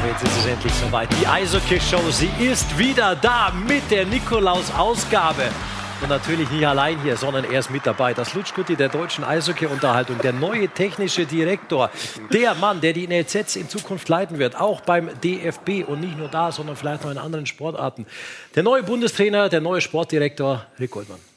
[0.00, 1.08] aber jetzt ist es endlich soweit.
[1.20, 5.42] Die Eishockey-Show, sie ist wieder da mit der Nikolaus-Ausgabe.
[6.00, 8.14] Und natürlich nicht allein hier, sondern er ist mit dabei.
[8.14, 11.90] Das Lutschkutti der deutschen Eishockey-Unterhaltung, der neue technische Direktor,
[12.32, 16.28] der Mann, der die NLZs in Zukunft leiten wird, auch beim DFB und nicht nur
[16.28, 18.06] da, sondern vielleicht noch in anderen Sportarten.
[18.54, 21.29] Der neue Bundestrainer, der neue Sportdirektor, Rick Goldmann.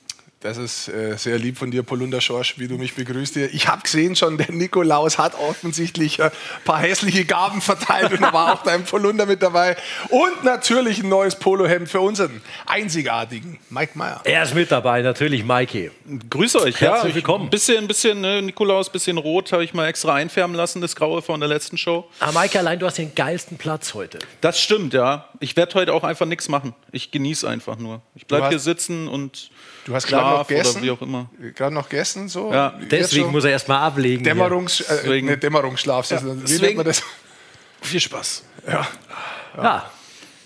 [0.43, 3.37] Das ist äh, sehr lieb von dir, Polunder Schorsch, wie du mich begrüßt.
[3.37, 6.31] Ich habe gesehen schon, der Nikolaus hat offensichtlich ein
[6.65, 9.77] paar hässliche Gaben verteilt und da war auch dein Polunder mit dabei.
[10.09, 14.19] Und natürlich ein neues Polohemd für unseren einzigartigen Mike Meyer.
[14.25, 15.91] Er ist mit dabei, natürlich Mikey.
[16.29, 16.81] Grüße euch.
[16.81, 17.45] Herzlich ja, willkommen.
[17.45, 20.97] Ein bisschen, ein bisschen ne, Nikolaus, bisschen rot habe ich mal extra einfärben lassen, das
[20.97, 22.09] Graue von der letzten Show.
[22.19, 24.19] Aber Mikey, allein du hast den geilsten Platz heute.
[24.41, 25.29] Das stimmt, ja.
[25.39, 26.75] Ich werde heute auch einfach nichts machen.
[26.91, 28.01] Ich genieße einfach nur.
[28.13, 29.49] Ich bleibe hier sitzen und
[29.85, 30.77] Du hast gerade noch gegessen?
[30.77, 31.29] Oder wie auch immer.
[31.55, 32.53] Gerade noch gegessen, so?
[32.53, 34.23] Ja, deswegen muss er erst mal ablegen.
[34.23, 36.09] Dämmerungs, äh, ne, Dämmerungsschlaf.
[36.09, 37.03] Ja, wie deswegen, nennt man das?
[37.81, 38.43] Viel Spaß.
[38.65, 38.87] Ja.
[39.57, 39.63] ja.
[39.63, 39.91] ja.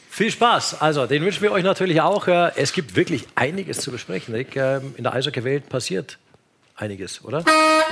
[0.10, 0.82] Viel Spaß.
[0.82, 2.28] Also, den wünschen wir euch natürlich auch.
[2.56, 4.34] Es gibt wirklich einiges zu besprechen.
[4.34, 4.56] Rick.
[4.56, 6.18] Ähm, in der Eishockey-Welt passiert
[6.76, 7.44] einiges, oder?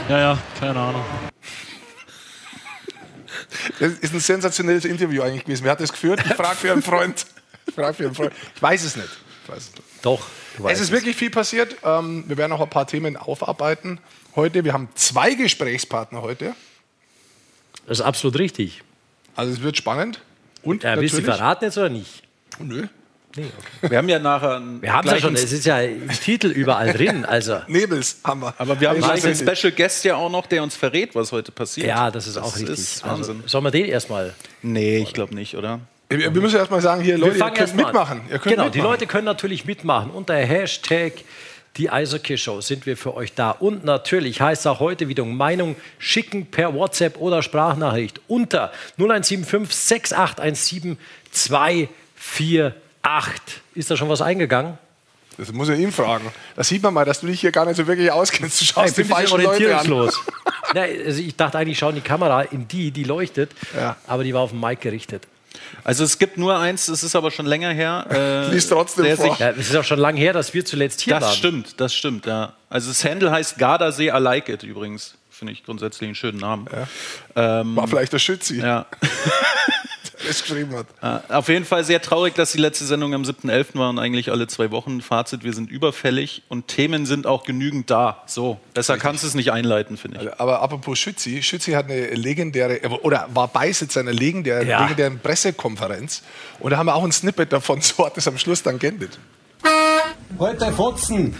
[0.09, 1.05] Ja, ja, keine Ahnung.
[3.79, 5.63] Das ist ein sensationelles Interview eigentlich gewesen.
[5.63, 6.21] Wer hat das geführt?
[6.25, 7.25] Ich frage für einen Freund.
[7.67, 8.31] Ich frage für einen Freund.
[8.55, 9.09] Ich weiß es nicht.
[9.43, 9.83] Ich weiß es nicht.
[10.01, 10.25] Doch.
[10.67, 11.75] Es ist wirklich viel passiert.
[11.83, 13.99] Ähm, wir werden auch ein paar Themen aufarbeiten
[14.35, 14.63] heute.
[14.63, 16.55] Wir haben zwei Gesprächspartner heute.
[17.87, 18.81] Das ist absolut richtig.
[19.35, 20.21] Also es wird spannend.
[20.63, 22.23] Und ja, willst du verraten jetzt oder nicht?
[22.59, 22.87] Nö.
[23.35, 23.89] Nee, okay.
[23.91, 24.61] Wir haben ja nachher.
[24.79, 27.25] Wir haben ja schon, es ist ja im Titel überall drin.
[27.25, 27.59] Also.
[27.67, 28.53] Nebels haben wir.
[28.57, 31.51] Aber wir haben also einen Special Guest ja auch noch, der uns verrät, was heute
[31.51, 31.87] passiert.
[31.87, 32.79] Ja, das ist das auch richtig.
[32.79, 33.37] Ist Wahnsinn.
[33.37, 34.33] Also, sollen wir den erstmal?
[34.61, 35.81] Nee, ich glaube nicht, oder?
[36.09, 38.21] Wir müssen erstmal sagen, hier, Leute, ihr könnt mitmachen.
[38.29, 38.71] Ihr könnt genau, mitmachen.
[38.71, 40.11] die Leute können natürlich mitmachen.
[40.11, 41.13] Unter Hashtag
[41.77, 43.51] die Eishockey Show sind wir für euch da.
[43.51, 50.97] Und natürlich heißt auch heute wieder Meinung schicken per WhatsApp oder Sprachnachricht unter 0175 6817
[51.31, 51.91] 248.
[53.73, 54.77] Ist da schon was eingegangen?
[55.37, 56.31] Das muss ich ihm fragen.
[56.55, 58.61] Da sieht man mal, dass du dich hier gar nicht so wirklich auskennst.
[58.61, 60.09] Du schaust ja, die falschen Leute an.
[60.73, 63.97] ja, also ich dachte eigentlich, schauen die Kamera in die, die leuchtet, ja.
[64.07, 65.27] aber die war auf den Mike gerichtet.
[65.83, 68.05] Also es gibt nur eins, es ist aber schon länger her.
[68.15, 69.37] Äh, Lies trotzdem vor.
[69.39, 71.29] Ja, es ist auch schon lange her, dass wir zuletzt hier das waren.
[71.29, 72.53] Das stimmt, das stimmt, ja.
[72.69, 75.15] Also das Handle heißt Gardasee I Like It übrigens.
[75.29, 76.67] Finde ich grundsätzlich einen schönen Namen.
[77.35, 77.59] Ja.
[77.61, 78.59] Ähm, War vielleicht der Schützi.
[78.59, 78.85] Ja.
[80.29, 80.87] es geschrieben hat.
[81.29, 83.77] Äh, auf jeden Fall sehr traurig, dass die letzte Sendung am 7.11.
[83.77, 85.01] war und eigentlich alle zwei Wochen.
[85.01, 88.23] Fazit, wir sind überfällig und Themen sind auch genügend da.
[88.25, 89.03] So, besser Richtig.
[89.03, 90.39] kannst du es nicht einleiten, finde ich.
[90.39, 94.81] Aber apropos Schützi, Schützi hat eine legendäre, oder war Beisitzer einer legendären, ja.
[94.81, 96.23] legendären Pressekonferenz
[96.59, 99.19] und da haben wir auch ein Snippet davon, so hat es am Schluss dann geendet.
[100.37, 101.35] Heute Fotzen.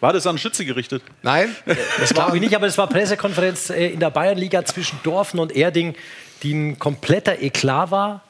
[0.00, 1.02] War das an Schütze gerichtet?
[1.22, 1.54] Nein,
[1.98, 5.54] das glaube ich nicht, aber es war Pressekonferenz äh, in der Bayernliga zwischen Dorfen und
[5.54, 5.94] Erding
[6.42, 8.22] die ein kompletter Eklat war.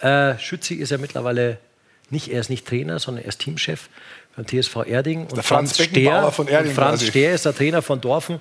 [0.00, 1.58] Äh, Schützig ist ja mittlerweile
[2.10, 3.88] nicht, er ist nicht Trainer, sondern er ist Teamchef
[4.36, 5.22] beim TSV Erding.
[5.22, 6.72] Und der Franz, Franz Stehr, von Erding.
[6.72, 8.40] Franz Stehr ist der Trainer von Dorfen.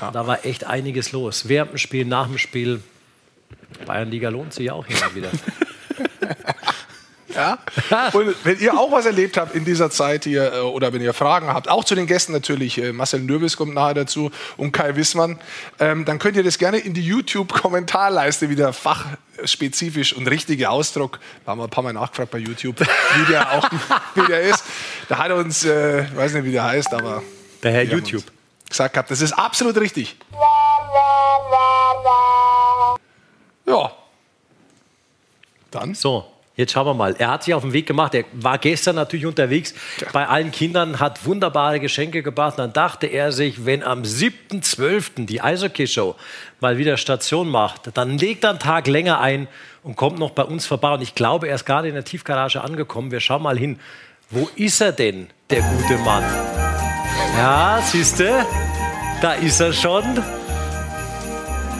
[0.00, 0.10] Ja.
[0.10, 1.48] Da war echt einiges los.
[1.48, 2.82] Während dem Spiel, nach dem Spiel.
[3.86, 5.30] Bayernliga lohnt sich auch immer wieder.
[7.34, 7.58] Ja?
[8.12, 11.14] Und wenn ihr auch was erlebt habt in dieser Zeit hier äh, oder wenn ihr
[11.14, 14.96] Fragen habt, auch zu den Gästen natürlich, äh, Marcel Nürwis kommt nahe dazu und Kai
[14.96, 15.38] Wissmann,
[15.78, 21.52] ähm, dann könnt ihr das gerne in die YouTube-Kommentarleiste wieder fachspezifisch und richtige Ausdruck, da
[21.52, 23.68] haben wir ein paar Mal nachgefragt bei YouTube, wie der auch
[24.14, 24.64] wie der ist.
[25.08, 27.22] Da hat er uns, äh, ich weiß nicht, wie der heißt, aber
[27.62, 28.24] der Herr YouTube
[28.68, 30.16] gesagt gehabt, das ist absolut richtig.
[33.66, 33.92] Ja.
[35.70, 35.94] Dann.
[35.94, 37.16] So, Jetzt schauen wir mal.
[37.18, 38.14] Er hat sich auf den Weg gemacht.
[38.14, 40.06] Er war gestern natürlich unterwegs ja.
[40.12, 42.58] bei allen Kindern, hat wunderbare Geschenke gebracht.
[42.58, 45.26] Dann dachte er sich, wenn am 7.12.
[45.26, 46.14] die Eishockey-Show
[46.60, 49.48] mal wieder Station macht, dann legt er einen Tag länger ein
[49.82, 50.94] und kommt noch bei uns vorbei.
[50.94, 53.10] Und ich glaube, er ist gerade in der Tiefgarage angekommen.
[53.10, 53.80] Wir schauen mal hin.
[54.30, 56.22] Wo ist er denn, der gute Mann?
[57.36, 58.46] Ja, siehste,
[59.20, 60.04] da ist er schon.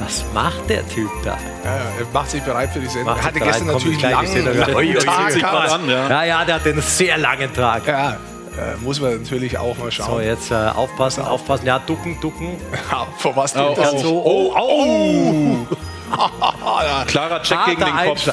[0.04, 1.38] Was macht der Typ da?
[1.64, 3.16] Ja, er macht sich bereit für die Sendung.
[3.16, 4.98] Er hatte gestern natürlich einen langen
[5.40, 5.70] Tag.
[5.72, 6.10] An, ja.
[6.10, 7.86] ja, ja, der hat einen sehr langen Tag.
[7.86, 10.06] Ja, äh, muss man natürlich auch mal schauen.
[10.06, 11.66] So, jetzt äh, aufpassen, aufpassen.
[11.66, 12.58] Ja, ducken, ducken.
[12.90, 15.66] Ja, vor was oh, oh, so, oh, oh.
[16.12, 17.04] oh.
[17.06, 18.28] Klarer Check Harter gegen den Kopf.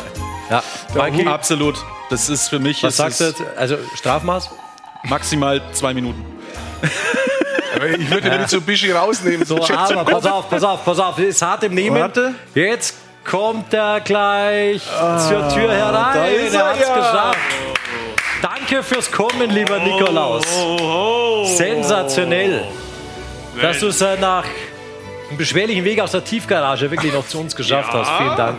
[0.50, 0.64] Ja,
[0.94, 1.76] Mikey, absolut.
[2.10, 2.84] Das ist für mich.
[2.84, 3.34] Was sagst du?
[3.56, 4.50] Also Strafmaß?
[5.04, 6.26] Maximal zwei Minuten.
[8.00, 9.46] ich würde den Mitsubishi rausnehmen.
[9.46, 11.20] So, aber pass auf, pass auf, pass auf.
[11.20, 12.00] Ist hart im Nehmen.
[12.00, 12.34] Warte.
[12.54, 16.16] Jetzt kommt er gleich ah, zur Tür herein.
[16.16, 16.96] Da ist er, er hat's ja.
[16.96, 17.40] geschafft.
[18.42, 20.46] Danke fürs Kommen, lieber oh, Nikolaus.
[20.58, 22.64] Oh, oh, Sensationell,
[23.62, 24.46] dass du es nach
[25.30, 28.00] einem beschwerlichen Weg aus der Tiefgarage wirklich noch zu uns geschafft ja.
[28.00, 28.18] hast.
[28.18, 28.58] Vielen Dank.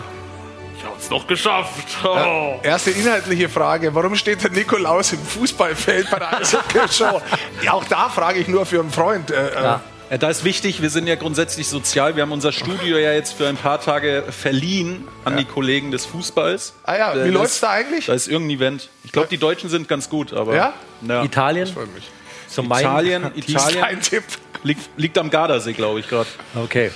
[1.03, 1.97] Ich hab's doch geschafft.
[2.05, 2.61] Oh.
[2.63, 7.21] Erste inhaltliche Frage: Warum steht der Nikolaus im Fußballfeld bei der Eishockey-Show?
[7.63, 9.31] ja, auch da frage ich nur für einen Freund.
[9.33, 9.81] Äh, äh, Ja.
[10.11, 12.15] Ja, da ist wichtig, wir sind ja grundsätzlich sozial.
[12.17, 16.05] Wir haben unser Studio ja jetzt für ein paar Tage verliehen an die Kollegen des
[16.05, 16.75] Fußballs.
[16.85, 18.07] Ah ja, wie Äh, läuft's das- da eigentlich?
[18.07, 18.91] Da ist irgendein Event.
[19.05, 20.55] Ich glaube, die Deutschen sind ganz gut, aber.
[20.55, 20.75] Ja?
[21.09, 21.25] ja.
[21.25, 22.05] Italien, Freut mich.
[22.47, 23.31] so Italien.
[23.35, 24.23] Italien Ein Tipp.
[24.63, 26.29] liegt, liegt am Gardasee, glaube ich, gerade.
[26.55, 26.91] Okay.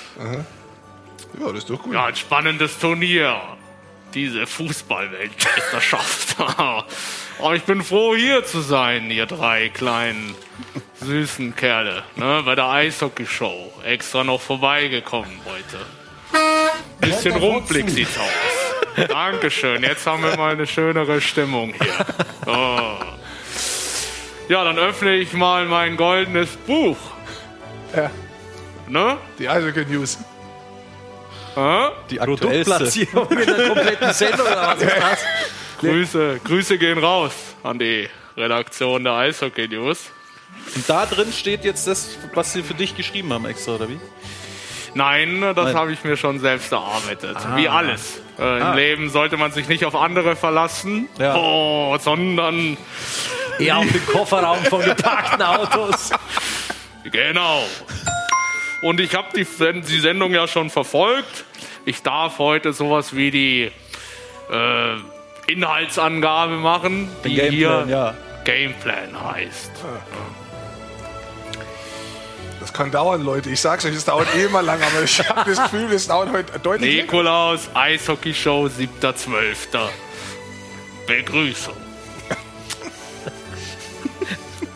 [1.41, 1.95] Ja, das ist doch gut.
[1.95, 3.35] Ja, ein spannendes Turnier.
[4.17, 6.37] Diese Fußballweltmeisterschaft.
[7.39, 10.35] Aber ich bin froh, hier zu sein, ihr drei kleinen
[11.03, 12.03] süßen Kerle.
[12.17, 13.75] Ne, bei der Eishockey-Show.
[13.85, 15.85] Extra noch vorbeigekommen heute.
[16.99, 19.07] Bisschen rumpelig sieht's aus.
[19.07, 19.83] Dankeschön.
[19.83, 22.07] Jetzt haben wir mal eine schönere Stimmung hier.
[22.49, 22.99] Oh.
[24.49, 26.97] Ja, dann öffne ich mal mein goldenes Buch.
[27.95, 28.11] Ja.
[28.89, 29.19] Ne?
[29.41, 30.19] Die Eishockey-News.
[30.19, 30.36] Hä?
[32.11, 32.25] Die aktuellste.
[32.25, 35.19] Produktplatzierung in der kompletten Sendung oder was ist das?
[35.81, 37.33] Grüße, Grüße gehen raus
[37.63, 40.11] an die Redaktion der Eishockey News.
[40.75, 43.99] Und da drin steht jetzt das, was sie für dich geschrieben haben extra, oder wie?
[44.95, 47.37] Nein, das habe ich mir schon selbst erarbeitet.
[47.55, 48.21] Wie alles.
[48.39, 51.37] Äh, Im Leben sollte man sich nicht auf andere verlassen, Ja.
[51.37, 52.77] oh, sondern
[53.59, 56.11] Eher auf den Kofferraum von geparkten Autos.
[57.11, 57.63] genau.
[58.87, 59.45] Und ich habe die,
[59.81, 61.45] die Sendung ja schon verfolgt.
[61.87, 63.73] Ich darf heute sowas wie die
[64.49, 68.15] äh, Inhaltsangabe machen, die hier Gameplan, ja.
[68.45, 69.73] Gameplan heißt.
[72.61, 73.51] Das kann dauern, Leute.
[73.51, 76.31] Ich sag's euch, es dauert eh immer lang, aber ich habe das Gefühl, es dauert
[76.31, 77.03] heute deutlich länger.
[77.03, 79.89] Nikolaus, Eishockey-Show, 7.12.
[81.09, 81.75] Begrüßung.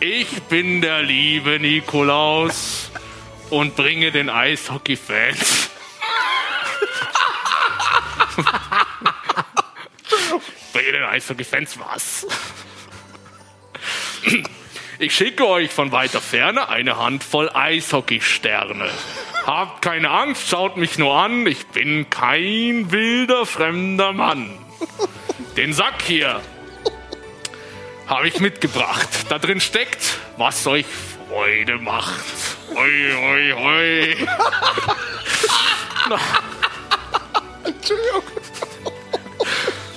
[0.03, 2.90] Ich bin der liebe Nikolaus
[3.51, 5.71] und bringe den Eishockey-Fans.
[10.73, 12.27] bringe den Eishockey-Fans was?
[14.99, 18.91] Ich schicke euch von weiter Ferne eine Handvoll Eishockey-Sterne.
[19.47, 21.47] Habt keine Angst, schaut mich nur an.
[21.47, 24.59] Ich bin kein wilder fremder Mann.
[25.57, 26.41] Den Sack hier
[28.07, 29.09] habe ich mitgebracht.
[29.29, 30.87] Da drin steckt, was euch
[31.29, 32.60] Freude macht.
[32.75, 34.17] Hoi, hoi, hoi.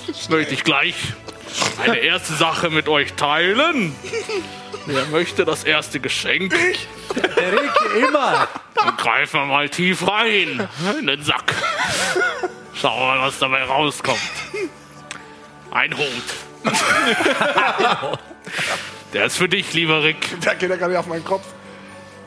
[0.06, 0.94] Das möchte ich gleich
[1.82, 3.94] eine erste Sache mit euch teilen.
[4.86, 6.54] Wer möchte das erste Geschenk?
[7.14, 7.70] Der Rick,
[8.08, 8.48] immer.
[8.74, 10.68] Dann greifen wir mal tief rein
[10.98, 11.54] in den Sack.
[12.74, 14.18] Schauen wir mal, was dabei rauskommt.
[15.70, 16.64] Ein Hut.
[19.12, 20.40] Der ist für dich, lieber Rick.
[20.40, 21.44] Der geht ja gar nicht auf meinen Kopf.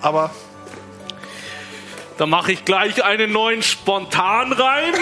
[0.01, 0.31] Aber
[2.17, 4.93] Da mache ich gleich einen neuen spontan rein.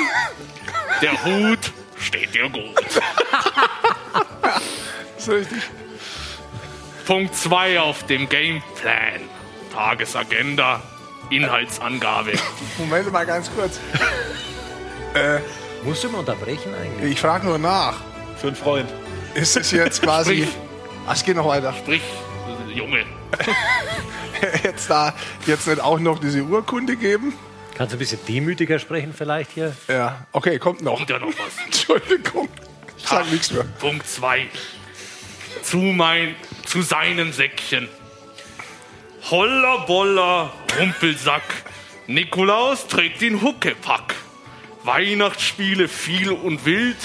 [1.02, 2.76] Der Hut steht dir gut.
[5.18, 5.64] ist richtig.
[7.06, 9.22] Punkt 2 auf dem Gameplan.
[9.74, 10.82] Tagesagenda,
[11.30, 12.34] Inhaltsangabe.
[12.78, 13.80] Moment mal ganz kurz.
[15.84, 17.12] Musst du mal unterbrechen eigentlich?
[17.14, 17.96] Ich frage nur nach.
[18.38, 18.90] Für einen Freund.
[19.36, 20.44] Ist es jetzt quasi.
[20.44, 20.56] Sprich.
[21.08, 21.74] Ah, es geht noch weiter.
[21.74, 22.02] Sprich,
[22.76, 23.06] Junge.
[24.64, 25.14] Jetzt da
[25.48, 27.34] jetzt nicht auch noch diese Urkunde geben?
[27.76, 29.76] Kannst du ein bisschen demütiger sprechen vielleicht hier?
[29.88, 30.98] Ja, okay, kommt noch.
[30.98, 31.58] Kommt ja noch was.
[31.66, 32.50] Entschuldigung.
[32.98, 33.64] Ich sag nichts mehr.
[33.80, 34.48] Punkt 2.
[35.62, 37.90] Zu, mein, zu seinem Säckchen.
[39.30, 41.44] Holla bolla, Rumpelsack.
[42.08, 44.16] Nikolaus trägt den Huckepack.
[44.84, 46.98] Weihnachtsspiele viel und wild.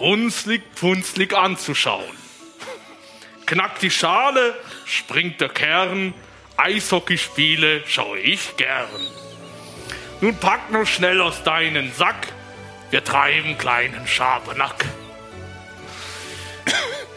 [0.00, 2.19] Runzlig, punzlig anzuschauen.
[3.50, 4.54] Knackt die Schale,
[4.84, 6.14] springt der Kern.
[6.56, 8.86] Eishockeyspiele schaue ich gern.
[10.20, 12.28] Nun pack nur schnell aus deinen Sack.
[12.92, 14.84] Wir treiben kleinen Schabernack.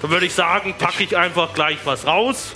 [0.01, 2.55] Dann würde ich sagen, packe ich einfach gleich was raus.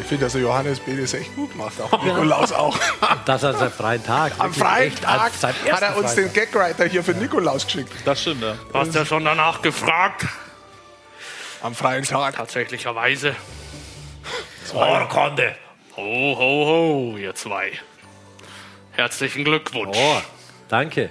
[0.00, 0.98] Ich finde, dass der Johannes B.
[0.98, 1.78] das echt gut macht.
[1.82, 2.78] Auch Nikolaus auch.
[3.26, 4.32] Das an seinem freien Tag.
[4.38, 7.92] Am freien echt als Tag hat er uns freien den Gagwriter hier für Nikolaus geschickt.
[8.06, 8.54] Das stimmt, ja.
[8.72, 10.24] Du hast ja schon danach gefragt.
[11.66, 12.36] Am freien Tag.
[12.36, 13.34] Tatsächlicherweise.
[14.72, 15.56] Orkonde.
[15.96, 16.66] Ho, ho,
[17.12, 17.72] ho, ihr zwei.
[18.92, 19.96] Herzlichen Glückwunsch.
[20.00, 20.16] Oh,
[20.68, 21.10] danke.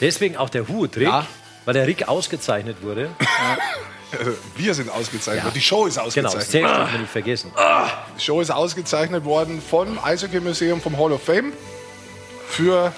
[0.00, 1.26] Deswegen auch der Hut, Rick, Ja.
[1.66, 3.10] weil der Rick ausgezeichnet wurde.
[4.18, 5.54] Also, wir sind ausgezeichnet.
[5.54, 6.40] Die Show ist Genau, ausgezeichnet.
[6.40, 7.52] das Zelt darf man nicht vergessen.
[8.16, 11.52] Die Show ist ausgezeichnet worden vom Eishockey-Museum vom Hall of Fame
[12.48, 12.90] für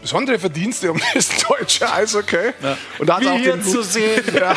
[0.00, 2.52] besondere Verdienste um das deutsche Eishockey.
[2.98, 4.22] Und da hat Wie auch hier den zu sehen.
[4.34, 4.54] ja,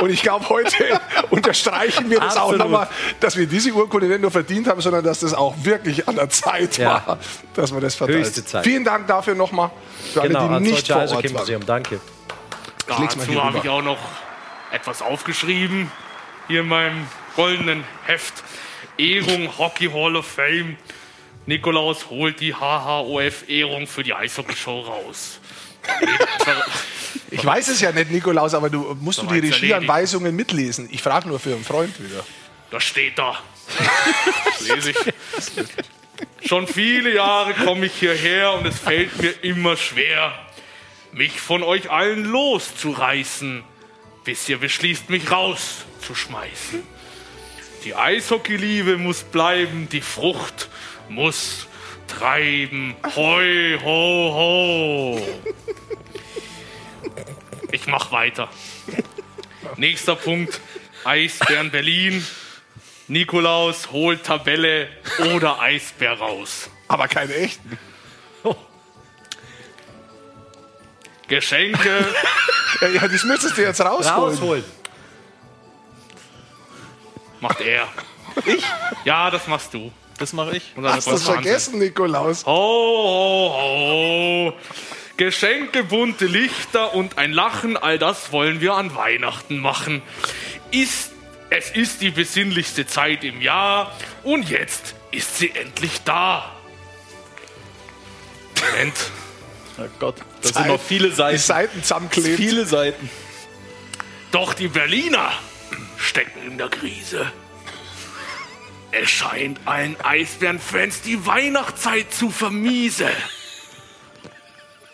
[0.00, 0.74] Und ich glaube, heute
[1.30, 2.60] unterstreichen wir das Absolut.
[2.60, 2.88] auch nochmal,
[3.20, 6.28] dass wir diese Urkunde nicht nur verdient haben, sondern dass das auch wirklich an der
[6.30, 7.02] Zeit Ja.
[7.06, 7.18] war,
[7.54, 8.18] dass wir das verteilt.
[8.20, 8.64] Höchste Zeit.
[8.64, 9.70] Vielen Dank dafür nochmal
[10.12, 11.66] für Genau, alle, die nicht Deutsche vor Ort waren.
[11.66, 12.00] Danke.
[12.86, 13.98] Dazu habe ich auch noch
[14.72, 15.90] etwas aufgeschrieben.
[16.48, 17.06] Hier in meinem
[17.36, 18.34] goldenen Heft.
[18.98, 20.76] Ehrung Hockey Hall of Fame.
[21.46, 25.40] Nikolaus holt die HHOF-Ehrung für die Eishockey-Show raus.
[27.30, 30.88] Ich weiß es ja nicht, Nikolaus, aber du musst du die Regieanweisungen mitlesen.
[30.90, 32.24] Ich frage nur für einen Freund wieder.
[32.70, 33.38] Das steht da.
[34.44, 36.48] Das lese ich.
[36.48, 40.32] Schon viele Jahre komme ich hierher und es fällt mir immer schwer,
[41.12, 43.62] mich von euch allen loszureißen,
[44.24, 46.82] bis ihr beschließt, mich rauszuschmeißen.
[47.84, 50.68] Die Eishockey-Liebe muss bleiben, die Frucht
[51.10, 51.66] muss
[52.06, 52.94] treiben.
[53.16, 55.26] Hoi, ho, ho.
[57.72, 58.48] Ich mach weiter.
[59.76, 60.60] Nächster Punkt.
[61.04, 62.26] Eisbären Berlin.
[63.08, 64.88] Nikolaus holt Tabelle
[65.34, 66.70] oder Eisbär raus.
[66.88, 67.78] Aber keine echten.
[71.28, 72.06] Geschenke.
[72.80, 74.34] Ja, ja, das müsstest du jetzt rausholen.
[74.34, 74.64] Rausholen.
[77.40, 77.86] macht er.
[78.44, 78.64] Ich?
[79.04, 79.92] Ja, das machst du.
[80.20, 80.62] Das mache ich.
[80.76, 81.42] Und dann Hast du das Wahnsinn.
[81.42, 82.44] vergessen, Nikolaus?
[82.46, 84.54] Ho, ho, ho.
[85.16, 90.02] Geschenke, bunte Lichter und ein Lachen, all das wollen wir an Weihnachten machen.
[90.70, 91.10] Ist,
[91.50, 96.52] es ist die besinnlichste Zeit im Jahr und jetzt ist sie endlich da.
[98.72, 98.94] Moment.
[99.78, 101.38] Oh Gott, das sind noch viele Die Seiten.
[101.38, 102.36] Seiten zusammenklebt.
[102.36, 103.10] Viele Seiten.
[104.32, 105.32] Doch die Berliner
[105.98, 107.30] stecken in der Krise.
[108.92, 113.10] Es scheint allen Eisbärenfans die Weihnachtszeit zu vermiesen.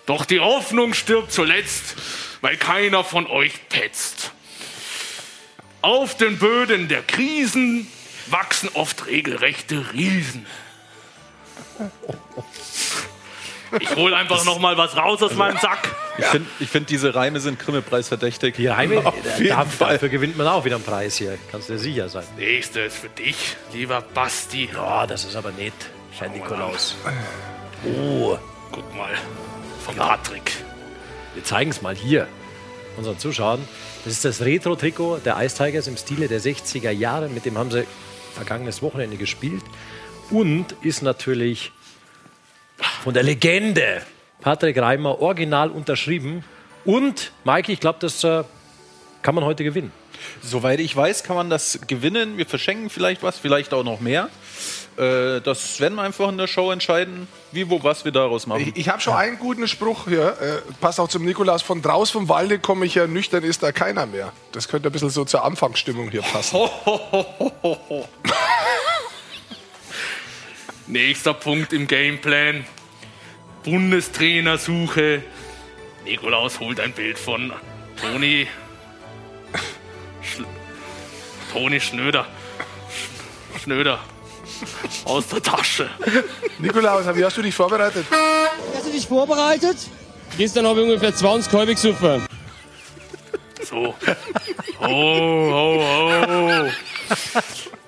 [0.04, 1.96] Doch die Hoffnung stirbt zuletzt,
[2.40, 4.32] weil keiner von euch petzt.
[5.82, 7.90] Auf den Böden der Krisen
[8.28, 10.46] wachsen oft regelrechte Riesen.
[13.80, 15.94] Ich hol einfach noch mal was raus aus meinem Sack.
[16.18, 18.54] Ich finde, ich find, diese Reime sind Grimme-Preis verdächtig.
[18.56, 19.02] Die Reime,
[19.38, 19.94] jeden da, Fall.
[19.94, 21.36] dafür gewinnt man auch wieder einen Preis hier.
[21.50, 22.24] Kannst du dir sicher sein.
[22.36, 24.68] Nächste ist für dich, lieber Basti.
[24.78, 25.74] Oh, das ist aber nett.
[26.18, 26.96] Herr Nikolaus.
[27.84, 28.38] Oh,
[28.72, 29.10] Guck mal,
[29.84, 30.52] von Patrick.
[31.34, 32.26] wir zeigen es mal hier
[32.96, 33.60] unseren Zuschauern.
[34.04, 37.28] Das ist das Retro-Trikot der Ice Tigers im Stile der 60er Jahre.
[37.28, 37.86] Mit dem haben sie
[38.34, 39.62] vergangenes Wochenende gespielt.
[40.30, 41.72] Und ist natürlich
[43.02, 44.02] von der Legende
[44.40, 46.44] Patrick Reimer original unterschrieben.
[46.84, 48.44] Und, Maike, ich glaube, das äh,
[49.22, 49.92] kann man heute gewinnen.
[50.42, 52.38] Soweit ich weiß, kann man das gewinnen.
[52.38, 54.28] Wir verschenken vielleicht was, vielleicht auch noch mehr.
[54.96, 58.62] Äh, das werden wir einfach in der Show entscheiden, wie, wo, was wir daraus machen.
[58.68, 60.36] Ich, ich habe schon einen guten Spruch hier.
[60.40, 61.62] Äh, passt auch zum Nikolaus.
[61.62, 64.32] Von draußen vom Walde komme ich ja nüchtern, ist da keiner mehr.
[64.52, 66.58] Das könnte ein bisschen so zur Anfangsstimmung hier passen.
[70.86, 72.64] Nächster Punkt im Gameplan.
[73.64, 75.22] Bundestrainersuche.
[76.04, 77.52] Nikolaus holt ein Bild von
[78.00, 78.46] Toni.
[80.22, 80.44] Schl
[81.52, 82.26] Toni Schnöder.
[83.56, 83.98] Sch- Schnöder.
[85.04, 85.90] Aus der Tasche.
[86.58, 88.06] Nikolaus, wie hast du dich vorbereitet?
[88.74, 89.76] Hast du dich vorbereitet?
[90.38, 92.24] Gestern habe ich ungefähr 20 Kolbe gesoffen.
[93.64, 93.94] So.
[94.80, 95.82] Ho, ho,
[96.28, 96.70] ho.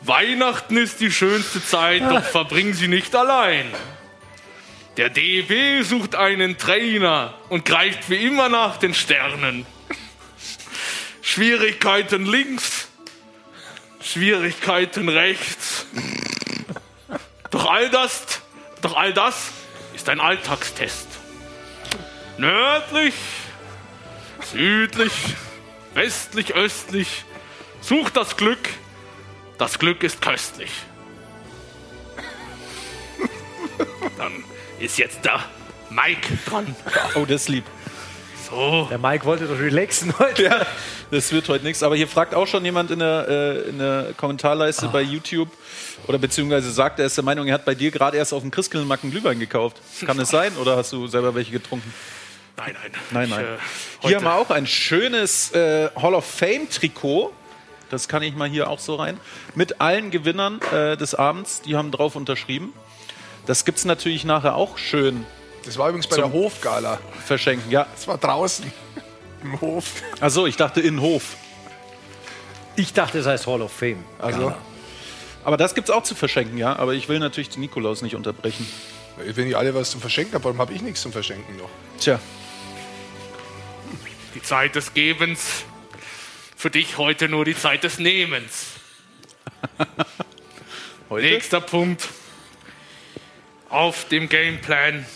[0.09, 3.67] Weihnachten ist die schönste Zeit, doch verbringen sie nicht allein.
[4.97, 9.67] Der DEB sucht einen Trainer und greift wie immer nach den Sternen.
[11.23, 12.89] Schwierigkeiten links,
[14.01, 15.87] Schwierigkeiten rechts.
[17.51, 18.41] Doch all das,
[18.81, 19.51] doch all das
[19.95, 21.07] ist ein Alltagstest.
[22.39, 23.15] Nördlich,
[24.53, 25.13] südlich,
[25.95, 27.25] westlich, östlich.
[27.83, 28.69] Sucht das Glück.
[29.59, 30.71] Das Glück ist köstlich.
[34.17, 34.45] Dann
[34.79, 35.45] ist jetzt da
[35.91, 36.75] Mike dran.
[37.15, 37.65] oh, das ist lieb.
[38.49, 40.45] So, Der Mike wollte doch relaxen heute.
[40.45, 40.67] Ja,
[41.11, 41.83] das wird heute nichts.
[41.83, 45.49] Aber hier fragt auch schon jemand in der, äh, in der Kommentarleiste bei YouTube
[46.07, 48.51] oder beziehungsweise sagt, er ist der Meinung, er hat bei dir gerade erst auf dem
[48.51, 49.77] Christkindlmarkt einen Glühwein gekauft.
[50.07, 51.93] Kann es sein oder hast du selber welche getrunken?
[52.57, 52.93] nein, nein.
[53.11, 53.45] Nein, Ich, nein.
[53.45, 57.33] äh, hier haben wir auch ein schönes äh, Hall of Fame Trikot.
[57.91, 59.19] Das kann ich mal hier auch so rein.
[59.55, 62.73] Mit allen Gewinnern äh, des Abends, die haben drauf unterschrieben.
[63.47, 65.25] Das gibt es natürlich nachher auch schön
[65.65, 66.99] Das war übrigens bei der Hofgala.
[67.25, 67.71] verschenken.
[67.71, 68.71] Ja, Das war draußen
[69.43, 70.03] im Hof.
[70.21, 71.37] also ich dachte in Hof.
[72.77, 74.05] Ich dachte, es heißt Hall of Fame.
[74.19, 74.53] Also,
[75.45, 76.77] Aber das gibt es auch zu verschenken, ja.
[76.77, 78.67] Aber ich will natürlich den Nikolaus nicht unterbrechen.
[79.17, 81.71] wenn ich alle was zum Verschenken habe, warum habe ich nichts zum Verschenken noch?
[81.99, 82.21] Tja,
[84.35, 85.65] Die Zeit des Gebens
[86.59, 88.73] Für dich heute nur die Zeit des Nehmens.
[91.11, 92.09] Nächster Punkt
[93.69, 95.07] auf dem Gameplan.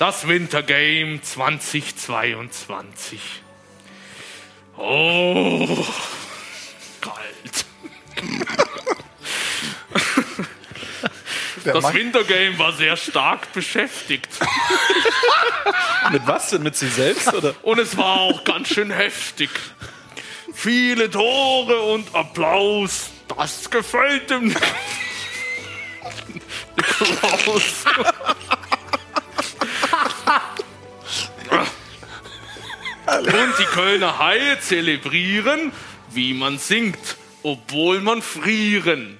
[0.00, 3.20] Das Wintergame 2022.
[4.76, 5.86] Oh,
[7.00, 7.64] kalt.
[11.64, 14.28] Der Das Mann- Wintergame war sehr stark beschäftigt.
[16.10, 16.62] Mit was denn?
[16.64, 17.32] Mit sich selbst?
[17.32, 17.54] Oder?
[17.62, 19.48] Und es war auch ganz schön heftig.
[20.58, 23.10] Viele Tore und Applaus.
[23.36, 24.54] Das gefällt dem
[26.76, 27.84] Nikolaus.
[33.06, 35.70] Und die Kölner Haie zelebrieren,
[36.10, 39.18] wie man singt, obwohl man frieren.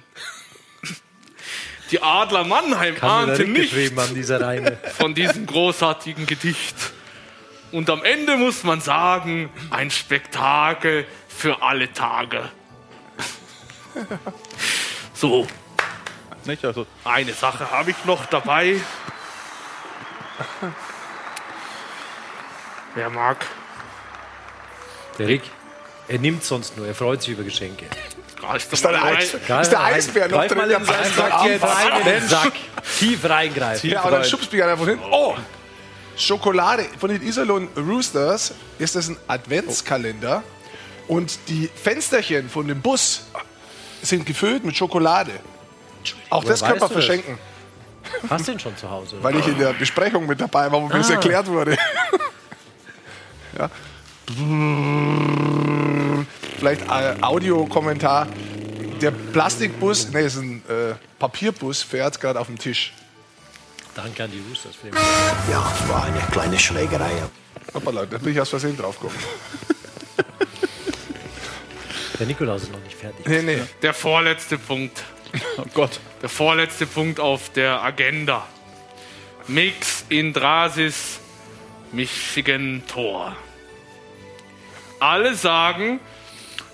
[1.91, 3.73] Die Adler Mannheim Kann mir ahnte der nicht,
[4.97, 6.75] von diesem großartigen Gedicht.
[7.71, 11.05] Und am Ende muss man sagen, ein Spektakel
[11.37, 12.49] für alle Tage.
[15.13, 15.47] So,
[16.45, 16.63] Nicht?
[16.63, 18.79] Also, eine Sache habe ich noch dabei.
[22.93, 23.43] Wer mag?
[25.17, 25.41] Der Rick,
[26.07, 27.85] er nimmt sonst nur, er freut sich über Geschenke.
[28.55, 30.57] Ist du da der, Eis, ist der Eisbär noch drin?
[30.59, 31.63] mal Der in seinen Sack jetzt.
[31.63, 32.53] Rein in den Sack,
[32.99, 33.89] tief reingreifen.
[33.89, 35.03] Ja, und dann schubst mich einer von hinten.
[35.09, 35.35] Oh,
[36.15, 36.85] Schokolade.
[36.99, 40.43] Von den Iserlohn Roosters ist das ein Adventskalender.
[41.07, 43.23] Und die Fensterchen von dem Bus
[44.01, 45.31] sind gefüllt mit Schokolade.
[46.29, 47.05] Auch das Woher können wir du das?
[47.05, 47.37] verschenken,
[48.29, 49.17] Hast du den schon zu Hause?
[49.21, 51.13] Weil ich in der Besprechung mit dabei war, wo mir das Ah.
[51.15, 51.77] erklärt wurde.
[53.57, 53.69] ja.
[56.57, 58.27] Vielleicht äh, Audiokommentar.
[59.01, 62.93] Der Plastikbus, nee, ist ein äh, Papierbus, fährt gerade auf dem Tisch.
[63.95, 64.75] Danke an die Roosters.
[65.51, 67.11] Ja, es war eine kleine Schlägerei.
[67.73, 69.17] Hoppala, da bin ich aus Versehen draufgekommen.
[72.19, 73.25] Der Nikolaus ist noch nicht fertig.
[73.27, 73.61] Nee, nee.
[73.81, 75.03] Der vorletzte Punkt.
[75.57, 75.99] oh Gott.
[76.21, 78.47] Der vorletzte Punkt auf der Agenda.
[79.47, 81.19] Mix in Drasis,
[81.91, 83.35] Michigan Tor.
[84.99, 85.99] Alle sagen,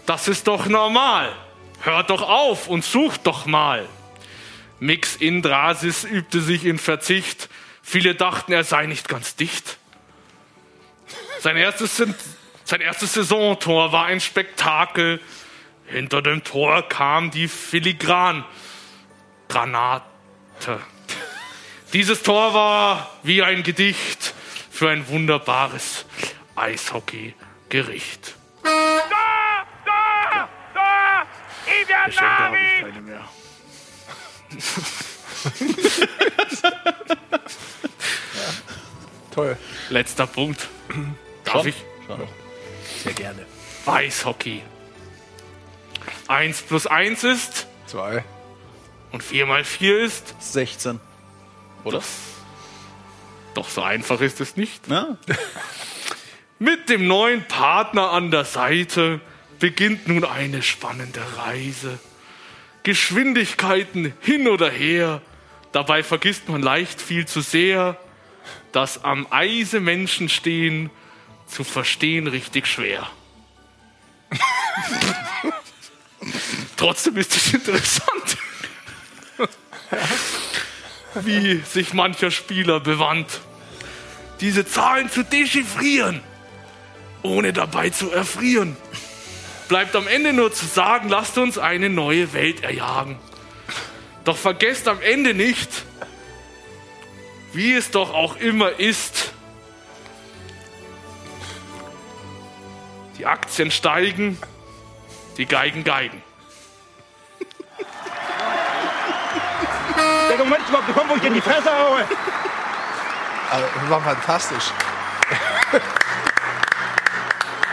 [0.05, 1.33] das ist doch normal.
[1.81, 3.87] Hört doch auf und sucht doch mal.
[4.79, 7.49] Mix in Drasis übte sich in Verzicht.
[7.81, 9.77] Viele dachten, er sei nicht ganz dicht.
[11.41, 12.01] Sein erstes,
[12.73, 15.21] sein erstes Saisontor war ein Spektakel.
[15.85, 18.43] Hinter dem Tor kam die Filigran.
[19.47, 20.03] Granate.
[21.93, 24.33] Dieses Tor war wie ein Gedicht
[24.71, 26.05] für ein wunderbares
[26.55, 28.33] Eishockey-Gericht.
[32.05, 33.21] Geschenke habe ich keine mehr.
[39.31, 39.57] Toll.
[39.89, 40.67] Letzter Punkt.
[41.43, 41.75] Darf ich?
[43.03, 43.45] Sehr gerne.
[43.85, 44.61] Eishockey.
[46.27, 48.23] 1 plus 1 ist Zwei.
[49.11, 50.35] und 4 mal 4 ist.
[50.39, 50.99] 16.
[51.83, 52.01] Oder?
[53.55, 54.87] Doch so einfach ist es nicht.
[54.87, 55.17] Ja.
[56.59, 59.19] Mit dem neuen Partner an der Seite
[59.59, 61.99] beginnt nun eine spannende Reise.
[62.83, 65.21] Geschwindigkeiten hin oder her,
[65.71, 67.97] dabei vergisst man leicht viel zu sehr,
[68.71, 70.89] dass am Eise Menschen stehen,
[71.47, 73.09] zu verstehen richtig schwer.
[76.77, 78.37] Trotzdem ist es interessant,
[81.15, 83.41] wie sich mancher Spieler bewandt,
[84.39, 86.21] diese Zahlen zu dechiffrieren
[87.23, 88.75] ohne dabei zu erfrieren.
[89.69, 93.17] Bleibt am Ende nur zu sagen, lasst uns eine neue Welt erjagen.
[94.25, 95.69] Doch vergesst am Ende nicht,
[97.53, 99.22] wie es doch auch immer ist.
[103.23, 104.37] Die Aktien steigen,
[105.37, 106.21] die Geigen geigen.
[110.29, 112.03] Der Moment überhaupt bekommen, wo ich dir in die Fresse haue.
[113.49, 114.65] Also, das war fantastisch.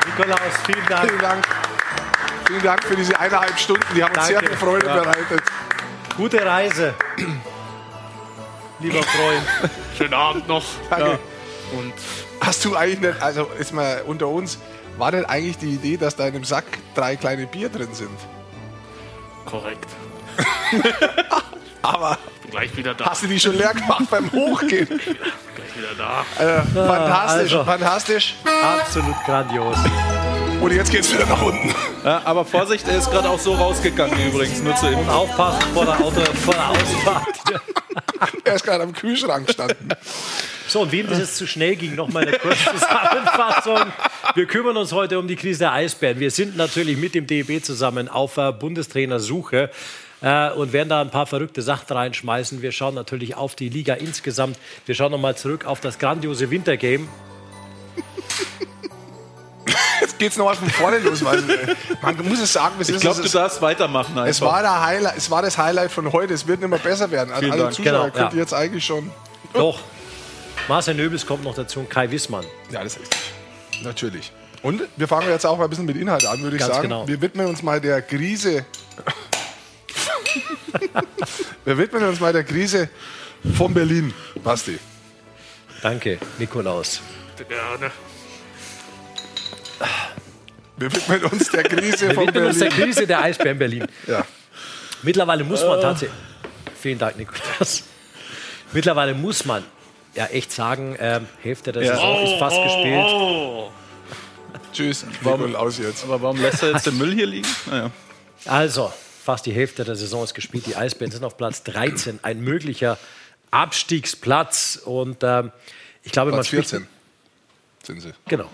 [0.07, 1.09] Nikolaus, vielen Dank.
[1.09, 1.49] Vielen Dank.
[2.47, 3.87] Vielen Dank für diese eineinhalb Stunden.
[3.93, 5.01] Die haben uns sehr viel Freude Ja.
[5.01, 5.43] bereitet.
[6.17, 6.95] Gute Reise.
[8.79, 9.43] Lieber Freund.
[9.99, 10.63] Schönen Abend noch.
[10.89, 11.19] Danke.
[11.73, 11.93] Und
[12.41, 14.59] Hast du eigentlich nicht, also jetzt mal unter uns,
[15.01, 18.11] war denn eigentlich die Idee, dass da in dem Sack drei kleine Bier drin sind?
[19.47, 19.89] korrekt.
[21.83, 23.07] Aber Bin gleich wieder da.
[23.07, 24.87] hast du die schon leer gemacht beim Hochgehen?
[25.57, 26.25] Gleich wieder da.
[26.39, 27.65] Äh, fantastisch, also.
[27.65, 28.35] fantastisch.
[28.79, 29.77] Absolut grandios.
[30.61, 31.75] Und jetzt geht's wieder nach unten.
[32.05, 35.11] Ja, aber Vorsicht, er ist gerade auch so rausgegangen übrigens, nur zur Info.
[35.11, 37.27] Aufpassen vor der, Auto, vor der Ausfahrt.
[38.45, 39.89] Er ist gerade am Kühlschrank gestanden.
[40.69, 43.93] So, und wem das jetzt zu schnell ging, noch mal eine kurze Zusammenfassung.
[44.35, 46.21] Wir kümmern uns heute um die Krise der Eisbären.
[46.21, 49.71] Wir sind natürlich mit dem DEB zusammen auf äh, Bundestrainersuche
[50.23, 52.63] äh, und werden da ein paar verrückte Sachen reinschmeißen.
[52.63, 54.59] Wir schauen natürlich auf die Liga insgesamt.
[54.87, 57.09] Wir schauen nochmal zurück auf das grandiose Wintergame.
[60.01, 61.43] Jetzt geht's nochmal von vorne los, weil
[62.03, 64.31] man muss es sagen, es Ich glaube, du darfst weitermachen einfach.
[64.31, 66.33] es, war der Highlight, es war das Highlight von heute.
[66.35, 67.33] Es wird immer besser werden.
[67.33, 67.75] An Vielen alle Dank.
[67.75, 68.37] Zuschauer Genau, könnt ja.
[68.37, 69.11] ihr jetzt eigentlich schon.
[69.53, 69.79] Doch.
[70.69, 72.45] Marcel Nöbels kommt noch dazu und Kai Wissmann.
[72.71, 73.21] Ja, das ist richtig.
[73.83, 74.33] Natürlich.
[74.63, 76.89] Und wir fangen jetzt auch mal ein bisschen mit Inhalt an, würde ich Ganz sagen.
[76.89, 77.09] genau.
[77.09, 78.67] Wir widmen uns mal der Krise.
[81.65, 82.89] wir widmen uns mal der Krise
[83.57, 84.13] von Berlin,
[84.45, 84.79] Basti.
[85.83, 87.01] Danke, Nikolaus.
[87.49, 87.91] Gerne.
[90.77, 92.85] Wir widmen uns der Krise Wir von widmen uns der Berlin.
[92.85, 93.87] Krise der Eisbären Berlin.
[94.07, 94.27] Ja.
[95.03, 96.19] Mittlerweile muss man tatsächlich.
[96.79, 97.85] Vielen Dank, Nikolaus.
[98.73, 99.65] Mittlerweile muss man
[100.15, 103.05] ja echt sagen, ähm, Hälfte der Saison ist fast gespielt.
[103.07, 103.71] Oh,
[104.73, 106.05] Tschüss, Nikolaus jetzt.
[106.05, 107.49] Aber warum lässt er jetzt den Müll hier liegen?
[107.67, 107.91] Naja.
[108.47, 108.93] Also,
[109.25, 110.67] fast die Hälfte der Saison ist gespielt.
[110.67, 112.99] Die Eisbären sind auf Platz 13, ein möglicher
[113.51, 114.81] Abstiegsplatz.
[114.85, 115.53] Und ähm,
[116.03, 116.71] ich glaube, man Platz spricht.
[116.71, 116.87] 14
[117.85, 118.13] sind sie.
[118.27, 118.49] Genau.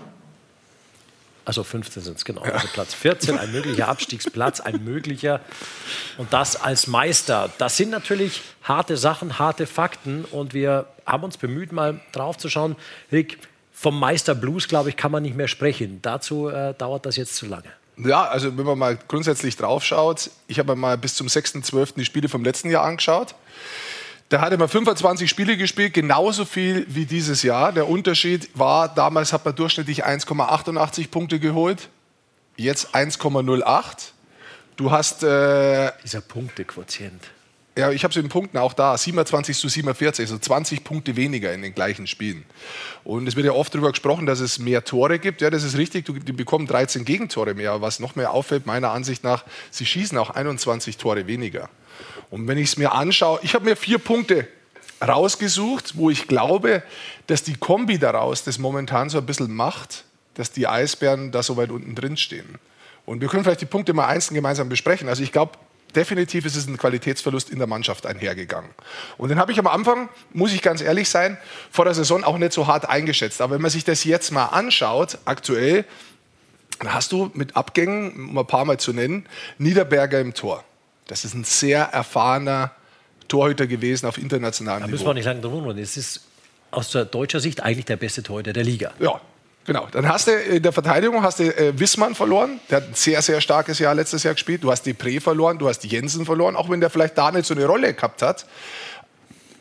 [1.47, 2.43] Also 15 sind es, genau.
[2.43, 5.41] Also Platz 14, ein möglicher Abstiegsplatz, ein möglicher.
[6.19, 7.51] Und das als Meister.
[7.59, 10.25] Das sind natürlich harte Sachen, harte Fakten.
[10.25, 12.75] Und wir haben uns bemüht, mal drauf zu schauen.
[13.13, 13.39] Rick,
[13.73, 16.01] vom Meister Blues, glaube ich, kann man nicht mehr sprechen.
[16.03, 17.71] Dazu äh, dauert das jetzt zu lange.
[17.97, 21.95] Ja, also wenn man mal grundsätzlich drauf schaut, ich habe mir mal bis zum 6.12.
[21.97, 23.37] die Spiele vom letzten Jahr angeschaut.
[24.29, 27.73] Da hatte man 25 Spiele gespielt, genauso viel wie dieses Jahr.
[27.73, 31.89] Der Unterschied war, damals hat man durchschnittlich 1,88 Punkte geholt,
[32.57, 34.13] jetzt 1,08.
[34.77, 37.23] Du hast, äh, Dieser Punktequotient.
[37.79, 41.53] ja, ich habe es in Punkten auch da, 27 zu 47, also 20 Punkte weniger
[41.55, 42.45] in den gleichen Spielen.
[43.05, 45.41] Und es wird ja oft darüber gesprochen, dass es mehr Tore gibt.
[45.41, 47.71] Ja, das ist richtig, die bekommen 13 Gegentore mehr.
[47.71, 51.69] Aber was noch mehr auffällt, meiner Ansicht nach, sie schießen auch 21 Tore weniger.
[52.31, 54.49] Und wenn ich es mir anschaue, ich habe mir vier Punkte
[55.07, 56.83] rausgesucht, wo ich glaube,
[57.27, 61.57] dass die Kombi daraus das momentan so ein bisschen macht, dass die Eisbären da so
[61.57, 62.59] weit unten drin stehen.
[63.05, 65.09] Und wir können vielleicht die Punkte mal einzeln gemeinsam besprechen.
[65.09, 65.53] Also ich glaube,
[65.95, 68.71] definitiv ist es ein Qualitätsverlust in der Mannschaft einhergegangen.
[69.17, 71.39] Und den habe ich am Anfang, muss ich ganz ehrlich sein,
[71.71, 73.41] vor der Saison auch nicht so hart eingeschätzt.
[73.41, 75.85] Aber wenn man sich das jetzt mal anschaut, aktuell,
[76.81, 79.27] dann hast du mit Abgängen, um ein paar Mal zu nennen,
[79.59, 80.65] Niederberger im Tor.
[81.07, 82.73] Das ist ein sehr erfahrener
[83.29, 84.93] Torhüter gewesen auf internationalem Da Niveau.
[84.95, 85.83] müssen wir nicht lange drum rumreden.
[85.83, 86.21] Es ist
[86.71, 88.93] aus der deutscher Sicht eigentlich der beste Torhüter der Liga.
[88.99, 89.21] Ja,
[89.65, 89.89] genau.
[89.93, 92.61] Dann hast du in der Verteidigung hast du äh, Wissmann verloren.
[92.71, 94.63] Der hat ein sehr, sehr starkes Jahr letztes Jahr gespielt.
[94.65, 97.55] Du hast Depré verloren, du hast Jensen verloren, auch wenn der vielleicht da nicht so
[97.55, 98.47] eine Rolle gehabt hat.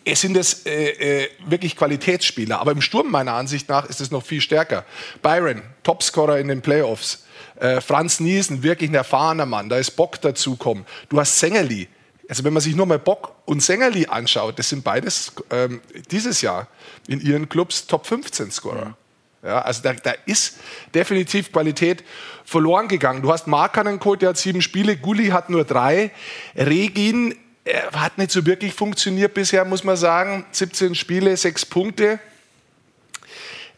[0.07, 4.11] Es sind es äh, äh, wirklich Qualitätsspieler, aber im Sturm meiner Ansicht nach ist es
[4.11, 4.85] noch viel stärker.
[5.23, 7.24] Byron, Topscorer in den Playoffs.
[7.59, 9.69] Äh, Franz Niesen, wirklich ein erfahrener Mann.
[9.69, 10.85] Da ist Bock dazukommen.
[11.09, 11.87] Du hast Sängerli.
[12.27, 16.41] Also wenn man sich nur mal Bock und Sängerli anschaut, das sind beides ähm, dieses
[16.41, 16.67] Jahr
[17.07, 18.97] in ihren Clubs Top 15 Scorer.
[19.43, 20.57] Ja, also da, da ist
[20.95, 22.03] definitiv Qualität
[22.45, 23.21] verloren gegangen.
[23.21, 26.11] Du hast Markanen geholt, der hat sieben Spiele, Gulli hat nur drei.
[26.55, 30.45] Regin äh, hat nicht so wirklich funktioniert bisher, muss man sagen.
[30.51, 32.19] 17 Spiele, sechs Punkte.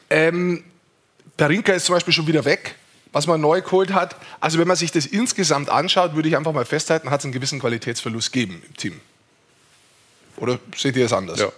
[0.10, 0.63] Ähm,
[1.36, 2.76] Parinka ist zum Beispiel schon wieder weg,
[3.17, 4.15] was man neu geholt hat.
[4.39, 7.34] Also wenn man sich das insgesamt anschaut, würde ich einfach mal festhalten, hat es einen
[7.34, 9.01] gewissen Qualitätsverlust gegeben im Team.
[10.38, 11.39] Oder seht ihr es anders?
[11.39, 11.51] Ja.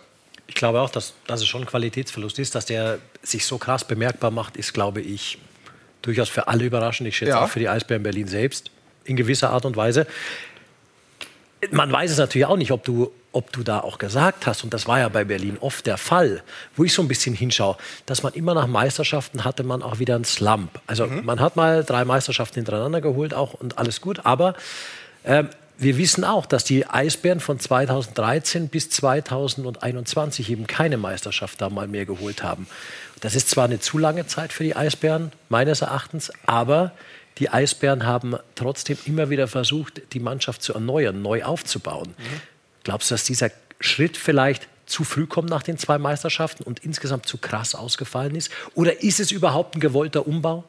[0.47, 3.83] Ich glaube auch, dass, dass es schon ein Qualitätsverlust ist, dass der sich so krass
[3.85, 5.37] bemerkbar macht, ist, glaube ich,
[6.01, 7.09] durchaus für alle überraschend.
[7.09, 7.43] Ich schätze Ja.
[7.43, 8.71] auch für die Eisbären Berlin selbst
[9.03, 10.07] in gewisser Art und Weise.
[11.71, 14.73] Man weiß es natürlich auch nicht, ob du, ob du da auch gesagt hast, und
[14.73, 16.41] das war ja bei Berlin oft der Fall,
[16.75, 20.15] wo ich so ein bisschen hinschaue, dass man immer nach Meisterschaften hatte man auch wieder
[20.15, 20.79] einen Slump.
[20.87, 24.55] Also man hat mal drei Meisterschaften hintereinander geholt auch und alles gut, aber
[25.23, 31.69] ähm, wir wissen auch, dass die Eisbären von 2013 bis 2021 eben keine Meisterschaft da
[31.69, 32.67] mal mehr geholt haben.
[33.21, 36.91] Das ist zwar eine zu lange Zeit für die Eisbären, meines Erachtens, aber
[37.37, 42.13] die Eisbären haben trotzdem immer wieder versucht, die Mannschaft zu erneuern, neu aufzubauen.
[42.83, 47.25] Glaubst du, dass dieser Schritt vielleicht zu früh kommt nach den zwei Meisterschaften und insgesamt
[47.25, 48.51] zu krass ausgefallen ist?
[48.73, 50.63] Oder ist es überhaupt ein gewollter Umbau?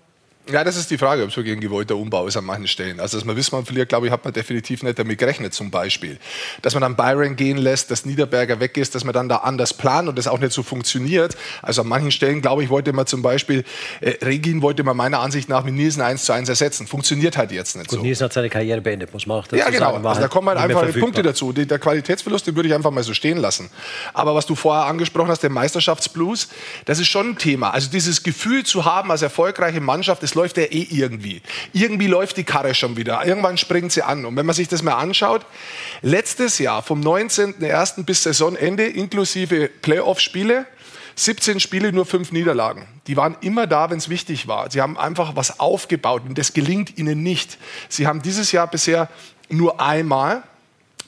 [0.48, 2.98] Ja, das ist die Frage, ob es wirklich ein gewollter Umbau ist an manchen Stellen.
[2.98, 6.18] Also, dass man Wissmann verliert, glaube ich, hat man definitiv nicht damit gerechnet, zum Beispiel.
[6.62, 9.74] Dass man dann Byron gehen lässt, dass Niederberger weg ist, dass man dann da anders
[9.74, 11.36] plant und das auch nicht so funktioniert.
[11.62, 13.64] Also, an manchen Stellen, glaube ich, wollte man zum Beispiel,
[14.00, 16.86] äh, Regin wollte man meiner Ansicht nach mit Nielsen 1 zu 1 ersetzen.
[16.86, 18.02] Funktioniert halt jetzt nicht Gut, so.
[18.04, 19.92] Nielsen hat seine Karriere beendet, muss man auch dazu Ja, genau.
[19.92, 20.06] sagen.
[20.06, 21.00] Also da kommen halt nicht mehr einfach.
[21.00, 21.52] Punkte dazu.
[21.52, 23.70] Der Qualitätsverlust, den würde ich einfach mal so stehen lassen.
[24.14, 26.48] Aber was du vorher angesprochen hast, der Meisterschaftsblues,
[26.86, 27.70] das ist schon ein Thema.
[27.72, 31.42] Also dieses Gefühl zu haben als erfolgreiche Mannschaft, es läuft ja eh irgendwie.
[31.72, 33.26] Irgendwie läuft die Karre schon wieder.
[33.26, 34.24] Irgendwann springt sie an.
[34.24, 35.44] Und wenn man sich das mal anschaut,
[36.02, 38.04] letztes Jahr vom 19.01.
[38.04, 40.66] bis Saisonende inklusive Playoff-Spiele,
[41.16, 42.86] 17 Spiele, nur fünf Niederlagen.
[43.08, 44.70] Die waren immer da, wenn es wichtig war.
[44.70, 47.58] Sie haben einfach was aufgebaut und das gelingt ihnen nicht.
[47.88, 49.08] Sie haben dieses Jahr bisher
[49.48, 50.44] nur einmal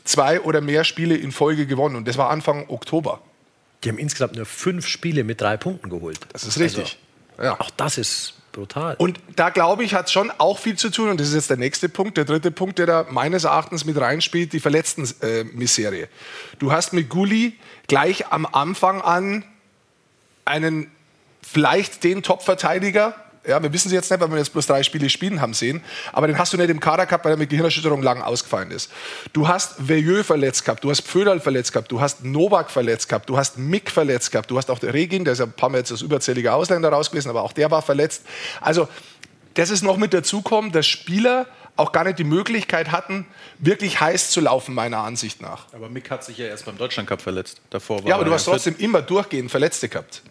[0.05, 3.21] zwei oder mehr Spiele in Folge gewonnen und das war Anfang Oktober.
[3.85, 6.19] Die haben insgesamt nur fünf Spiele mit drei Punkten geholt.
[6.33, 6.99] Das ist richtig.
[7.41, 7.59] ja.
[7.61, 8.97] Auch das ist brutal.
[8.99, 11.09] Und da glaube ich, hat schon auch viel zu tun.
[11.09, 14.01] Und das ist jetzt der nächste Punkt, der dritte Punkt, der da meines Erachtens mit
[14.01, 16.09] reinspielt, die Verletzten-Misserie.
[16.59, 19.45] Du hast mit Gulli gleich am Anfang an
[20.45, 20.91] einen,
[21.43, 23.15] vielleicht den Top-Verteidiger.
[23.47, 25.83] Ja, wir wissen es jetzt nicht, weil wir jetzt bloß drei Spiele spielen haben sehen.
[26.13, 28.91] Aber den hast du nicht im Kader gehabt, weil er mit Gehirnerschütterung lang ausgefallen ist.
[29.33, 33.29] Du hast Veilleux verletzt gehabt, du hast Pföderl verletzt gehabt, du hast Novak verletzt gehabt,
[33.29, 35.71] du hast Mick verletzt gehabt, du hast auch der Regin, der ist ja ein paar
[35.71, 38.23] Mal jetzt als überzähliger Ausländer raus gewesen, aber auch der war verletzt.
[38.61, 38.89] Also,
[39.55, 43.27] das ist noch mit dazukommen, dass Spieler auch gar nicht die Möglichkeit hatten,
[43.59, 45.67] wirklich heiß zu laufen, meiner Ansicht nach.
[45.73, 47.61] Aber Mick hat sich ja erst beim Deutschlandcup verletzt.
[47.71, 48.53] Davor war Ja, aber er du hast fit.
[48.53, 50.23] trotzdem immer durchgehend Verletzte gehabt.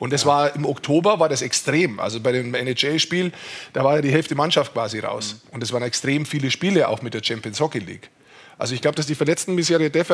[0.00, 2.00] Und das war im Oktober war das extrem.
[2.00, 3.32] Also bei dem NHL-Spiel,
[3.74, 5.42] da war ja die Hälfte Mannschaft quasi raus.
[5.52, 8.08] Und es waren extrem viele Spiele auch mit der Champions Hockey League.
[8.56, 10.10] Also ich glaube, dass die Verletztenmisere def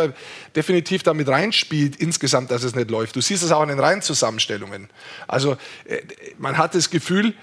[0.54, 3.14] definitiv damit reinspielt insgesamt, dass es nicht läuft.
[3.14, 4.90] Du siehst es auch in den Reihenzusammenstellungen.
[5.28, 6.02] Also äh,
[6.38, 7.34] man hat das Gefühl,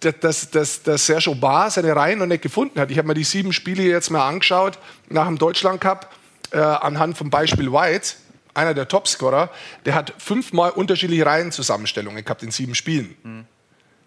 [0.00, 2.90] dass, dass, dass, Serge Bar seine Reihen noch nicht gefunden hat.
[2.90, 6.12] Ich habe mir die sieben Spiele jetzt mal angeschaut nach dem Deutschland Cup
[6.50, 8.14] äh, anhand vom Beispiel White,
[8.54, 9.50] einer der Topscorer,
[9.84, 13.46] der hat fünfmal unterschiedliche Reihenzusammenstellungen gehabt in sieben Spielen.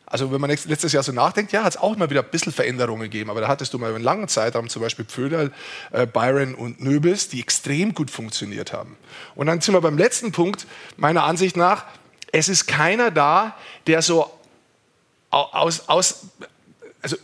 [0.08, 2.54] Also wenn man letztes Jahr so nachdenkt, ja, hat es auch mal wieder ein bisschen
[2.54, 3.32] Veränderungen gegeben.
[3.32, 5.52] Aber da hattest du mal über einen langen Zeitraum zum Beispiel Pföderl,
[5.92, 8.98] äh, Byron und Nöbels, die extrem gut funktioniert haben.
[9.34, 11.86] Und dann sind wir beim letzten Punkt, meiner Ansicht nach,
[12.32, 13.56] es ist keiner da,
[13.88, 14.32] der so
[15.32, 16.28] au- aus, aus
[17.06, 17.18] also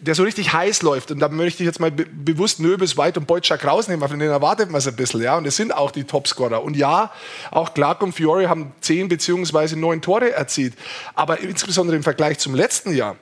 [0.00, 1.10] der so richtig heiß läuft.
[1.10, 4.30] Und da möchte ich jetzt mal be bewusst Nöbels, White und Boyczak rausnehmen, von denen
[4.30, 5.22] erwartet man es ein bisschen.
[5.22, 5.38] Ja?
[5.38, 6.62] Und es sind auch die Topscorer.
[6.62, 7.10] Und ja,
[7.50, 10.74] auch Clark und Fiore haben zehn beziehungsweise neun Tore erzielt.
[11.14, 13.16] Aber insbesondere im Vergleich zum letzten Jahr,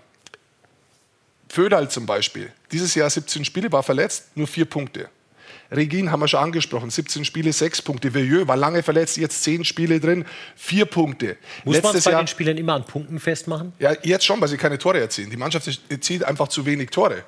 [1.49, 5.09] Föderl zum Beispiel, dieses Jahr 17 Spiele, war verletzt, nur vier Punkte.
[5.75, 8.15] Regin haben wir schon angesprochen, 17 Spiele, sechs Punkte.
[8.15, 11.37] Veilleux war lange verletzt, jetzt zehn Spiele drin, vier Punkte.
[11.65, 13.73] Muss man bei den Spielern immer an Punkten festmachen?
[13.79, 15.31] Ja, jetzt schon, weil sie keine Tore erzielen.
[15.31, 17.25] Die Mannschaft erzielt einfach zu wenig Tore.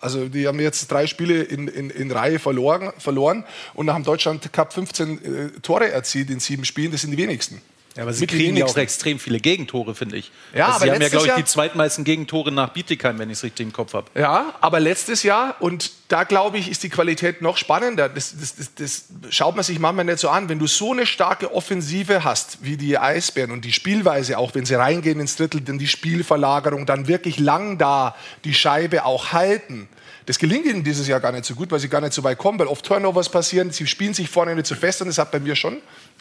[0.00, 4.04] Also die haben jetzt drei Spiele in, in, in Reihe verloren, verloren und nach dem
[4.04, 6.92] Deutschland Cup 15 äh, Tore erzielt in sieben Spielen.
[6.92, 7.60] Das sind die wenigsten.
[7.98, 10.30] Ja, aber sie Mit kriegen ja extrem viele Gegentore, finde ich.
[10.54, 13.28] Ja, also aber sie haben ja, glaube ich, Jahr- die zweitmeisten Gegentore nach Bietigheim, wenn
[13.28, 14.06] ich es richtig im Kopf habe.
[14.14, 18.08] Ja, aber letztes Jahr, und da glaube ich, ist die Qualität noch spannender.
[18.08, 20.48] Das, das, das, das schaut man sich manchmal nicht so an.
[20.48, 24.64] Wenn du so eine starke Offensive hast, wie die Eisbären und die Spielweise auch, wenn
[24.64, 29.88] sie reingehen ins Drittel, dann die Spielverlagerung, dann wirklich lang da die Scheibe auch halten.
[30.26, 32.38] Das gelingt ihnen dieses Jahr gar nicht so gut, weil sie gar nicht so weit
[32.38, 33.72] kommen, weil oft Turnovers passieren.
[33.72, 35.78] Sie spielen sich vorne nicht so fest und das hat bei mir schon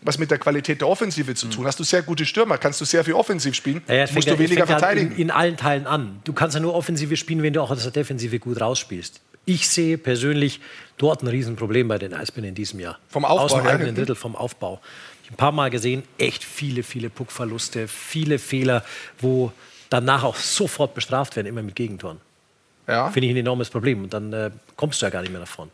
[0.07, 1.67] was mit der Qualität der Offensive zu tun.
[1.67, 4.43] Hast du sehr gute Stürmer, kannst du sehr viel offensiv spielen, es musst fängt du
[4.43, 5.11] ja- weniger ja verteidigen.
[5.11, 6.19] In, in allen Teilen an.
[6.23, 9.21] Du kannst ja nur Offensive spielen, wenn du auch aus der Defensive gut rausspielst.
[9.45, 10.59] Ich sehe persönlich
[10.97, 12.97] dort ein Riesenproblem bei den Eisbären in diesem Jahr.
[13.09, 13.95] Vom Aufbau Aus dem eigenen?
[13.95, 14.81] Drittel, vom Aufbau.
[15.23, 18.83] Ich habe ein paar Mal gesehen, echt viele, viele Puckverluste, viele Fehler,
[19.19, 19.51] wo
[19.89, 22.19] danach auch sofort bestraft werden, immer mit Gegentoren.
[22.87, 23.09] ja.
[23.11, 24.03] Finde ich ein enormes Problem.
[24.03, 25.69] Und dann äh, kommst du ja gar nicht mehr davon.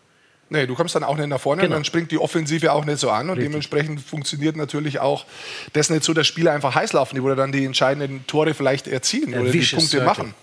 [0.54, 1.74] Nee, du kommst dann auch nicht nach vorne Genau.
[1.74, 5.26] und dann springt die Offensive auch nicht so an und dementsprechend funktioniert natürlich auch
[5.74, 8.88] das nicht so, dass Spieler einfach heiß laufen, die oder dann die entscheidenden Tore vielleicht
[8.88, 10.06] erzielen Der oder die Punkte circle.
[10.06, 10.34] machen.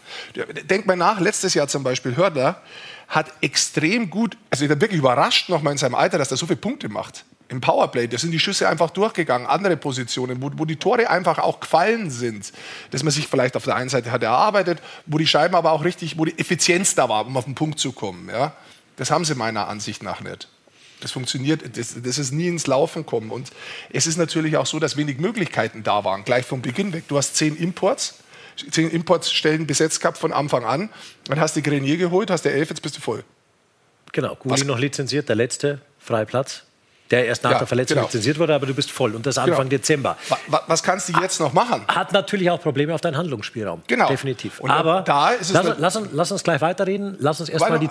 [0.69, 2.61] Denk mal nach, letztes Jahr zum Beispiel Hördler
[3.07, 6.47] hat extrem gut, also ich bin wirklich überrascht nochmal in seinem Alter, dass er so
[6.47, 7.25] viele Punkte macht.
[7.49, 11.39] Im Powerplay, da sind die Schüsse einfach durchgegangen, andere Positionen, wo, wo die Tore einfach
[11.39, 12.53] auch gefallen sind.
[12.91, 15.85] Dass man sich vielleicht auf der einen Seite hat erarbeitet, wo die Scheiben aber auch
[15.85, 18.29] richtig, wo die Effizienz da war, um auf den Punkt zu kommen.
[18.29, 18.53] Ja?
[19.01, 20.47] Das haben sie meiner Ansicht nach nicht.
[21.01, 23.31] Das funktioniert, das, das ist nie ins Laufen kommen.
[23.31, 23.49] Und
[23.91, 27.05] es ist natürlich auch so, dass wenig Möglichkeiten da waren, gleich vom Beginn weg.
[27.09, 28.17] Du hast zehn Imports,
[28.71, 30.91] zehn Importstellen besetzt gehabt von Anfang an.
[31.25, 33.25] Dann hast du Grenier geholt, hast du elf, jetzt bist du voll.
[34.13, 36.65] Genau, Guli Was- noch lizenziert, der letzte, Freiplatz.
[37.11, 38.07] der erst nach Ja, der Verletzung genau.
[38.07, 39.69] lizenziert wurde, aber du bist voll und das Anfang Genau.
[39.71, 40.19] Dezember.
[40.29, 41.83] Wa- wa- Was kannst du jetzt noch machen?
[41.89, 43.81] Hat natürlich auch Probleme auf deinen Handlungsspielraum.
[43.87, 44.09] Genau.
[44.09, 44.61] Definitiv.
[44.61, 47.17] Und aber da ist es lass, lass, uns- lass uns gleich weiterreden.
[47.21, 47.89] Lass uns erstmal die.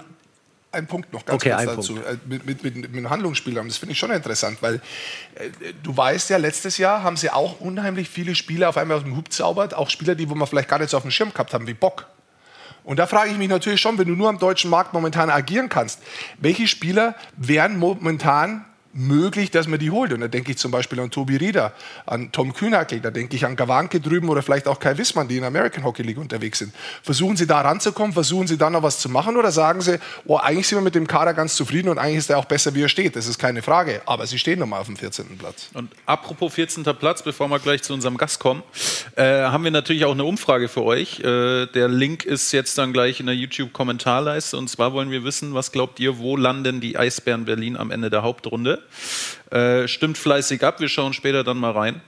[0.71, 1.95] Ein Punkt noch ganz Okay, kurz dazu.
[1.95, 2.09] Punkt.
[2.09, 5.49] Äh, Mit, mit, mit, mit dem Handlungsspielraum, das finde ich schon interessant, weil äh,
[5.81, 9.17] du weißt ja, letztes Jahr haben sie auch unheimlich viele Spieler auf einmal aus dem
[9.17, 11.53] Hub zaubert, auch Spieler, die wo man vielleicht gar nicht so auf dem Schirm gehabt
[11.53, 12.07] haben, wie Bock.
[12.83, 15.69] Und da frage ich mich natürlich schon, wenn du nur am deutschen Markt momentan agieren
[15.69, 16.01] kannst,
[16.39, 20.13] welche Spieler wären momentan möglich, dass man die holt.
[20.13, 21.73] Und da denke ich zum Beispiel an Tobi Rieder,
[22.05, 25.35] an Tom Kühnackel, da denke ich an Gawanke drüben oder vielleicht auch Kai Wissmann, die
[25.35, 26.73] in der American Hockey League unterwegs sind.
[27.03, 30.37] Versuchen Sie da ranzukommen, versuchen Sie dann noch was zu machen oder sagen Sie, oh,
[30.37, 32.83] eigentlich sind wir mit dem Kader ganz zufrieden und eigentlich ist er auch besser, wie
[32.83, 33.15] er steht.
[33.15, 34.01] Das ist keine Frage.
[34.05, 35.37] Aber Sie stehen nochmal auf dem 14.
[35.37, 35.69] Platz.
[35.73, 36.83] Und apropos 14.
[36.83, 38.63] Platz, bevor wir gleich zu unserem Gast kommen,
[39.15, 41.19] äh, haben wir natürlich auch eine Umfrage für euch.
[41.19, 44.57] Äh, der Link ist jetzt dann gleich in der YouTube-Kommentarleiste.
[44.57, 48.09] Und zwar wollen wir wissen, was glaubt ihr, wo landen die Eisbären Berlin am Ende
[48.09, 48.78] der Hauptrunde?
[49.51, 52.01] Äh, stimmt fleißig ab, wir schauen später dann mal rein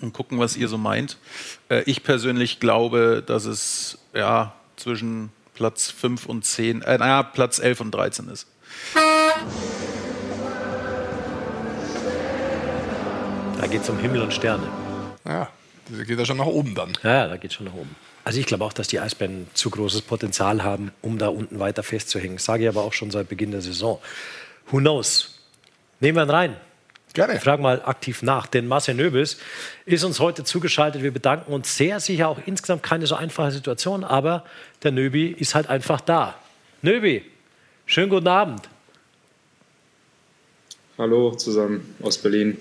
[0.00, 1.16] und gucken, was ihr so meint.
[1.68, 7.58] Äh, ich persönlich glaube, dass es ja zwischen Platz 5 und 10, äh, naja, Platz
[7.58, 8.46] 11 und 13 ist.
[13.60, 14.66] Da geht es um Himmel und Sterne.
[15.26, 15.50] Ja,
[15.88, 16.92] das geht ja schon nach oben dann.
[17.02, 17.94] Ja, da geht schon nach oben.
[18.24, 21.82] Also ich glaube auch, dass die Eisbären zu großes Potenzial haben, um da unten weiter
[21.82, 22.36] festzuhängen.
[22.36, 23.98] Das sage ich aber auch schon seit Beginn der Saison.
[24.70, 25.39] Who knows?
[26.00, 26.56] Nehmen wir ihn rein.
[27.12, 27.36] Gerne.
[27.36, 29.36] Ich frage mal aktiv nach, denn Marcel Nöbels
[29.84, 31.02] ist uns heute zugeschaltet.
[31.02, 31.98] Wir bedanken uns sehr.
[32.00, 34.44] Sicher auch insgesamt keine so einfache Situation, aber
[34.82, 36.36] der Nöbi ist halt einfach da.
[36.82, 37.24] Nöbi,
[37.84, 38.68] schönen guten Abend.
[40.96, 42.56] Hallo zusammen aus Berlin.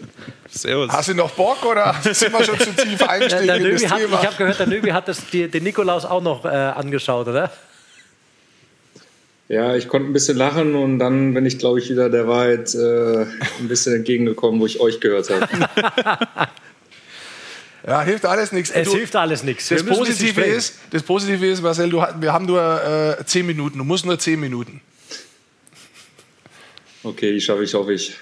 [0.50, 0.92] Servus.
[0.92, 3.82] Hast du noch Bock oder sind wir schon zu tief Der, eingestiegen der in Nöbi
[3.84, 6.48] das hat, ich habe gehört, der Nöbi hat das, die, den Nikolaus auch noch äh,
[6.48, 7.52] angeschaut, oder?
[9.50, 12.74] Ja, ich konnte ein bisschen lachen und dann bin ich, glaube ich, wieder der Wahrheit
[12.76, 13.26] äh,
[13.60, 16.50] ein bisschen entgegengekommen, wo ich euch gehört habe.
[17.88, 18.70] Ja, hilft alles nichts.
[18.72, 19.70] Es Du- hilft alles nichts.
[19.70, 23.78] Das Positive, ist, das Positive ist, Marcel, du, wir haben nur äh, 10 Minuten.
[23.78, 24.82] Du musst nur 10 Minuten.
[27.02, 28.16] Okay, die schaffe ich, hoffe ich.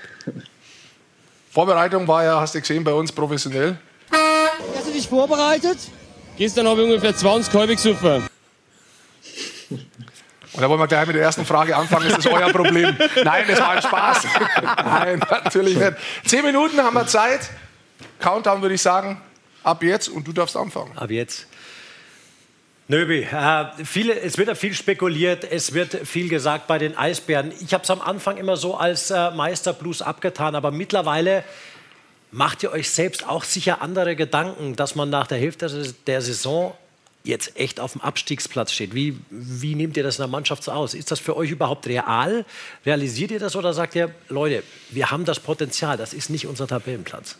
[1.51, 3.77] Vorbereitung war ja, hast du gesehen, bei uns professionell.
[4.11, 5.79] Hast du dich vorbereitet?
[6.37, 8.26] Gestern habe ich ungefähr 20 Kolbe gesoffen.
[10.57, 12.07] Und da wollen wir gleich mit der ersten Frage anfangen.
[12.07, 12.97] Ist das euer Problem?
[13.23, 14.25] Nein, das war ein Spaß.
[14.83, 15.93] Nein, natürlich nicht.
[16.25, 17.51] 10 Minuten haben wir Zeit.
[18.19, 19.21] Countdown würde ich sagen.
[19.61, 20.97] Ab jetzt und du darfst anfangen.
[20.97, 21.45] Ab jetzt.
[22.87, 27.53] Nöbi, äh, viele, es wird ja viel spekuliert, es wird viel gesagt bei den Eisbären.
[27.59, 31.43] Ich habe es am Anfang immer so als äh, Meisterblues abgetan, aber mittlerweile
[32.31, 36.73] macht ihr euch selbst auch sicher andere Gedanken, dass man nach der Hälfte der Saison
[37.27, 38.95] jetzt echt auf dem Abstiegsplatz steht.
[38.95, 40.93] Wie, wie nehmt ihr das in der Mannschaft so aus?
[40.93, 42.45] Ist das für euch überhaupt real?
[42.85, 46.67] Realisiert ihr das oder sagt ihr, Leute, wir haben das Potenzial, das ist nicht unser
[46.67, 47.35] Tabellenplatz?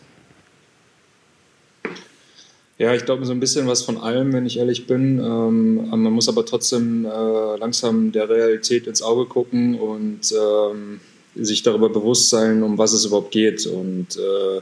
[2.78, 5.18] Ja, ich glaube so ein bisschen was von allem, wenn ich ehrlich bin.
[5.18, 11.00] Ähm, man muss aber trotzdem äh, langsam der Realität ins Auge gucken und ähm,
[11.34, 13.66] sich darüber bewusst sein, um was es überhaupt geht.
[13.66, 14.60] Und äh,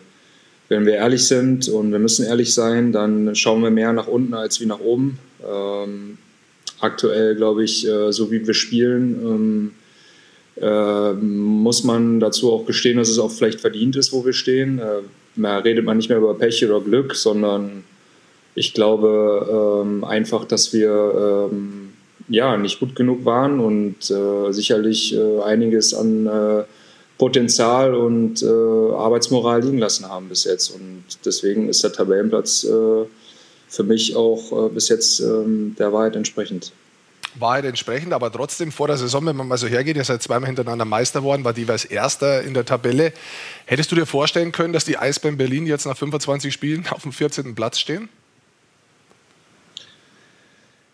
[0.69, 4.35] wenn wir ehrlich sind und wir müssen ehrlich sein, dann schauen wir mehr nach unten
[4.35, 5.19] als wie nach oben.
[5.47, 6.19] Ähm,
[6.81, 9.71] aktuell glaube ich, äh, so wie wir spielen, ähm,
[10.61, 14.79] äh, muss man dazu auch gestehen, dass es auch vielleicht verdient ist, wo wir stehen.
[14.79, 15.03] Äh,
[15.37, 17.85] da redet man nicht mehr über Pech oder Glück, sondern
[18.55, 21.91] ich glaube ähm, einfach, dass wir ähm,
[22.29, 26.65] ja nicht gut genug waren und äh, sicherlich äh, einiges an äh,
[27.19, 30.71] Potenzial und äh, Arbeitsmoral liegen lassen haben bis jetzt.
[30.71, 33.07] Und deswegen ist der Tabellenplatz äh,
[33.69, 36.73] für mich auch äh, bis jetzt ähm, der Wahrheit entsprechend.
[37.39, 40.47] Wahrheit entsprechend, aber trotzdem vor der Saison, wenn man mal so hergeht, ihr seid zweimal
[40.47, 43.13] hintereinander Meister geworden, war jeweils Erster in der Tabelle.
[43.67, 47.13] Hättest du dir vorstellen können, dass die Eisbären Berlin jetzt nach 25 Spielen auf dem
[47.13, 47.55] 14.
[47.55, 48.09] Platz stehen?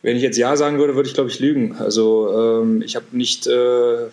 [0.02, 1.76] Wenn ich jetzt Ja sagen würde, würde ich, glaube ich, lügen.
[1.76, 4.08] Also ähm, ich habe nicht äh,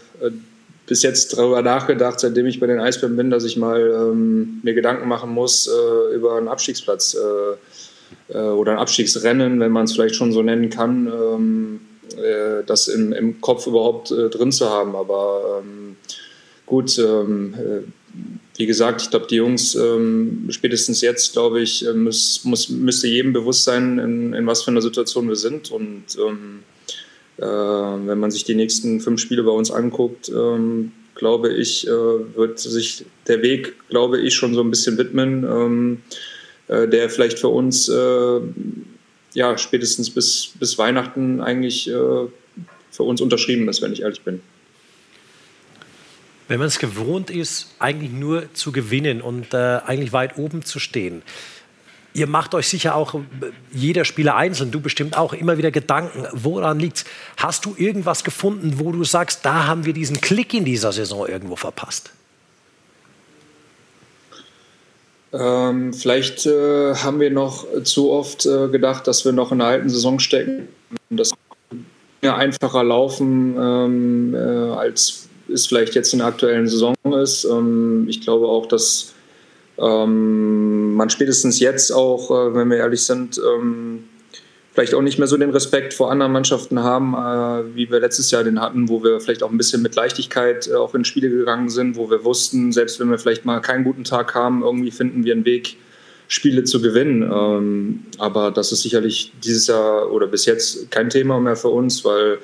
[0.90, 4.74] bis jetzt darüber nachgedacht, seitdem ich bei den Eisbären bin, dass ich mal ähm, mir
[4.74, 9.94] Gedanken machen muss äh, über einen Abstiegsplatz äh, äh, oder ein Abstiegsrennen, wenn man es
[9.94, 11.82] vielleicht schon so nennen kann, ähm,
[12.18, 14.96] äh, das im, im Kopf überhaupt äh, drin zu haben.
[14.96, 15.96] Aber ähm,
[16.66, 22.42] gut, ähm, äh, wie gesagt, ich glaube, die Jungs ähm, spätestens jetzt, glaube ich, muss,
[22.46, 25.70] muss, müsste jedem bewusst sein, in, in was für einer Situation wir sind.
[25.72, 26.79] Und ähm, äh,
[27.42, 32.60] wenn man sich die nächsten fünf Spiele bei uns anguckt, ähm, glaube ich, äh, wird
[32.60, 36.02] sich der Weg, glaube ich, schon so ein bisschen widmen, ähm,
[36.70, 38.40] äh, der vielleicht für uns äh,
[39.34, 41.94] ja spätestens bis, bis Weihnachten eigentlich äh,
[42.92, 44.42] für uns unterschrieben ist, wenn ich ehrlich bin.
[46.48, 50.80] Wenn man es gewohnt ist, eigentlich nur zu gewinnen und äh, eigentlich weit oben zu
[50.80, 51.22] stehen,
[52.14, 53.20] ihr macht euch sicher auch, äh,
[53.72, 57.06] jeder Spieler einzeln, du bestimmt auch, immer wieder Gedanken, woran liegt's?
[57.38, 61.28] Hast du irgendwas gefunden, wo du sagst, da haben wir diesen Klick in dieser Saison
[61.28, 62.12] irgendwo verpasst?
[65.32, 69.68] Ähm, vielleicht äh, haben wir noch zu oft äh, gedacht, dass wir noch in der
[69.68, 70.68] alten Saison stecken.
[71.12, 71.34] Das
[72.22, 77.46] ja einfacher laufen, ähm, äh, als es vielleicht jetzt in der aktuellen Saison ist.
[77.46, 79.14] Ähm, ich glaube auch, dass
[79.82, 84.04] ähm, man spätestens jetzt auch, äh, wenn wir ehrlich sind, ähm,
[84.74, 88.32] vielleicht auch nicht mehr so den Respekt vor anderen Mannschaften haben, äh, wie wir letztes
[88.32, 91.30] Jahr den hatten, wo wir vielleicht auch ein bisschen mit Leichtigkeit äh, auch in Spiele
[91.30, 94.92] gegangen sind, wo wir wussten, selbst wenn wir vielleicht mal keinen guten Tag haben, irgendwie
[94.92, 95.78] finden wir einen Weg,
[96.30, 97.24] Spiele zu gewinnen.
[97.24, 102.06] Ähm, aber das ist sicherlich dieses Jahr oder bis jetzt kein Thema mehr für uns,
[102.06, 102.38] weil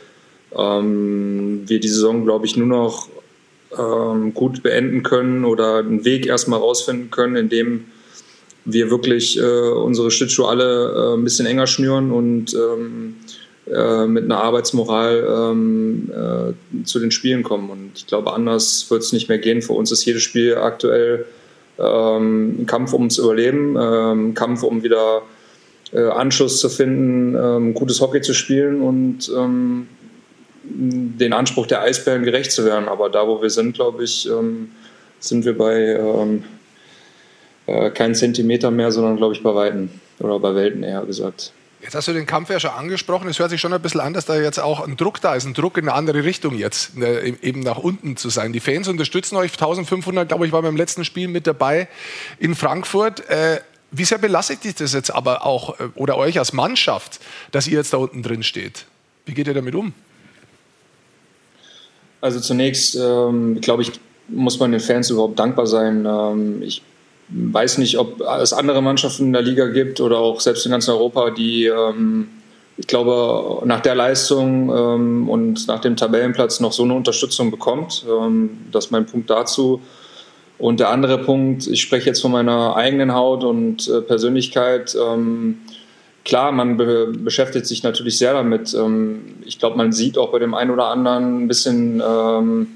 [0.57, 3.07] ähm, wir die Saison, glaube ich, nur noch
[3.77, 7.85] ähm, gut beenden können oder einen Weg erstmal rausfinden können, indem
[8.65, 13.15] wir wirklich äh, unsere Schlittschuhe alle äh, ein bisschen enger schnüren und ähm,
[13.67, 17.69] äh, mit einer Arbeitsmoral ähm, äh, zu den Spielen kommen.
[17.69, 19.61] Und ich glaube, anders wird es nicht mehr gehen.
[19.61, 21.25] Für uns ist jedes Spiel aktuell
[21.79, 25.23] ähm, ein Kampf ums Überleben, ähm, ein Kampf um wieder
[25.93, 29.87] äh, Anschluss zu finden, ähm, gutes Hockey zu spielen und ähm,
[30.67, 32.87] den Anspruch der Eisbären gerecht zu werden.
[32.87, 34.71] Aber da, wo wir sind, glaube ich, ähm,
[35.19, 36.43] sind wir bei ähm,
[37.67, 41.51] äh, keinen Zentimeter mehr, sondern glaube ich bei Weiten oder bei Welten eher gesagt.
[41.81, 43.29] Jetzt hast du den Kampf ja schon angesprochen.
[43.29, 45.45] Es hört sich schon ein bisschen an, dass da jetzt auch ein Druck da ist,
[45.45, 48.53] ein Druck in eine andere Richtung jetzt, eben nach unten zu sein.
[48.53, 49.51] Die Fans unterstützen euch.
[49.51, 51.87] 1500, glaube ich, war beim letzten Spiel mit dabei
[52.39, 53.29] in Frankfurt.
[53.29, 53.59] Äh,
[53.91, 57.19] wie sehr belastet dich das jetzt aber auch äh, oder euch als Mannschaft,
[57.51, 58.85] dass ihr jetzt da unten drin steht?
[59.27, 59.93] Wie geht ihr damit um?
[62.25, 63.91] Also zunächst, ähm, glaube ich,
[64.29, 66.07] muss man den Fans überhaupt dankbar sein.
[66.09, 66.81] Ähm, ich
[67.29, 70.89] weiß nicht, ob es andere Mannschaften in der Liga gibt oder auch selbst in ganz
[70.89, 72.29] Europa, die, ähm,
[72.77, 78.03] ich glaube, nach der Leistung ähm, und nach dem Tabellenplatz noch so eine Unterstützung bekommt.
[78.09, 79.79] Ähm, das ist mein Punkt dazu.
[80.57, 84.97] Und der andere Punkt, ich spreche jetzt von meiner eigenen Haut und äh, Persönlichkeit.
[84.99, 85.59] Ähm,
[86.25, 88.73] klar, man be beschäftigt sich natürlich sehr damit.
[88.73, 92.67] Ähm, ich glaube, man sieht auch bei dem einen oder anderen ein bisschen ähm,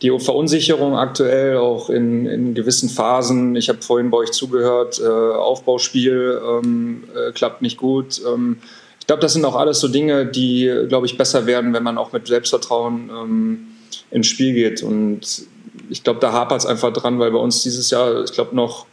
[0.00, 3.54] die Verunsicherung aktuell auch in, in gewissen Phasen.
[3.54, 8.20] Ich habe vorhin bei euch zugehört, äh, Aufbauspiel ähm, äh, klappt nicht gut.
[8.26, 8.56] Ähm,
[8.98, 11.98] ich glaube, das sind auch alles so Dinge, die, glaube ich, besser werden, wenn man
[11.98, 13.66] auch mit Selbstvertrauen ähm,
[14.10, 14.82] ins Spiel geht.
[14.82, 15.46] Und
[15.88, 18.86] ich glaube, da hapert es einfach dran, weil bei uns dieses Jahr, ich glaube, noch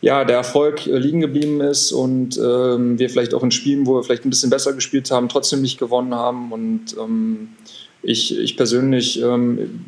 [0.00, 3.96] ja, der Erfolg äh, liegen geblieben ist und ähm, wir vielleicht auch in Spielen, wo
[3.96, 6.52] wir vielleicht ein bisschen besser gespielt haben, trotzdem nicht gewonnen haben.
[6.52, 7.50] Und ähm,
[8.02, 9.82] ich, ich persönlich, ähm,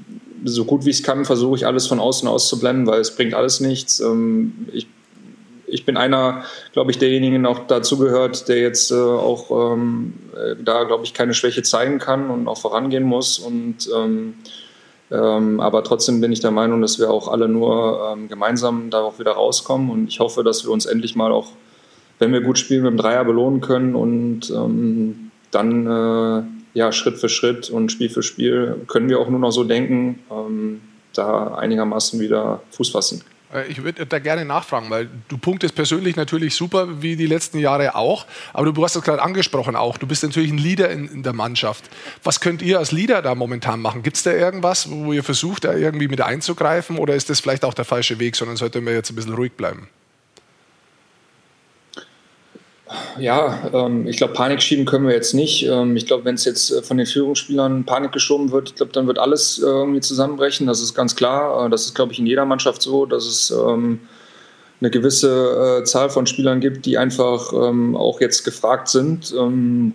[0.45, 3.35] so gut wie ich es kann, versuche ich alles von außen auszublenden, weil es bringt
[3.35, 4.01] alles nichts.
[4.01, 4.89] Ähm, ich,
[5.67, 10.85] ich bin einer, glaube ich, derjenigen auch dazugehört, der jetzt äh, auch ähm, äh, da,
[10.85, 13.39] glaube ich, keine Schwäche zeigen kann und auch vorangehen muss.
[13.39, 13.89] Und
[15.11, 19.19] ähm, aber trotzdem bin ich der Meinung, dass wir auch alle nur ähm, gemeinsam darauf
[19.19, 19.91] wieder rauskommen.
[19.91, 21.49] Und ich hoffe, dass wir uns endlich mal auch,
[22.19, 27.19] wenn wir gut spielen, mit dem Dreier belohnen können und ähm, dann äh, ja, Schritt
[27.19, 30.81] für Schritt und Spiel für Spiel können wir auch nur noch so denken, ähm,
[31.15, 33.23] da einigermaßen wieder Fuß fassen.
[33.53, 37.59] Äh, ich würde da gerne nachfragen, weil du punktest persönlich natürlich super, wie die letzten
[37.59, 38.27] Jahre auch.
[38.53, 39.99] Aber du hast es gerade angesprochen auch.
[39.99, 41.85] Du bist natürlich ein Leader in, in, der Mannschaft.
[42.23, 44.03] Was könnt ihr als Leader da momentan machen?
[44.03, 46.99] Gibt es da irgendwas, wo ihr versucht, da irgendwie mit einzugreifen?
[46.99, 49.53] Oder ist das vielleicht auch der falsche Weg, sondern sollten wir jetzt ein bisschen ruhig
[49.53, 49.89] bleiben?
[53.19, 55.65] Ja, ähm, ich glaube, Panik schieben können wir jetzt nicht.
[55.67, 58.93] Ähm, ich glaube, wenn es jetzt äh, von den Führungsspielern Panik geschoben wird, ich glaube,
[58.93, 60.67] dann wird alles äh, irgendwie zusammenbrechen.
[60.67, 61.67] Das ist ganz klar.
[61.67, 64.01] Äh, das ist, glaube ich, in jeder Mannschaft so, dass es ähm,
[64.81, 69.95] eine gewisse äh, Zahl von Spielern gibt, die einfach ähm, auch jetzt gefragt sind ähm,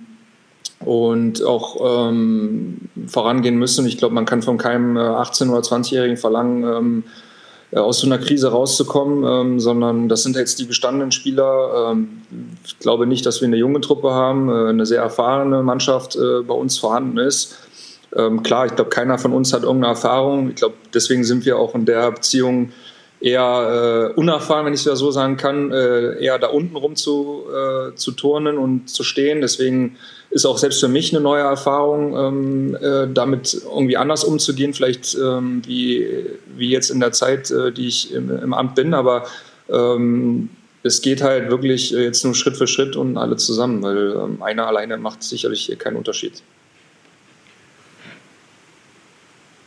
[0.80, 2.78] und auch ähm,
[3.08, 3.86] vorangehen müssen.
[3.88, 7.10] Ich glaube, man kann von keinem 18- oder 20-Jährigen verlangen, äh,
[7.72, 11.92] aus so einer Krise rauszukommen, ähm, sondern das sind jetzt die gestandenen Spieler.
[11.92, 12.22] Ähm,
[12.66, 16.42] ich glaube nicht, dass wir eine junge Truppe haben, äh, eine sehr erfahrene Mannschaft äh,
[16.42, 17.58] bei uns vorhanden ist.
[18.16, 20.50] Ähm, klar, ich glaube, keiner von uns hat irgendeine Erfahrung.
[20.50, 22.72] Ich glaube, deswegen sind wir auch in der Beziehung
[23.20, 27.44] eher äh, unerfahren, wenn ich es so sagen kann, äh, eher da unten rum zu,
[27.50, 29.42] äh, zu turnen und zu stehen.
[29.42, 29.98] Deswegen
[30.36, 35.16] ist auch selbst für mich eine neue Erfahrung, ähm, äh, damit irgendwie anders umzugehen, vielleicht
[35.16, 36.06] ähm, wie,
[36.58, 38.94] wie jetzt in der Zeit, äh, die ich im, im, Amt bin.
[38.94, 39.28] Aber
[39.70, 40.50] ähm,
[40.84, 44.68] es geht halt wirklich jetzt nur Schritt für Schritt und alle zusammen, weil ähm, einer
[44.68, 46.44] alleine macht sicherlich keinen Unterschied.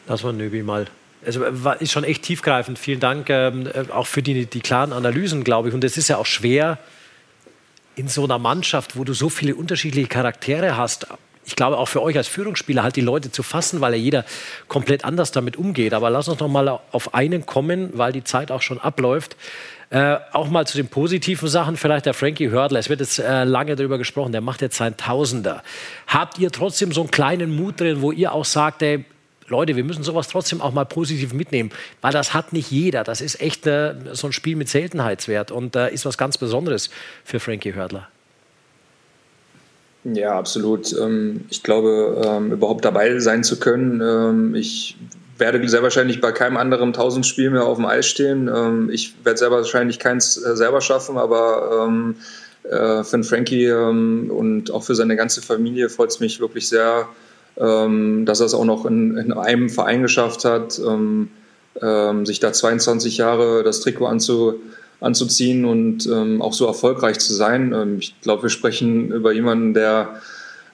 [0.07, 0.87] Lass mal Nöbi mal
[1.27, 2.79] also war, ist schon echt tiefgreifend.
[2.79, 5.75] Vielen Dank ähm, äh, auch für die, die klaren Analysen, glaube ich.
[5.75, 6.79] Und es ist ja auch schwer
[7.99, 11.07] in so einer Mannschaft, wo du so viele unterschiedliche Charaktere hast.
[11.45, 14.25] Ich glaube auch für euch als Führungsspieler halt die Leute zu fassen, weil ja jeder
[14.69, 15.95] komplett anders damit umgeht.
[15.95, 19.37] Aber lass uns noch mal auf einen kommen, weil die Zeit auch schon abläuft.
[19.91, 22.79] Äh, auch mal zu den positiven Sachen, vielleicht der Frankie Hördler.
[22.79, 25.63] Es wird jetzt äh, lange darüber gesprochen, der macht jetzt sein Tausender.
[26.07, 29.07] Habt ihr trotzdem so einen kleinen Mut drin, wo ihr auch sagt, ey,
[29.49, 31.71] Leute, wir müssen sowas trotzdem auch mal positiv mitnehmen,
[32.01, 33.05] weil das hat nicht jeder.
[33.05, 36.91] Das ist echt äh, so ein Spiel mit Seltenheitswert und äh, ist was ganz Besonderes
[37.25, 38.09] für Frankie Hördler.
[40.05, 40.93] Ja, absolut.
[40.99, 44.97] Ähm, ich glaube, ähm, überhaupt dabei sein zu können, ähm, ich
[45.39, 48.91] werde sehr wahrscheinlich bei keinem anderen Tausendspiel mehr auf dem Eis stehen.
[48.91, 51.89] Ich werde sehr wahrscheinlich keins äh, selber schaffen, aber
[52.65, 57.09] äh, für Frankie und auch für seine ganze Familie freut es mich wirklich sehr,
[57.61, 63.65] dass er es auch noch in, in einem Verein geschafft hat, sich da 22 Jahre
[63.65, 64.61] das Trikot anzu,
[65.01, 67.73] anzuziehen und ähm, auch so erfolgreich zu sein.
[67.73, 70.21] Ähm, ich glaube, wir sprechen über jemanden, der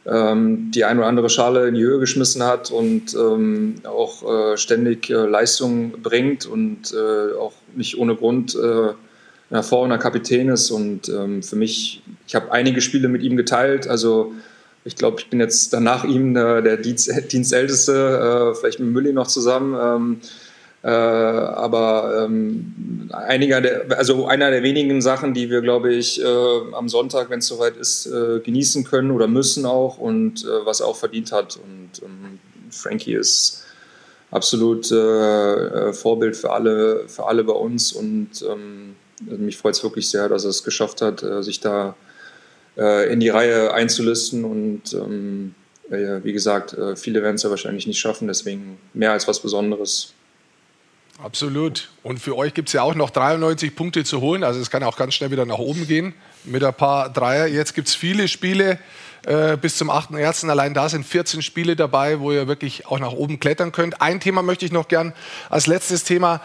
[0.07, 4.57] ähm, die ein oder andere Schale in die Höhe geschmissen hat und ähm, auch äh,
[4.57, 8.95] ständig äh, Leistung bringt und äh, auch nicht ohne Grund äh, ein
[9.51, 10.71] hervorragender Kapitän ist.
[10.71, 13.89] Und ähm, für mich, ich habe einige Spiele mit ihm geteilt.
[13.89, 14.33] Also
[14.85, 19.13] ich glaube, ich bin jetzt danach ihm der, der Dienst, Dienstälteste, äh, vielleicht mit Mülli
[19.13, 19.75] noch zusammen.
[19.81, 20.21] Ähm,
[20.83, 26.75] äh, aber ähm, einiger der, also einer der wenigen Sachen, die wir, glaube ich, äh,
[26.75, 30.81] am Sonntag, wenn es soweit ist, äh, genießen können oder müssen auch und äh, was
[30.81, 31.57] er auch verdient hat.
[31.57, 32.39] Und ähm,
[32.71, 33.65] Frankie ist
[34.31, 39.83] absolut äh, äh, Vorbild für alle, für alle bei uns und ähm, mich freut es
[39.83, 41.95] wirklich sehr, dass er es geschafft hat, sich da
[42.77, 45.55] in die Reihe einzulisten und ähm,
[45.89, 50.15] wie gesagt, viele werden es ja wahrscheinlich nicht schaffen, deswegen mehr als was Besonderes.
[51.23, 51.91] Absolut.
[52.03, 54.43] Und für euch gibt es ja auch noch 93 Punkte zu holen.
[54.43, 56.15] Also es kann auch ganz schnell wieder nach oben gehen
[56.45, 57.47] mit ein paar Dreier.
[57.47, 58.79] Jetzt gibt es viele Spiele
[59.25, 60.51] äh, bis zum 8.1.
[60.51, 64.03] Allein da sind 14 Spiele dabei, wo ihr wirklich auch nach oben klettern könnt.
[64.03, 65.13] Ein Thema möchte ich noch gern
[65.51, 66.41] als letztes Thema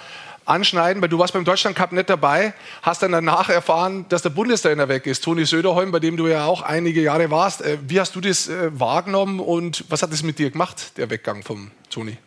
[0.50, 4.30] anschneiden, weil du warst beim Deutschland Cup nicht dabei, hast dann danach erfahren, dass der
[4.32, 7.62] Bundestrainer weg ist, Toni Söderholm, bei dem du ja auch einige Jahre warst.
[7.62, 11.10] Äh, wie hast du das äh, wahrgenommen und was hat es mit dir gemacht, der
[11.10, 12.18] Weggang vom Toni?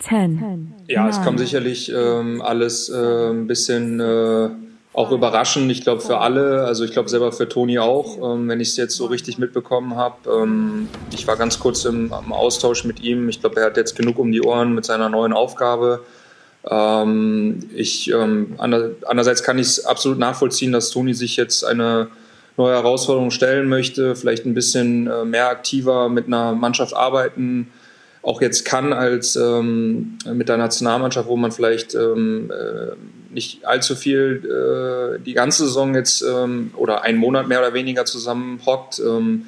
[0.00, 0.74] 10.
[0.88, 4.48] Ja, es kam sicherlich ähm, alles äh, ein bisschen äh,
[4.92, 5.70] auch überraschend.
[5.70, 8.76] Ich glaube für alle, also ich glaube selber für Toni auch, ähm, wenn ich es
[8.76, 10.16] jetzt so richtig mitbekommen habe.
[10.42, 13.28] Ähm, ich war ganz kurz im, im, Austausch mit ihm.
[13.28, 16.02] Ich glaube, er hat jetzt genug um die Ohren mit seiner neuen Aufgabe.
[16.68, 22.08] Ähm, ich, ähm, andererseits kann ich es absolut nachvollziehen, dass Toni sich jetzt eine
[22.56, 27.68] neue Herausforderung stellen möchte, vielleicht ein bisschen äh, mehr aktiver mit einer Mannschaft arbeiten
[28.22, 32.94] auch jetzt kann als ähm, mit der Nationalmannschaft, wo man vielleicht ähm, äh,
[33.32, 38.04] nicht allzu viel äh, die ganze Saison jetzt ähm, oder einen Monat mehr oder weniger
[38.04, 38.98] zusammen hockt.
[39.00, 39.46] Ähm,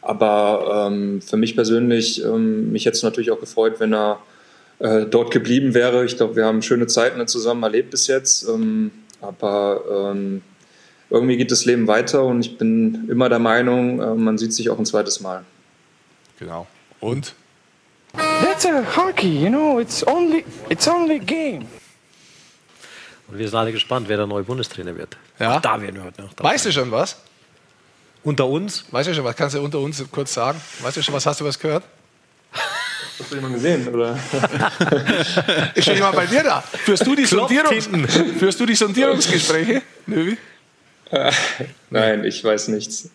[0.00, 4.20] aber ähm, für mich persönlich, ähm, mich hätte es natürlich auch gefreut, wenn er
[4.78, 6.04] äh, dort geblieben wäre.
[6.04, 8.46] Ich glaube, wir haben schöne Zeiten zusammen erlebt bis jetzt.
[9.20, 10.14] aber
[11.14, 14.70] irgendwie geht das Leben weiter und ich bin immer der Meinung, äh, man sieht sich
[14.70, 15.44] auch ein zweites Mal.
[16.38, 16.66] Genau.
[17.00, 17.34] Und
[18.14, 21.66] That's a hockey, you know, it's only, it's only game.
[23.28, 25.16] Und wir sind alle gespannt, wer der neue Bundestrainer wird.
[25.38, 25.56] Ja.
[25.56, 26.30] Auch da werden wir heute noch.
[26.36, 27.16] Weißt du schon was?
[28.22, 28.84] Unter uns?
[28.90, 29.34] Weißt du schon was?
[29.36, 30.60] Kannst du unter uns kurz sagen?
[30.80, 31.26] Weißt du schon was?
[31.26, 31.84] Hast du was gehört?
[33.18, 34.18] Hast du jemanden gesehen, oder?
[35.74, 36.60] Ist schon jemand bei dir da?
[36.60, 37.88] Führst du die, Sondierungs
[38.38, 40.36] Führst du die Sondierungsgespräche, Növi?
[41.10, 41.30] Äh,
[41.90, 43.10] nein, ich weiß nichts.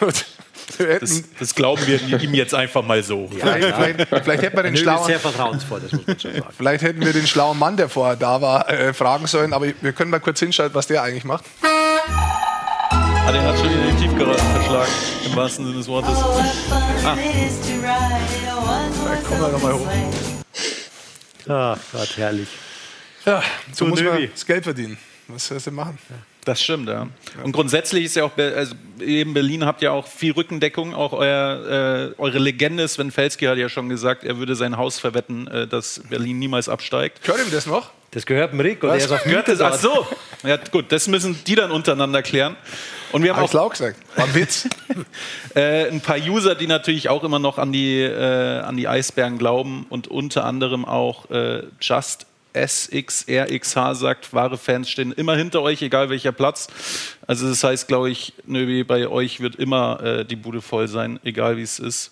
[0.00, 0.24] Gut.
[0.78, 3.30] Das, das, glauben wir ihm jetzt einfach mal so.
[3.38, 6.46] Ja, vielleicht, vielleicht, hätten wir den schlauen, sehr vertrauensvoll, das muss man schon sagen.
[6.56, 9.92] Vielleicht hätten wir den schlauen Mann, der vorher da war, äh, fragen sollen, aber wir
[9.92, 11.44] können mal kurz hinschalten, was der eigentlich macht.
[13.26, 14.92] Ah, den hat schon in den Tiefgarage verschlagen,
[15.24, 16.18] im wahrsten Sinne des Wortes.
[17.04, 17.16] Ah.
[19.04, 19.88] Da kommen wir nochmal hoch.
[21.48, 22.48] Ach Gott, herrlich.
[23.24, 24.98] Ja, so, so muss man das Geld verdienen.
[25.28, 25.98] Was soll du machen?
[26.10, 26.16] Ja.
[26.44, 27.08] Das stimmt, ja.
[27.42, 30.94] Und grundsätzlich ist ja auch, also eben Berlin habt ja auch viel Rückendeckung.
[30.94, 34.98] Auch euer, äh, eure Legende Sven Felski hat ja schon gesagt, er würde sein Haus
[34.98, 37.26] verwetten, äh, dass Berlin niemals absteigt.
[37.26, 37.92] Hört ihm das noch?
[38.10, 40.06] Das gehört dem Rick und er ist auf Güte Ach so,
[40.44, 42.56] ja, gut, das müssen die dann untereinander klären.
[43.14, 43.96] Und wir haben hab auch gesagt.
[44.16, 44.68] War ein Witz.
[45.54, 49.38] äh, ein paar User, die natürlich auch immer noch an die, äh, an die Eisbären
[49.38, 55.80] glauben und unter anderem auch äh, Just SXRXH sagt, wahre Fans stehen immer hinter euch,
[55.82, 56.66] egal welcher Platz.
[57.24, 61.20] Also das heißt, glaube ich, Nöbi, bei euch wird immer äh, die Bude voll sein,
[61.22, 62.10] egal wie es ist.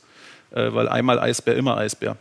[0.52, 2.16] Äh, weil einmal Eisbär, immer Eisbär.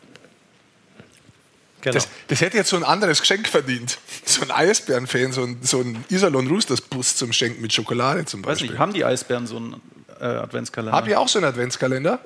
[1.82, 1.94] Genau.
[1.94, 3.98] Das, das hätte jetzt so ein anderes Geschenk verdient.
[4.24, 8.42] So ein Eisbären-Fan, so ein, so ein Iserlohn Roosters Bus zum Schenken mit Schokolade zum
[8.42, 8.70] Weiß Beispiel.
[8.70, 9.82] nicht, haben die Eisbären so einen
[10.20, 10.96] äh, Adventskalender?
[10.96, 12.20] Habt ihr auch so einen Adventskalender?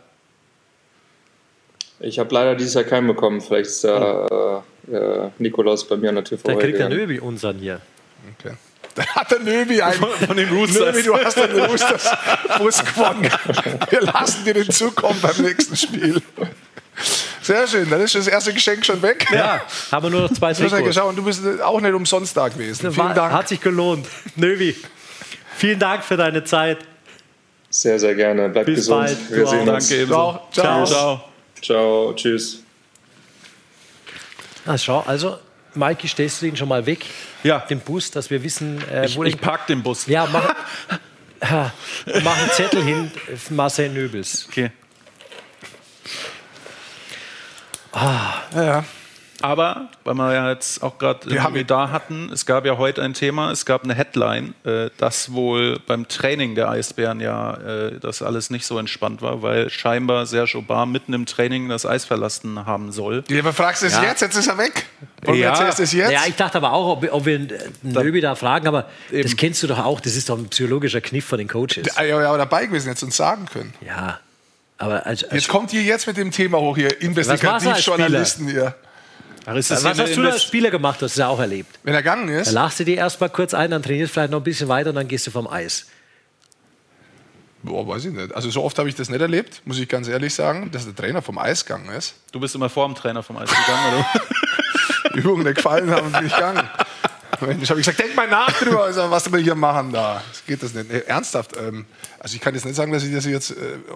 [1.99, 3.39] Ich habe leider dieses Jahr keinen bekommen.
[3.39, 6.89] Vielleicht ist der äh, äh, Nikolaus bei mir an der Tür Da kriegt der.
[6.89, 7.79] Nöbi unseren hier.
[8.37, 8.55] Okay.
[8.95, 9.99] Dann hat der Nöbi einen.
[9.99, 10.95] von den Roosters.
[10.95, 12.11] Nöbi, du hast den Roosters
[12.57, 13.29] Bus gewonnen.
[13.89, 16.21] Wir lassen dir den zukommen beim nächsten Spiel.
[17.45, 19.27] Sehr schön, dann ist das erste Geschenk schon weg.
[19.31, 20.83] Ja, haben wir nur noch zwei Trikots.
[20.83, 21.09] geschaut.
[21.09, 22.91] Und du bist auch nicht umsonst da gewesen.
[22.91, 23.31] Vielen Dank.
[23.33, 24.07] Hat sich gelohnt.
[24.35, 24.75] Nöbi,
[25.55, 26.79] vielen Dank für deine Zeit.
[27.69, 28.49] Sehr, sehr gerne.
[28.49, 28.99] Bleibt Bis gesund.
[29.05, 29.17] bald.
[29.29, 29.73] Wir Du sehen auch.
[29.75, 29.87] uns.
[29.89, 30.15] Danke ebenso.
[30.15, 30.49] Ciao.
[30.51, 30.85] Ciao.
[30.85, 31.23] Ciao.
[31.61, 32.13] Ciao.
[32.15, 32.59] Tschüss.
[34.65, 35.37] Ah, schau, also,
[35.75, 37.05] Maiki, stellst du ihn schon mal weg?
[37.43, 37.59] Ja.
[37.59, 40.07] Den Bus, dass wir wissen, äh, Ich, wo ich den- park den Bus.
[40.07, 40.55] Ja, mach,
[42.23, 44.47] mach einen Zettel hin, für Marcel Nöbels.
[44.49, 44.71] Okay.
[47.95, 48.83] Ja.
[49.41, 53.13] Aber, weil wir ja jetzt auch gerade irgendwie da hatten, es gab ja heute ein
[53.13, 58.21] Thema, es gab eine Headline, äh, dass wohl beim Training der Eisbären ja äh, das
[58.21, 62.65] alles nicht so entspannt war, weil scheinbar Serge Aubin mitten im Training das Eis verlassen
[62.65, 63.25] haben soll.
[63.27, 64.03] Ja, aber fragst du es Ja.
[64.03, 64.21] jetzt?
[64.21, 64.85] Jetzt ist er weg.
[65.27, 65.41] Und Ja.
[65.41, 65.49] ja.
[65.49, 66.11] erzählst du es jetzt?
[66.11, 67.51] Ja, ich dachte aber auch, ob, wir- ob wir einen
[67.83, 71.25] Nöbi da fragen, aber das kennst du doch auch, das ist doch ein psychologischer Kniff
[71.25, 71.95] von den Coaches.
[71.97, 73.73] Ah, ja, ja, dabei gewesen, jetzt uns sagen können.
[73.85, 74.19] Ja,
[74.77, 78.75] aber als, als Jetzt kommt ihr jetzt mit dem Thema hoch hier, du Investigativjournalisten hier.
[79.45, 81.01] Ach, ist was hier hast du da als Spieler gemacht?
[81.01, 81.79] Du hast es ja auch erlebt.
[81.83, 84.43] Wenn er gegangen ist, lachst du dir erstmal kurz ein, dann trainierst vielleicht noch ein
[84.43, 85.85] bisschen weiter und dann gehst du vom Eis.
[87.61, 88.33] boah, weiß ich nicht.
[88.33, 90.95] Also so oft habe ich das nicht erlebt, muss ich ganz ehrlich sagen, dass der
[90.95, 92.15] Trainer vom Eis gegangen ist.
[92.31, 94.21] Du bist immer vor dem Trainer vom Eis gegangen, oder?
[95.15, 96.67] Die Übungen nicht gefallen haben, bin ich gegangen.
[97.41, 100.21] Mensch, habe ich gesagt, denk mal nach drüber, also, was wir hier machen da.
[100.29, 100.91] Das geht das nicht.
[100.91, 101.55] Nee, ernsthaft.
[101.57, 101.85] Ähm,
[102.19, 103.55] also ich kann jetzt nicht sagen, dass ich das jetzt äh,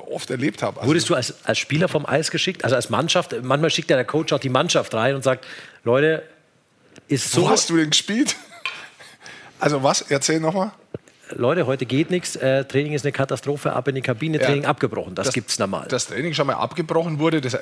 [0.10, 0.78] oft erlebt habe.
[0.78, 2.64] Also, Wurdest du als, als Spieler vom Eis geschickt?
[2.64, 3.36] Also als Mannschaft?
[3.42, 5.46] Manchmal schickt ja der Coach auch die Mannschaft rein und sagt,
[5.84, 6.24] Leute,
[7.08, 8.36] ist wo so, hast du denn gespielt?
[9.62, 10.02] Also was?
[10.04, 10.72] Erzähl nochmal.
[11.32, 14.46] Leute, heute geht nichts, äh, Training ist eine Katastrophe, ab in die Kabine, Ja.
[14.46, 15.16] Training abgebrochen.
[15.16, 15.86] Das, gibt's normal.
[15.90, 17.58] Das Training schon mal abgebrochen wurde, das,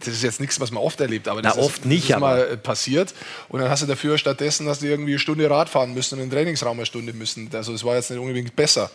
[0.00, 2.16] das ist jetzt nichts, was man oft erlebt, aber das Na, ist, oft nicht, das
[2.16, 3.14] ist mal äh, passiert.
[3.48, 6.20] Und dann hast du dafür stattdessen, dass die irgendwie eine Stunde Rad fahren müssen und
[6.20, 7.50] in den Trainingsraum eine Stunde müssen.
[7.52, 8.90] Also es war jetzt nicht unbedingt besser.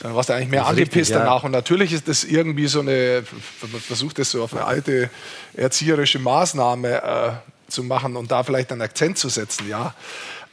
[0.00, 1.18] Dann warst du eigentlich mehr ist angepisst ja.
[1.18, 1.44] danach.
[1.44, 3.22] Und natürlich ist das irgendwie so eine,
[3.60, 5.10] man versucht das so auf eine alte
[5.54, 9.94] erzieherische Maßnahme äh, zu machen und da vielleicht einen Akzent zu setzen, ja.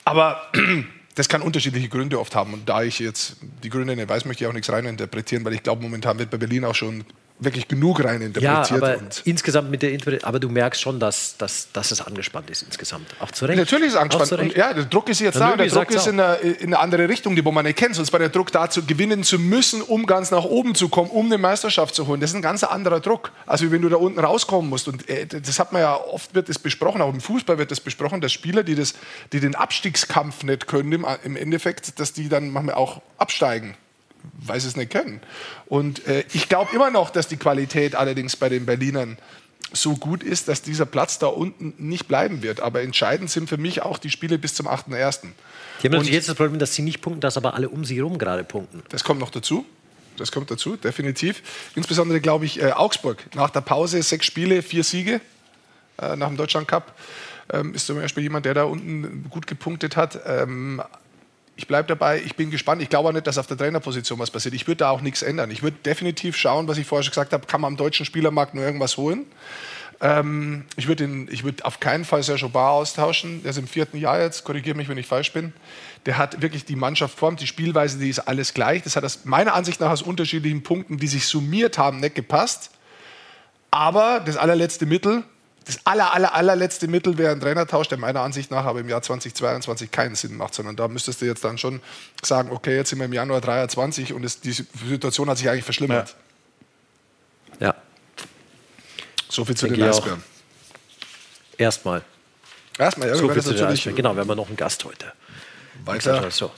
[0.04, 0.42] Aber
[1.16, 2.54] das kann unterschiedliche Gründe oft haben.
[2.54, 5.64] Und da ich jetzt die Gründe nicht weiß, möchte ich auch nichts reininterpretieren, weil ich
[5.64, 7.06] glaube, momentan wird bei Berlin auch schon
[7.40, 8.84] wirklich genug ja, reininterpretiert.
[8.84, 12.50] aber und insgesamt mit der Interpre aber du merkst schon, dass, dass, dass es angespannt
[12.50, 13.08] ist insgesamt.
[13.20, 13.60] Auch zu Recht.
[13.60, 14.32] Natürlich ist es angespannt.
[14.32, 15.56] Und ja, der Druck ist jetzt Der da.
[15.56, 17.96] Der Druck ist in eine, in eine andere Richtung, die wo man nicht kennt.
[17.96, 21.28] Sonst war der Druck dazu, gewinnen zu müssen, um ganz nach oben zu kommen, um
[21.28, 22.20] eine Meisterschaft zu holen.
[22.20, 23.32] Das ist ein ganz anderer Druck.
[23.46, 24.88] Also wie wenn du da unten rauskommen musst.
[24.88, 27.80] Und äh, das hat man ja oft wird das besprochen, auch im Fußball wird das
[27.80, 28.94] besprochen, dass Spieler, die, das,
[29.32, 33.76] die den Abstiegskampf nicht können, im, im Endeffekt, dass die dann manchmal auch absteigen
[34.34, 35.22] weil sie es nicht können.
[35.68, 39.18] Und äh, ich glaube immer noch, dass die Qualität allerdings bei den Berlinern
[39.74, 42.62] so gut ist, dass dieser Platz da unten nicht bleiben wird.
[42.62, 45.22] Aber entscheidend sind für mich auch die Spiele bis zum 8.1.
[45.82, 47.98] Die haben natürlich jetzt das Problem, dass sie nicht punkten, dass aber alle um sie
[47.98, 48.84] herum gerade punkten.
[48.90, 49.66] Das kommt noch dazu.
[50.16, 51.44] Das kommt dazu, definitiv.
[51.76, 53.24] Insbesondere glaube ich äh, Augsburg.
[53.36, 55.22] Nach der Pause sechs Spiele, vier Siege
[56.02, 56.98] äh, nach dem Deutschland Cup.
[57.52, 60.20] Ähm, ist zum Beispiel jemand, der da unten gut gepunktet hat.
[60.26, 60.82] Ähm,
[61.58, 62.84] ich bleibe dabei, ich bin gespannt.
[62.84, 64.54] Ich glaube auch nicht, dass auf der Trainerposition was passiert.
[64.54, 65.50] Ich würde da auch nichts ändern.
[65.50, 68.54] Ich würde definitiv schauen, was ich vorher schon gesagt habe, kann man am deutschen Spielermarkt
[68.54, 69.26] nur irgendwas holen.
[70.00, 73.42] Ähm, ich würde würd auf keinen Fall Sergio Bar austauschen.
[73.42, 75.52] Der ist im vierten Jahr jetzt, korrigiere mich, wenn ich falsch bin.
[76.06, 78.84] Der hat wirklich die Mannschaft formt, die Spielweise, die ist alles gleich.
[78.84, 82.70] Das hat das meiner Ansicht nach aus unterschiedlichen Punkten, die sich summiert haben, nicht gepasst.
[83.72, 85.24] Aber das allerletzte Mittel,
[85.68, 89.02] das aller, aller, allerletzte Mittel wäre ein Trainertausch, der meiner Ansicht nach aber im Jahr
[89.02, 91.82] 2022 keinen Sinn macht, sondern da müsstest du jetzt dann schon
[92.24, 95.66] sagen, okay, jetzt sind wir im Januar 23 und es, die Situation hat sich eigentlich
[95.66, 96.16] verschlimmert.
[97.60, 97.76] Ja,
[99.30, 99.84] So viel zu den.
[99.84, 100.24] Eisbären.
[101.58, 102.02] erstmal.
[102.78, 103.96] Erstmal, ja, So wir werden das natürlich.
[103.96, 105.12] Genau, wir haben ja noch einen Gast heute.
[105.84, 106.32] weiter.
[106.32, 106.52] So.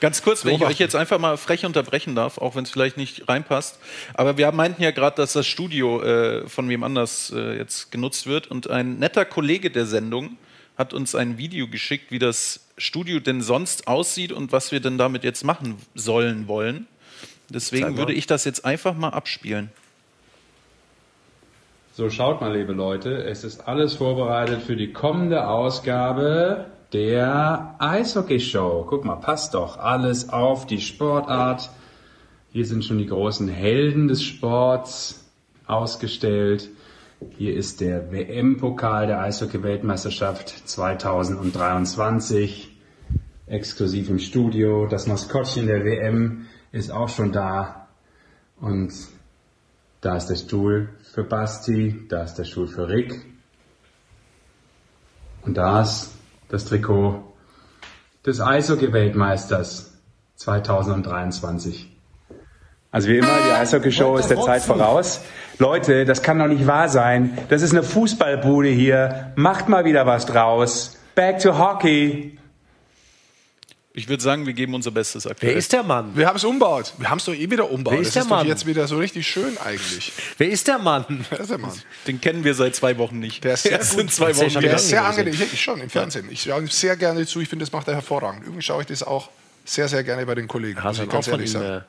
[0.00, 2.96] Ganz kurz, wenn ich euch jetzt einfach mal frech unterbrechen darf, auch wenn es vielleicht
[2.96, 3.78] nicht reinpasst.
[4.14, 8.26] Aber wir meinten ja gerade, dass das Studio äh, von wem anders äh, jetzt genutzt
[8.26, 8.46] wird.
[8.46, 10.38] Und ein netter Kollege der Sendung
[10.76, 14.98] hat uns ein Video geschickt, wie das Studio denn sonst aussieht und was wir denn
[14.98, 16.86] damit jetzt machen sollen wollen.
[17.48, 19.70] Deswegen würde ich das jetzt einfach mal abspielen.
[21.92, 28.86] So, schaut mal, liebe Leute, es ist alles vorbereitet für die kommende Ausgabe der Eishockey-Show.
[28.88, 31.70] Guck mal, passt doch alles auf die Sportart.
[32.50, 35.24] Hier sind schon die großen Helden des Sports
[35.66, 36.70] ausgestellt.
[37.36, 42.74] Hier ist der WM-Pokal der Eishockey-Weltmeisterschaft 2023.
[43.46, 44.86] Exklusiv im Studio.
[44.86, 47.88] Das Maskottchen der WM ist auch schon da.
[48.60, 48.92] Und
[50.00, 53.24] da ist der Stuhl für Basti, da ist der Stuhl für Rick.
[55.42, 56.17] Und da ist
[56.48, 57.22] das Trikot
[58.24, 59.92] des Eishockey-Weltmeisters
[60.36, 61.94] 2023.
[62.90, 65.20] Also wie immer, die Eishockey-Show ist der Zeit voraus.
[65.58, 67.36] Leute, das kann doch nicht wahr sein.
[67.48, 69.32] Das ist eine Fußballbude hier.
[69.36, 70.96] Macht mal wieder was draus.
[71.14, 72.38] Back to Hockey.
[73.98, 75.50] Ich würde sagen, wir geben unser Bestes aktuell.
[75.52, 76.16] Wer ist der Mann?
[76.16, 76.94] Wir haben es umbaut.
[76.98, 77.94] Wir haben es doch eh wieder umbaut.
[77.94, 78.46] Wer ist das der ist doch Mann?
[78.46, 80.12] jetzt wieder so richtig schön eigentlich.
[80.38, 81.04] Wer ist der Mann?
[81.30, 81.72] Wer ist der Mann?
[82.06, 83.42] Den kennen wir seit zwei Wochen nicht.
[83.42, 84.00] Der ist sehr Erst gut.
[84.02, 84.60] in zwei Sehr Wochen.
[84.60, 85.34] Der ist sehr angenehm.
[85.34, 86.28] Ich, ich schon im Fernsehen.
[86.30, 87.40] Ich schaue ihm sehr gerne zu.
[87.40, 88.44] Ich finde, das macht er hervorragend.
[88.44, 89.30] Übrigens schaue ich das auch
[89.64, 90.80] sehr, sehr gerne bei den Kollegen.
[90.82, 91.78] Hast du ganz von ehrlich ihm sagen.
[91.78, 91.80] äh,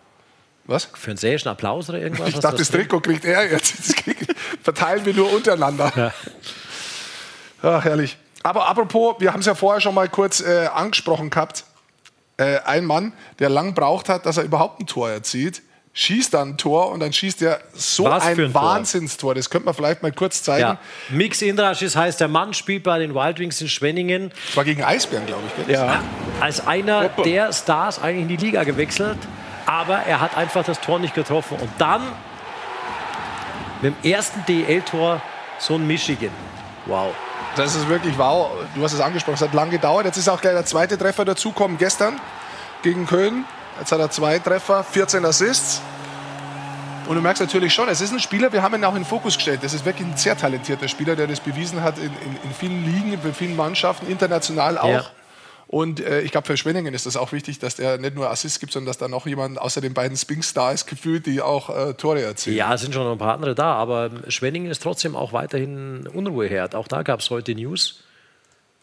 [0.65, 0.89] Was?
[0.95, 2.29] für einen säischen Applaus oder irgendwas?
[2.29, 3.73] Ich dachte, das Trikot kriegt er jetzt.
[3.77, 3.95] Das
[4.63, 6.11] verteilen wir nur untereinander.
[7.61, 8.17] Ach, herrlich.
[8.41, 11.65] Aber apropos, wir haben es ja vorher schon mal kurz äh, angesprochen gehabt.
[12.39, 15.61] Äh, ein Mann, der lang braucht hat, dass er überhaupt ein Tor erzielt,
[15.91, 18.61] schießt dann ein Tor und dann schießt er so Was ein, ein Tor?
[18.61, 19.35] Wahnsinnstor.
[19.35, 20.61] Das könnte man vielleicht mal kurz zeigen.
[20.61, 20.77] Ja.
[21.09, 24.31] Mix Indraschis heißt, der Mann spielt bei den Wild Wings in Schwenningen.
[24.47, 25.65] Das war gegen Eisbären, glaube ich.
[25.65, 25.75] Gell?
[25.75, 26.01] Ja.
[26.39, 29.17] Als einer der Stars eigentlich in die Liga gewechselt,
[29.65, 31.57] aber er hat einfach das Tor nicht getroffen.
[31.59, 32.01] Und dann
[33.81, 35.21] mit dem ersten DL-Tor
[35.57, 36.31] so ein Michigan.
[36.85, 37.13] Wow.
[37.55, 38.51] Das ist wirklich wow.
[38.75, 40.05] Du hast es angesprochen, es hat lang gedauert.
[40.05, 42.19] Jetzt ist auch gleich der zweite Treffer dazukommen gestern
[42.83, 43.45] gegen Köln.
[43.79, 45.81] Jetzt hat er zwei Treffer, 14 Assists.
[47.07, 49.05] Und du merkst natürlich schon, es ist ein Spieler, wir haben ihn auch in den
[49.05, 49.61] Fokus gestellt.
[49.63, 52.85] Das ist wirklich ein sehr talentierter Spieler, der das bewiesen hat in, in, in vielen
[52.85, 54.89] Ligen, in vielen Mannschaften, international auch.
[54.89, 55.05] Ja.
[55.71, 58.59] Und äh, ich glaube, für Schwenningen ist das auch wichtig, dass der nicht nur Assists
[58.59, 61.69] gibt, sondern dass da noch jemand außer den beiden Spinks da ist, gefühlt, die auch
[61.69, 62.55] äh, Tore erzielen.
[62.55, 66.07] Ja, es sind schon noch ein paar andere da, aber Schwenningen ist trotzdem auch weiterhin
[66.07, 66.73] Unruheherd.
[66.73, 68.03] Auch da gab es heute News.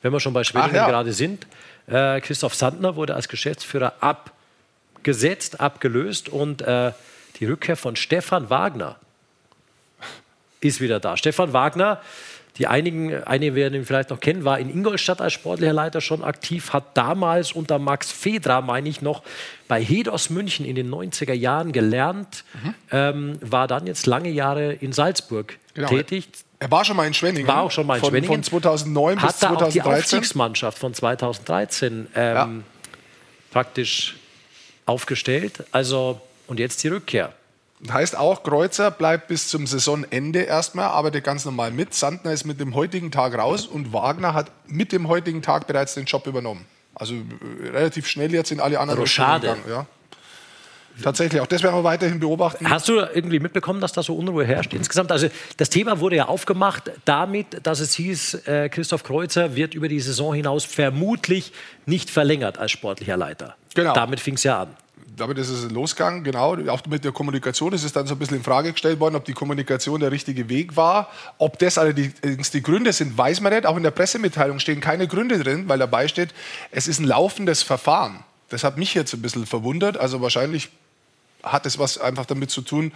[0.01, 0.87] Wenn wir schon bei Schwenningen ja.
[0.87, 1.49] gerade sind,
[1.89, 6.93] äh, Christoph Sandner wurde als Geschäftsführer abgesetzt, abgelöst und äh,
[7.41, 8.95] die Rückkehr von Stefan Wagner
[10.61, 11.17] ist wieder da.
[11.17, 12.01] Stefan Wagner,
[12.59, 16.25] die einigen, einige werden ihn vielleicht noch kennen, war in Ingolstadt als sportlicher Leiter schon
[16.25, 19.23] aktiv, hat damals unter Max Fedra, meine ich noch,
[19.69, 22.45] bei Hedos München in den 90er Jahren gelernt,
[22.91, 25.89] ähm, war dann jetzt lange Jahre in Salzburg Genau.
[25.89, 26.29] tätig.
[26.59, 27.47] Er war schon mal in Schwenningen.
[27.47, 28.35] War auch schon mal in von, Schwenningen.
[28.35, 29.93] Von 2009 bis hat da auch die 2013.
[29.93, 32.65] Aufstiegsmannschaft von 2013 ähm,
[33.51, 34.17] praktisch
[34.87, 35.65] aufgestellt.
[35.73, 37.35] Also, und jetzt die Rückkehr.
[37.93, 41.95] Heißt auch, Kreuzer bleibt bis zum Saisonende erstmal, arbeitet ganz normal mit.
[41.95, 45.95] Sandner ist mit dem heutigen Tag raus und Wagner hat mit dem heutigen Tag bereits
[45.95, 46.67] den Job übernommen.
[46.95, 49.49] Also äh, relativ schnell jetzt in alle anderen schade.
[49.49, 49.87] gegangen, Ja.
[51.03, 52.71] Tatsächlich, auch das werden wir weiterhin beobachten.
[52.71, 55.13] Hast du irgendwie mitbekommen, dass da so Unruhe herrscht insgesamt?
[55.13, 55.29] Also
[55.59, 60.01] das Thema wurde ja aufgemacht damit, dass es hieß, äh, Christoph Kreuzer wird über die
[60.01, 61.53] Saison hinaus vermutlich
[61.85, 63.57] nicht verlängert als sportlicher Leiter.
[63.75, 63.93] Genau.
[63.93, 64.69] Damit fing es ja an.
[65.17, 66.57] Damit ist es losgegangen, genau.
[66.69, 69.25] Auch mit der Kommunikation ist es dann so ein bisschen in Frage gestellt worden, ob
[69.25, 71.11] die Kommunikation der richtige Weg war.
[71.39, 73.65] Ob das allerdings die Gründe sind, weiß man nicht.
[73.65, 76.35] Auch in der Pressemitteilung stehen keine Gründe drin, weil dabei steht,
[76.71, 78.25] es ist ein laufendes Verfahren.
[78.51, 79.97] Das hat mich jetzt ein bisschen verwundert.
[79.97, 80.69] Also wahrscheinlich
[81.43, 82.93] hat es was einfach damit zu tun,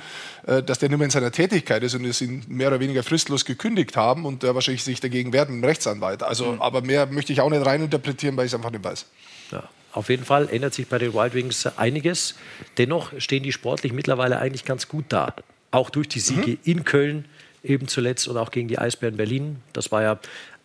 [0.46, 3.02] äh, dass der nur mehr in seiner Tätigkeit ist und es ihn mehr oder weniger
[3.02, 6.22] fristlos gekündigt haben und der wahrscheinlich sich dagegen wehrt mit dem Rechtsanwalt.
[6.22, 9.06] Also, aber mehr möchte ich auch nicht reininterpretieren, weil ich es einfach nicht weiß.
[9.52, 9.62] Ja.
[9.93, 12.34] Auf jeden Fall ändert sich bei den Wild Wings einiges.
[12.78, 15.34] Dennoch stehen die sportlich mittlerweile eigentlich ganz gut da.
[15.70, 17.24] Auch durch die Siege in Köln
[17.62, 19.57] eben zuletzt und auch gegen die Eisbären Berlin.
[19.72, 20.18] Das war ja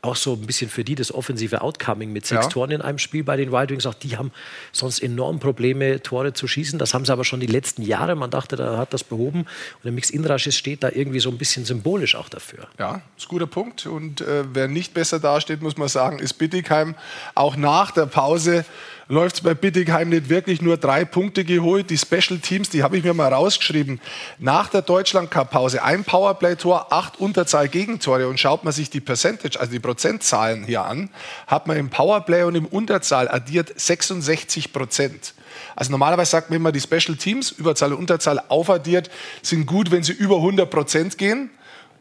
[0.06, 2.50] auch so ein bisschen für die das offensive Outcoming mit sechs Ja.
[2.50, 3.86] Toren in einem Spiel bei den Wild Wings.
[3.86, 4.32] Auch die haben
[4.72, 6.80] sonst enorm Probleme, Tore zu schießen.
[6.80, 8.16] Das haben sie aber schon die letzten Jahre.
[8.16, 9.40] Man dachte, da hat das behoben.
[9.42, 12.68] Und der Mix Indraschis steht da irgendwie so ein bisschen symbolisch auch dafür.
[12.78, 13.88] Ja, ist ein guter Punkt.
[13.88, 16.96] Und äh, wer nicht besser dasteht, muss man sagen, ist Bittigheim.
[17.34, 18.64] Auch nach der Pause
[19.08, 21.90] läuft es bei Bittigheim nicht wirklich nur drei Punkte geholt.
[21.90, 24.02] Die Special Teams, die habe ich mir mal rausgeschrieben.
[24.40, 28.28] Nach der Deutschland Cup Pause ein Powerplay-Tor, acht Unterzahl-Gegentore.
[28.28, 31.10] Und schaut man sich die Percentage, also die Prozentzahlen hier an,
[31.48, 35.34] hat man im Powerplay und im Unterzahl addiert 66 Prozent.
[35.76, 39.10] Also normalerweise sagt man immer, die Special Teams, Überzahl und Unterzahl aufaddiert,
[39.42, 41.50] sind gut, wenn sie über 100 Prozent gehen.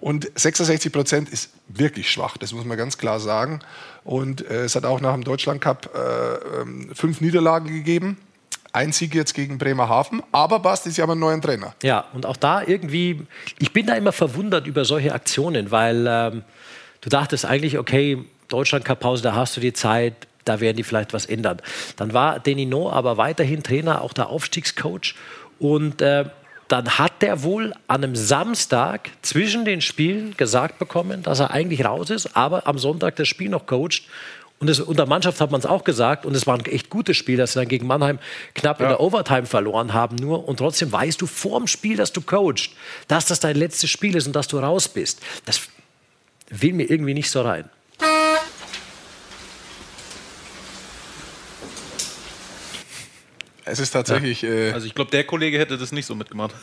[0.05, 3.61] Und 66 Prozent ist wirklich schwach, das muss man ganz klar sagen.
[4.05, 8.19] Und äh, es hat auch nach dem Deutschland Cup äh, ähm, fünf Niederlagen gegeben.
[8.75, 10.23] Ein Sieg jetzt gegen Bremerhaven.
[10.31, 11.75] Aber Basti, sie haben einen neuen Trainer.
[11.83, 13.27] Ja, und auch da irgendwie,
[13.59, 16.43] ich bin da immer verwundert über solche Aktionen, weil ähm,
[17.01, 20.13] du dachtest eigentlich, okay, Deutschland Cup Pause, da hast du die Zeit,
[20.45, 21.63] da werden die vielleicht was ändern.
[21.97, 25.15] Dann war Denino aber weiterhin Trainer, auch der Aufstiegscoach
[25.59, 26.27] und äh,
[26.69, 31.85] dann hat der wohl an einem Samstag zwischen den Spielen gesagt bekommen, dass er eigentlich
[31.85, 34.03] raus ist, aber am Sonntag das Spiel noch coacht.
[34.61, 36.25] Und das, unter Mannschaft hat man es auch gesagt.
[36.25, 38.19] Und es war ein echt gutes Spiel, dass sie dann gegen Mannheim
[38.55, 40.17] knapp in der Overtime verloren haben.
[40.17, 42.71] Nur und trotzdem weißt du vor dem Spiel, dass du coachst,
[43.09, 45.21] dass das dein letztes Spiel ist und dass du raus bist.
[45.45, 45.61] Das
[46.49, 47.69] will mir irgendwie nicht so rein.
[53.65, 54.43] Es ist tatsächlich.
[54.45, 56.55] Äh, Also ich glaube, der Kollege hätte das nicht so mitgemacht.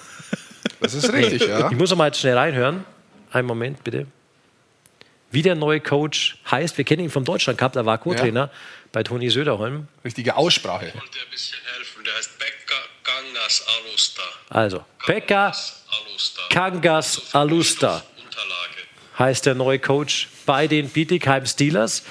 [0.80, 1.70] das ist richtig, ja.
[1.72, 2.84] Ich muss mal jetzt schnell reinhören.
[3.32, 4.08] Einen Moment, bitte.
[5.32, 8.52] Wie der neue Coach heißt, wir kennen ihn vom Deutschland Cup, da war Co-Trainer
[8.92, 9.88] bei Toni Söderholm.
[10.04, 10.88] Richtige Aussprache.
[10.88, 12.04] wollte ein bisschen helfen.
[12.04, 14.22] Der heißt Pekka Kangas Alusta.
[14.50, 16.42] Also, Pekka Alusta.
[16.50, 18.04] Kangas Alusta
[19.18, 22.04] heißt der neue Coach bei den Bietigheim Steelers.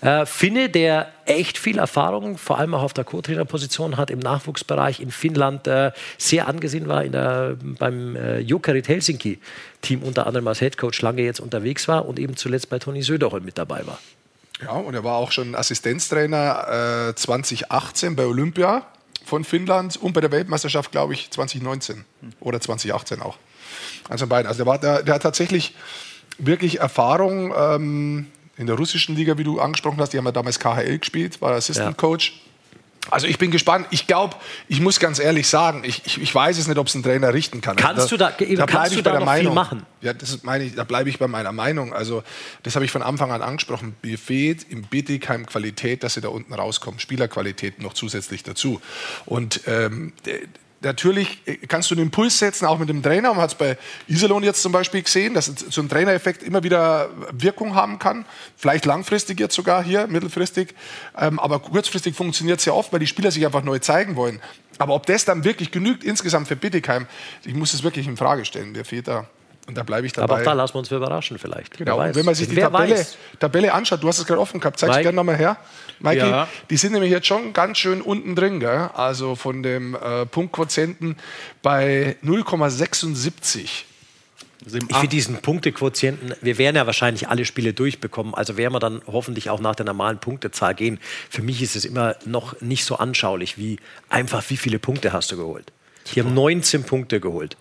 [0.00, 5.00] Äh, Finne, der echt viel Erfahrung, vor allem auch auf der Co-Trainer-Position hat, im Nachwuchsbereich
[5.00, 10.60] in Finnland äh, sehr angesehen war, in der, beim äh, Jokerit Helsinki-Team unter anderem als
[10.60, 13.98] Headcoach lange jetzt unterwegs war und eben zuletzt bei Toni Söderholm mit dabei war.
[14.62, 18.86] Ja, und er war auch schon Assistenztrainer äh, 2018 bei Olympia
[19.24, 22.04] von Finnland und bei der Weltmeisterschaft, glaube ich, 2019
[22.40, 23.36] oder 2018 auch.
[24.08, 24.46] Also beiden.
[24.46, 25.74] Also der, war, der, der hat tatsächlich
[26.38, 28.26] wirklich Erfahrung ähm,
[28.58, 30.12] in der russischen Liga, wie du angesprochen hast.
[30.12, 32.40] Die haben ja damals KHL gespielt, war Assistant Coach.
[33.10, 33.86] Also ich bin gespannt.
[33.90, 34.36] Ich glaube,
[34.68, 37.32] ich muss ganz ehrlich sagen, ich, ich, ich weiß es nicht, ob es ein Trainer
[37.32, 37.76] richten kann.
[37.76, 39.54] Kannst du da- eben, bleib kannst du da noch viel Meinung.
[39.54, 39.86] machen?
[40.02, 41.94] Ja, das meine ich, da bleibe ich bei meiner Meinung.
[41.94, 42.22] Also
[42.64, 43.94] das habe ich von Anfang an angesprochen.
[44.02, 47.00] Mir fehlt im Bietigheim Qualität, dass sie da unten rauskommen.
[47.00, 48.78] Spielerqualität noch zusätzlich dazu.
[49.24, 50.12] Und ähm,
[50.80, 53.32] Natürlich äh, kannst du einen Impuls setzen, auch mit dem Trainer.
[53.32, 53.76] Man hat es bei
[54.06, 58.24] Iserlohn jetzt zum Beispiel gesehen, dass so ein Trainereffekt immer wieder Wirkung haben kann.
[58.56, 60.74] Vielleicht langfristig jetzt sogar hier, mittelfristig.
[61.18, 64.40] Ähm, aber kurzfristig funktioniert es ja oft, weil die Spieler sich einfach neu zeigen wollen.
[64.78, 67.06] Aber ob das dann wirklich genügt insgesamt für Bittigheim,
[67.44, 68.70] ich muss es wirklich in Frage stellen.
[68.74, 69.26] Wer fehlt da?
[69.66, 70.32] Und da bleibe ich dabei.
[70.32, 71.76] Aber auch da lassen wir uns überraschen vielleicht.
[71.76, 72.16] Genau, Wer und weiß.
[72.16, 73.06] wenn man sich die Tabelle.
[73.38, 75.02] Tabelle anschaut, du hast es gerade offen gehabt, zeig's Mike?
[75.02, 75.58] gerne nochmal her.
[76.00, 76.48] Mikey, Ja.
[76.70, 78.90] die sind nämlich jetzt schon ganz schön unten drin, gell?
[78.94, 81.16] also von dem äh, Punktquotienten
[81.62, 83.84] bei 0,76.
[84.64, 88.72] Also im Ich finde diesen Punktequotienten, wir werden ja wahrscheinlich alle Spiele durchbekommen, also werden
[88.72, 90.98] wir dann hoffentlich auch nach der normalen Punktezahl gehen.
[91.30, 93.78] Für mich ist es immer noch nicht so anschaulich, wie
[94.08, 95.72] einfach, wie viele Punkte hast du geholt.
[96.14, 97.56] Die haben 19 Punkte geholt.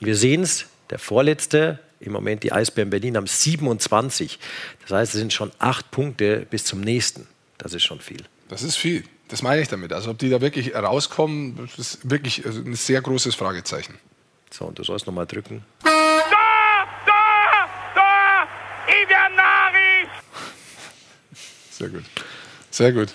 [0.00, 4.38] Und wir sehen es, der vorletzte, im Moment die Eisbären Berlin, haben 27.
[4.82, 7.26] Das heißt, es sind schon acht Punkte bis zum nächsten.
[7.58, 8.24] Das ist schon viel.
[8.48, 9.04] Das ist viel.
[9.28, 9.92] Das meine ich damit.
[9.92, 13.98] Also ob die da wirklich rauskommen, das ist wirklich also ein sehr großes Fragezeichen.
[14.50, 15.64] So, und du sollst nochmal drücken.
[15.82, 15.90] Da!
[17.06, 17.68] Da!
[17.94, 18.46] Da!
[18.86, 20.08] Ivianari!
[21.70, 22.04] Sehr gut.
[22.70, 23.08] Sehr gut.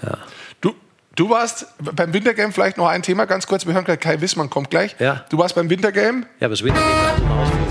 [0.59, 0.75] Du,
[1.15, 3.65] du warst beim Wintergame, vielleicht noch ein Thema ganz kurz.
[3.65, 4.95] Wir hören gleich, Kai Wissmann kommt gleich.
[4.99, 5.25] Ja.
[5.29, 6.27] Du warst beim Wintergame.
[6.39, 7.70] Ja, aber das Wintergame immer ausgeführt.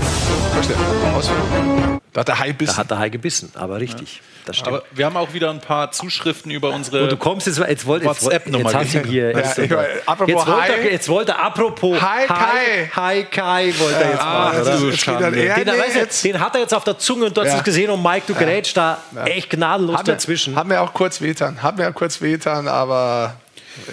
[0.63, 0.77] Verstehe.
[1.15, 2.01] Ausführung.
[2.13, 2.77] Da hat der Hai Da bissen.
[2.77, 4.21] hat der Hai gebissen, aber richtig.
[4.45, 4.75] Das stimmt.
[4.77, 7.03] Aber wir haben auch wieder ein paar Zuschriften über unsere.
[7.03, 9.31] Und du kommst jetzt, jetzt wollte jetzt, WhatsApp-Nummer jetzt hast du ihn hier.
[9.31, 9.59] Ja, jetzt,
[10.05, 12.91] apropos jetzt, wollte er, jetzt wollte er, apropos Hi, Kai.
[12.95, 14.67] Hi Kai wollte er jetzt Ah, machen, jetzt
[15.07, 16.23] ein Den, du, jetzt.
[16.25, 17.57] den hat er jetzt auf der Zunge und du hast Ja.
[17.59, 20.55] es gesehen und Mike, du gerätst da echt gnadenlos Haben wir- dazwischen.
[20.55, 21.61] Haben wir auch kurz wehtan.
[21.61, 23.35] Haben wir auch kurz wehtan, aber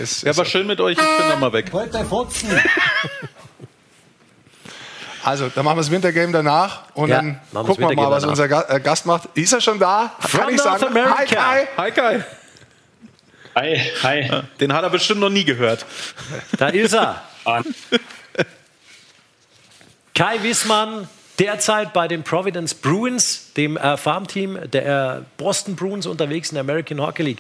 [0.01, 0.99] es ja, war schön mit euch.
[0.99, 1.71] Ich bin dann mal weg.
[5.29, 8.39] Also, dann machen wir das Wintergame danach und Ja, dann gucken wir mal, was danach.
[8.41, 9.29] unser äh, Gast macht.
[9.35, 10.13] Ist er schon da?
[10.21, 11.19] From Kann ich North sagen, America.
[11.19, 11.69] hi Kai.
[11.77, 12.25] Hi Kai.
[13.55, 14.43] Hi, hi.
[14.59, 15.85] Den hat er bestimmt noch nie gehört.
[16.57, 17.23] Da ist er.
[17.45, 17.61] Ah,
[20.15, 21.09] Kai Wissmann,
[21.39, 26.63] derzeit bei den Providence Bruins, dem äh, Farmteam der äh, Boston Bruins unterwegs in der
[26.63, 27.39] American Hockey League.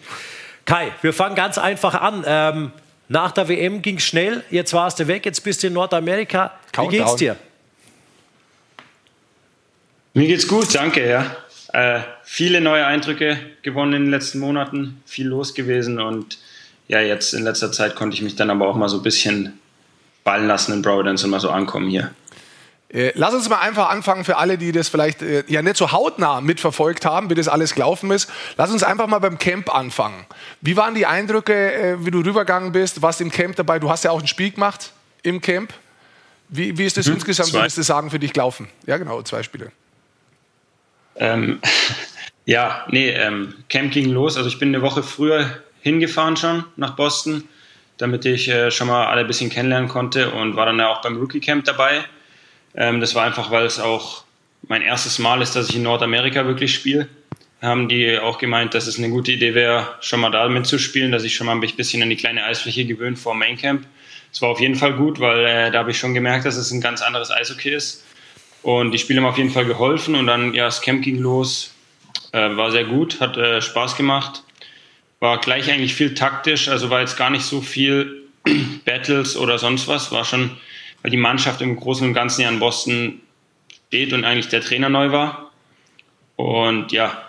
[0.66, 2.22] Kai, wir fangen ganz einfach an.
[2.26, 2.72] Ähm,
[3.08, 6.52] nach der WM ging es schnell, jetzt warst du weg, jetzt bist du in Nordamerika.
[6.66, 6.90] Wie Countdown.
[6.90, 7.36] geht's dir?
[10.18, 11.36] Mir geht's gut, danke, ja.
[11.72, 16.38] Äh, viele neue Eindrücke gewonnen in den letzten Monaten, viel los gewesen und
[16.88, 19.60] ja, jetzt in letzter Zeit konnte ich mich dann aber auch mal so ein bisschen
[20.24, 22.10] ballen lassen in Providence und mal so ankommen hier.
[22.88, 25.92] Äh, lass uns mal einfach anfangen für alle, die das vielleicht äh, ja nicht so
[25.92, 28.28] hautnah mitverfolgt haben, wie das alles gelaufen ist.
[28.56, 30.26] Lass uns einfach mal beim Camp anfangen.
[30.60, 33.02] Wie waren die Eindrücke, äh, wie du rübergegangen bist?
[33.02, 33.78] Warst im Camp dabei?
[33.78, 34.90] Du hast ja auch ein Spiel gemacht
[35.22, 35.72] im Camp.
[36.48, 37.60] Wie, wie ist das insgesamt, zwei.
[37.60, 38.66] würdest du sagen, für dich gelaufen?
[38.84, 39.70] Ja, genau, zwei Spiele.
[41.18, 41.60] Ähm,
[42.46, 44.36] ja, nee, ähm, Camp ging los.
[44.36, 45.50] Also ich bin eine Woche früher
[45.82, 47.44] hingefahren schon nach Boston,
[47.98, 51.02] damit ich äh, schon mal alle ein bisschen kennenlernen konnte und war dann ja auch
[51.02, 52.04] beim Rookie Camp dabei.
[52.74, 54.24] Ähm, das war einfach, weil es auch
[54.66, 57.08] mein erstes Mal ist, dass ich in Nordamerika wirklich spiele.
[57.60, 61.24] Haben die auch gemeint, dass es eine gute Idee wäre, schon mal da mitzuspielen, dass
[61.24, 63.84] ich schon mal ein bisschen an die kleine Eisfläche gewöhnt vor Main Camp.
[64.32, 66.70] es war auf jeden Fall gut, weil äh, da habe ich schon gemerkt, dass es
[66.70, 68.04] ein ganz anderes Eishockey ist.
[68.62, 71.74] Und die Spiele haben auf jeden Fall geholfen und dann, ja, das Camp ging los,
[72.32, 74.42] äh, war sehr gut, hat äh, Spaß gemacht,
[75.20, 78.24] war gleich eigentlich viel taktisch, also war jetzt gar nicht so viel
[78.84, 80.50] Battles oder sonst was, war schon,
[81.02, 83.20] weil die Mannschaft im Großen und Ganzen ja in Boston
[83.88, 85.50] steht und eigentlich der Trainer neu war.
[86.36, 87.22] Und ja,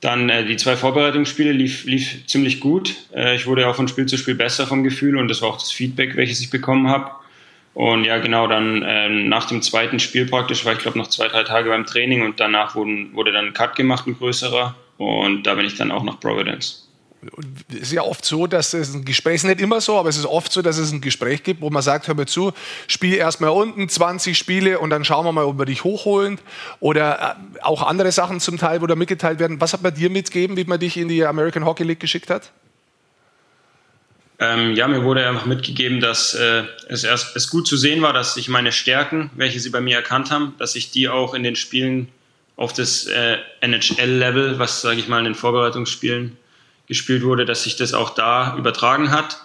[0.00, 2.96] dann äh, die zwei Vorbereitungsspiele lief, lief ziemlich gut.
[3.14, 5.58] Äh, ich wurde auch von Spiel zu Spiel besser vom Gefühl und das war auch
[5.58, 7.10] das Feedback, welches ich bekommen habe.
[7.80, 11.28] Und ja, genau, dann äh, nach dem zweiten Spiel praktisch war ich glaube noch zwei,
[11.28, 14.74] drei Tage beim Training und danach wurden, wurde dann ein Cut gemacht, ein größerer.
[14.98, 16.86] Und da bin ich dann auch nach Providence.
[17.70, 20.18] Es ist ja oft so, dass es ein Gespräch ist nicht immer so, aber es
[20.18, 22.52] ist oft so, dass es ein Gespräch gibt, wo man sagt, hör mir zu,
[22.86, 26.38] spiel erstmal unten 20 Spiele und dann schauen wir mal, ob wir dich hochholen.
[26.80, 29.58] Oder äh, auch andere Sachen zum Teil, wo da mitgeteilt werden.
[29.58, 32.52] Was hat man dir mitgegeben, wie man dich in die American Hockey League geschickt hat?
[34.42, 38.14] Ähm, ja, mir wurde einfach mitgegeben, dass äh, es erst es gut zu sehen war,
[38.14, 41.42] dass ich meine Stärken, welche sie bei mir erkannt haben, dass ich die auch in
[41.42, 42.08] den Spielen
[42.56, 46.38] auf das äh, NHL-Level, was sage ich mal in den Vorbereitungsspielen
[46.86, 49.44] gespielt wurde, dass sich das auch da übertragen hat.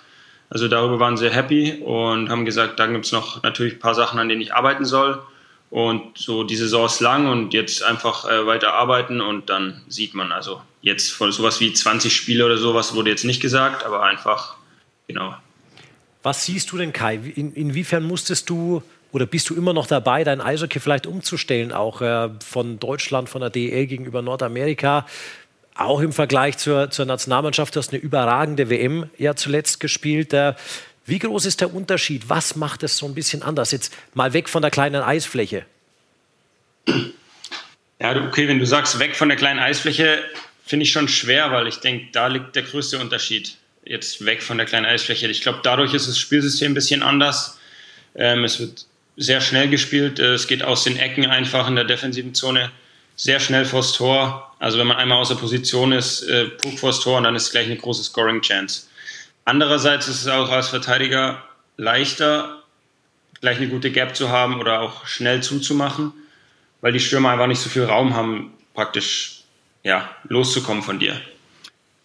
[0.50, 3.96] Also darüber waren sie happy und haben gesagt, da gibt es noch natürlich ein paar
[3.96, 5.22] Sachen, an denen ich arbeiten soll.
[5.70, 10.14] Und so die Saison ist lang und jetzt einfach äh, weiter arbeiten und dann sieht
[10.14, 14.04] man, also jetzt von sowas wie 20 Spiele oder sowas wurde jetzt nicht gesagt, aber
[14.04, 14.56] einfach,
[15.08, 15.36] genau.
[16.24, 17.16] Was siehst du denn, Kai?
[17.36, 18.82] In, inwiefern musstest du
[19.12, 23.42] oder bist du immer noch dabei, dein Eishockey vielleicht umzustellen, auch äh, von Deutschland, von
[23.42, 25.06] der DEL gegenüber Nordamerika?
[25.76, 30.34] auch im Vergleich zur, zur Nationalmannschaft, du hast eine überragende WM ja zuletzt gespielt.
[31.06, 32.30] Wie groß ist der Unterschied?
[32.30, 33.72] Was macht es so ein bisschen anders?
[33.72, 35.66] Jetzt mal weg von der kleinen Eisfläche.
[38.00, 40.24] Ja, okay, wenn du sagst, weg von der kleinen Eisfläche,
[40.66, 43.58] finde ich schon schwer, weil ich denke, da liegt der größte Unterschied.
[43.86, 45.28] Jetzt weg von der kleinen Eisfläche.
[45.28, 47.60] Ich glaube, dadurch ist das Spielsystem ein bisschen anders.
[48.16, 50.20] Ähm, es wird sehr schnell gespielt.
[50.20, 52.72] Es geht aus den Ecken einfach in der defensiven Zone
[53.16, 54.56] sehr schnell vors Tor.
[54.60, 57.52] Also wenn man einmal aus der Position ist, äh, Puck vors Tor und dann ist
[57.52, 58.88] gleich eine große Scoring-Chance.
[59.46, 61.44] Andererseits ist es auch als Verteidiger
[61.78, 62.64] leichter,
[63.42, 66.12] gleich eine gute Gap zu haben oder auch schnell zuzumachen,
[66.82, 69.44] weil die Stürmer einfach nicht so viel Raum haben, praktisch
[69.84, 71.22] ja, loszukommen von dir.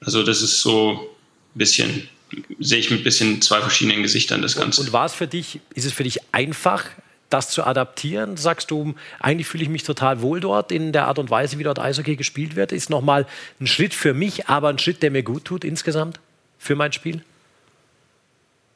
[0.00, 1.16] Also das ist so
[1.58, 2.08] bisschen,
[2.58, 4.80] sehe ich mit ein bisschen zwei verschiedenen Gesichtern das Ganze.
[4.80, 6.84] Und, und war es für dich, ist es für dich einfach,
[7.28, 8.36] das zu adaptieren?
[8.36, 11.62] Sagst du, eigentlich fühle ich mich total wohl dort in der Art und Weise, wie
[11.62, 12.72] dort Eishockey gespielt wird?
[12.72, 13.26] Ist nochmal
[13.60, 16.20] ein Schritt für mich, aber ein Schritt, der mir gut tut insgesamt
[16.58, 17.22] für mein Spiel?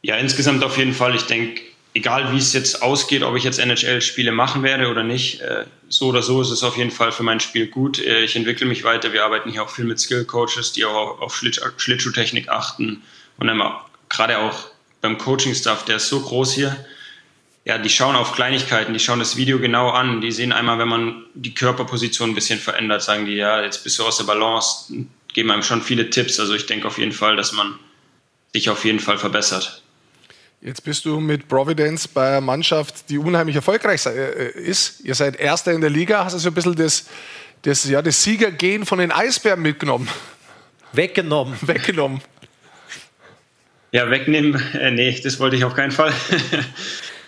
[0.02, 1.14] Ja, insgesamt auf jeden Fall.
[1.14, 1.62] Ich denke,
[1.94, 6.08] egal wie es jetzt ausgeht, ob ich jetzt NHL-Spiele machen werde oder nicht, äh, so
[6.08, 7.98] oder so ist es auf jeden Fall für mein Spiel gut.
[7.98, 9.12] Äh, ich entwickle mich weiter.
[9.12, 13.02] Wir arbeiten hier auch viel mit Skill-Coaches, die auch auf Schlittschuhtechnik achten
[13.38, 13.50] und
[14.08, 14.66] gerade auch
[15.00, 16.76] beim Coaching-Stuff, der ist so groß hier
[17.64, 20.88] ja, die schauen auf Kleinigkeiten, die schauen das Video genau an, die sehen einmal, wenn
[20.88, 24.92] man die Körperposition ein bisschen verändert, sagen die, ja, jetzt bist du aus der Balance,
[25.32, 26.38] geben einem schon viele Tipps.
[26.38, 27.78] Also ich denke auf jeden Fall, dass man
[28.52, 29.82] sich auf jeden Fall verbessert.
[30.64, 35.00] Jetzt bist du mit Providence bei einer Mannschaft, die unheimlich erfolgreich äh, ist.
[35.04, 36.24] Ihr seid Erster in der Liga.
[36.24, 37.04] Hast du so ein bisschen das,
[37.60, 40.08] das, ja, das Siegergehen von den Eisbären mitgenommen?
[40.94, 41.54] Weggenommen.
[41.60, 42.22] Weggenommen.
[43.92, 46.12] Ja, wegnehmen, äh, nee, das wollte ich auf keinen Fall.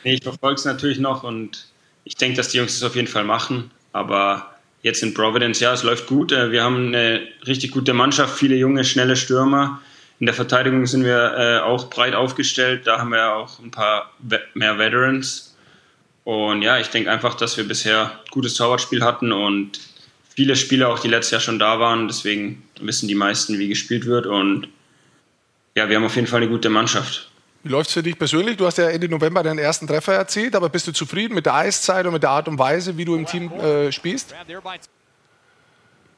[0.02, 1.66] Nee, ich verfolge es natürlich noch und
[2.04, 3.72] ich denke, dass die Jungs das auf jeden Fall machen.
[3.92, 6.30] Aber jetzt in Providence, ja, es läuft gut.
[6.30, 9.82] Äh, wir haben eine richtig gute Mannschaft, viele junge, schnelle Stürmer.
[10.18, 12.86] In der Verteidigung sind wir äh, auch breit aufgestellt.
[12.86, 14.12] Da haben wir auch ein paar
[14.54, 15.54] mehr Veterans.
[16.24, 19.78] Und ja, ich denke einfach, dass wir bisher gutes Torwartspiel hatten und
[20.34, 22.08] viele Spieler auch, die letztes Jahr schon da waren.
[22.08, 24.26] Deswegen wissen die meisten, wie gespielt wird.
[24.26, 24.68] Und
[25.74, 27.30] ja, wir haben auf jeden Fall eine gute Mannschaft.
[27.62, 28.56] Wie läuft es für dich persönlich?
[28.56, 31.54] Du hast ja Ende November deinen ersten Treffer erzielt, aber bist du zufrieden mit der
[31.54, 34.34] Eiszeit und mit der Art und Weise, wie du im Team äh, spielst?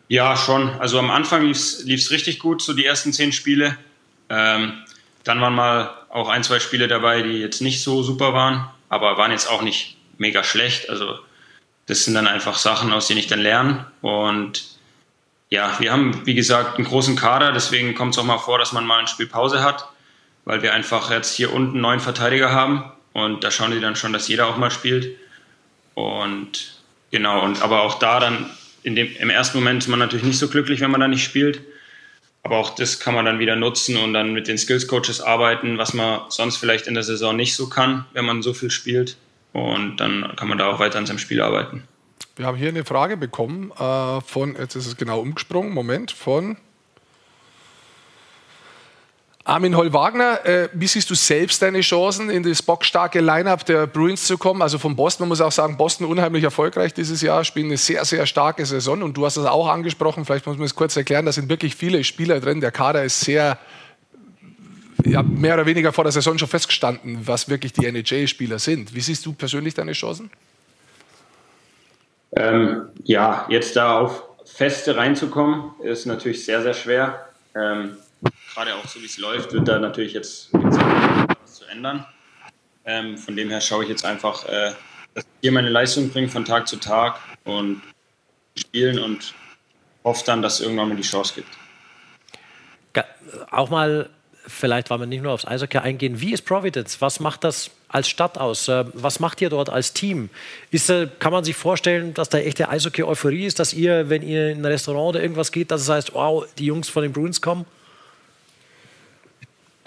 [0.08, 0.70] Ja, schon.
[0.80, 3.76] Also am Anfang lief es richtig gut, so die ersten zehn Spiele.
[4.28, 4.72] Ähm,
[5.24, 9.18] dann waren mal auch ein, zwei Spiele dabei, die jetzt nicht so super waren, aber
[9.18, 10.88] waren jetzt auch nicht mega schlecht.
[10.88, 11.18] Also
[11.86, 13.86] das sind dann einfach Sachen, aus denen ich dann lerne.
[14.00, 14.64] Und
[15.50, 18.72] ja, wir haben, wie gesagt, einen großen Kader, deswegen kommt es auch mal vor, dass
[18.72, 19.88] man mal eine Spielpause hat
[20.48, 24.14] weil wir einfach jetzt hier unten neun Verteidiger haben und da schauen die dann schon,
[24.14, 25.14] dass jeder auch mal spielt.
[25.92, 26.80] Und
[27.10, 28.48] genau, und aber auch da dann
[28.82, 31.24] in dem, im ersten Moment ist man natürlich nicht so glücklich, wenn man da nicht
[31.24, 31.60] spielt.
[32.42, 35.76] Aber auch das kann man dann wieder nutzen und dann mit den Skills Coaches arbeiten,
[35.76, 39.16] was man sonst vielleicht in der Saison nicht so kann, wenn man so viel spielt.
[39.52, 41.84] Und dann kann man da auch weiter an seinem Spiel arbeiten.
[42.36, 46.56] Wir haben hier eine Frage bekommen äh, von, jetzt ist es genau umgesprungen, Moment, von
[49.48, 54.26] Armin Holl-Wagner, äh, wie siehst du selbst deine Chancen, in das bockstarke Line-Up der Bruins
[54.26, 54.60] zu kommen?
[54.60, 58.04] Also von Boston, man muss auch sagen, Boston unheimlich erfolgreich dieses Jahr, spielen eine sehr,
[58.04, 59.02] sehr starke Saison.
[59.02, 61.76] Und du hast das auch angesprochen, vielleicht muss man es kurz erklären, da sind wirklich
[61.76, 62.60] viele Spieler drin.
[62.60, 63.56] Der Kader ist sehr,
[65.06, 68.94] ja, mehr oder weniger vor der Saison schon festgestanden, was wirklich die NHL-Spieler sind.
[68.94, 70.30] Wie siehst du persönlich deine Chancen?
[72.36, 77.28] Ähm, ja, jetzt da auf Feste reinzukommen, ist natürlich sehr, sehr schwer.
[77.54, 77.96] Ähm,
[78.54, 82.06] gerade auch so wie es läuft, wird da natürlich jetzt was zu ändern.
[82.84, 84.72] Ähm, von dem her schaue ich jetzt einfach, äh,
[85.14, 87.82] dass ich hier meine Leistung bringe von Tag zu Tag und
[88.56, 89.34] spielen und
[90.04, 91.48] hoffe dann, dass es irgendwann mal die Chance gibt.
[93.50, 94.08] Auch mal,
[94.46, 97.00] vielleicht, weil wir nicht nur aufs Eishockey eingehen, wie ist Providence?
[97.00, 98.68] Was macht das als Stadt aus?
[98.68, 100.30] Äh, was macht ihr dort als Team?
[100.70, 104.50] Ist, äh, kann man sich vorstellen, dass da echte Eishockey-Euphorie ist, dass ihr, wenn ihr
[104.50, 107.42] in ein Restaurant oder irgendwas geht, dass es heißt, wow, die Jungs von den Bruins
[107.42, 107.66] kommen?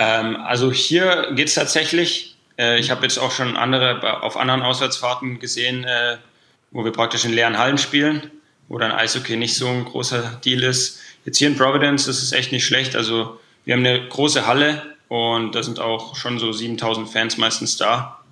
[0.02, 2.36] Ähm, also hier geht es tatsächlich.
[2.58, 6.18] Äh, ich habe jetzt auch schon andere auf anderen Auswärtsfahrten gesehen, äh,
[6.72, 8.32] wo wir praktisch in leeren Hallen spielen,
[8.68, 10.99] wo dann Eishockey nicht so ein großer Deal ist.
[11.24, 12.95] Jetzt hier in Providence ist es echt nicht schlecht.
[12.95, 17.78] Also wir haben eine große Halle und da sind auch schon so 7000 Fans meistens
[17.78, 18.24] da.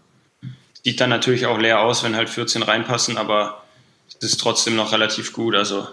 [0.84, 3.64] Sieht dann natürlich auch leer aus, wenn halt 14 reinpassen, aber
[4.08, 5.54] es ist trotzdem noch relativ gut.
[5.54, 5.88] Also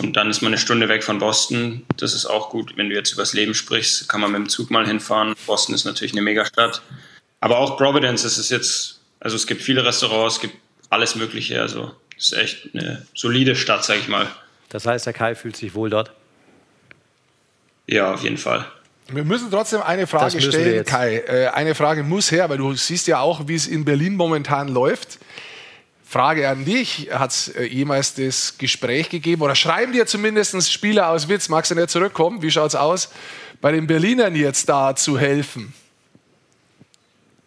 [0.00, 1.84] und dann ist man eine Stunde weg von Boston.
[1.96, 2.76] Das ist auch gut.
[2.76, 5.34] Wenn du jetzt übers Leben sprichst, kann man mit dem Zug mal hinfahren.
[5.46, 6.82] Boston ist natürlich eine Megastadt.
[7.40, 10.56] Aber auch Providence, es ist jetzt, also es gibt viele Restaurants, es gibt
[10.90, 11.60] alles Mögliche.
[11.60, 14.28] Also es ist echt eine solide Stadt, sag ich mal.
[14.70, 16.12] Das heißt, der Kai fühlt sich wohl dort?
[17.86, 18.66] Ja, auf jeden Fall.
[19.08, 21.18] Wir müssen trotzdem eine Frage stellen, Kai.
[21.26, 24.68] Äh, eine Frage muss her, weil du siehst ja auch, wie es in Berlin momentan
[24.68, 25.18] läuft.
[26.12, 31.08] Frage an dich, hat es äh, jemals das Gespräch gegeben oder schreiben dir zumindest Spieler
[31.08, 32.42] aus Witz, magst du nicht zurückkommen?
[32.42, 33.10] Wie schaut es aus,
[33.62, 35.72] bei den Berlinern jetzt da zu helfen?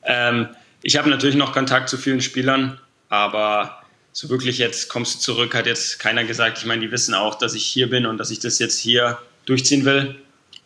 [0.02, 0.50] Ähm,
[0.82, 5.54] ich habe natürlich noch Kontakt zu vielen Spielern, aber so wirklich jetzt kommst du zurück,
[5.54, 6.58] hat jetzt keiner gesagt.
[6.58, 9.20] Ich meine, die wissen auch, dass ich hier bin und dass ich das jetzt hier
[9.46, 10.16] durchziehen will.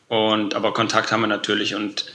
[0.07, 2.13] Und aber Kontakt haben wir natürlich und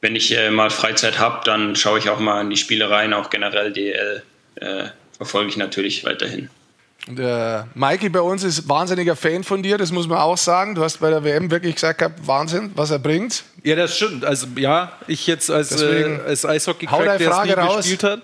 [0.00, 3.30] wenn ich äh, mal Freizeit habe, dann schaue ich auch mal in die Spielereien, auch
[3.30, 4.24] generell DL
[4.56, 6.50] äh, verfolge ich natürlich weiterhin.
[7.08, 10.74] Der Mikey bei uns ist wahnsinniger Fan von dir, das muss man auch sagen.
[10.74, 13.44] Du hast bei der WM wirklich gesagt gehabt, Wahnsinn, was er bringt.
[13.62, 14.24] Ja, das stimmt.
[14.24, 17.76] Also ja, ich jetzt als, äh, als Eishockey-Crack, der es nie raus.
[17.78, 18.22] gespielt hat.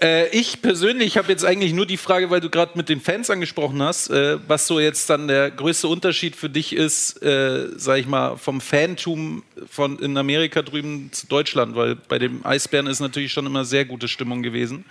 [0.00, 3.30] Äh, ich persönlich habe jetzt eigentlich nur die Frage, weil du gerade mit den Fans
[3.30, 7.98] angesprochen hast, äh, was so jetzt dann der größte Unterschied für dich ist, äh, sag
[7.98, 13.00] ich mal, vom Fantum von in Amerika drüben zu Deutschland, weil bei dem Eisbären ist
[13.00, 14.84] natürlich schon immer sehr gute Stimmung gewesen.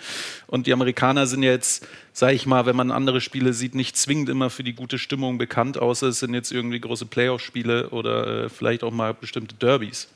[0.48, 3.98] Und die Amerikaner sind ja jetzt, sag ich mal, wenn man andere Spiele sieht, nicht
[3.98, 8.46] zwingend immer für die gute Stimmung bekannt, außer es sind jetzt irgendwie große Playoff-Spiele oder
[8.46, 9.70] äh, vielleicht auch mal bestimmte Derbys.
[9.80, 10.08] Derbys.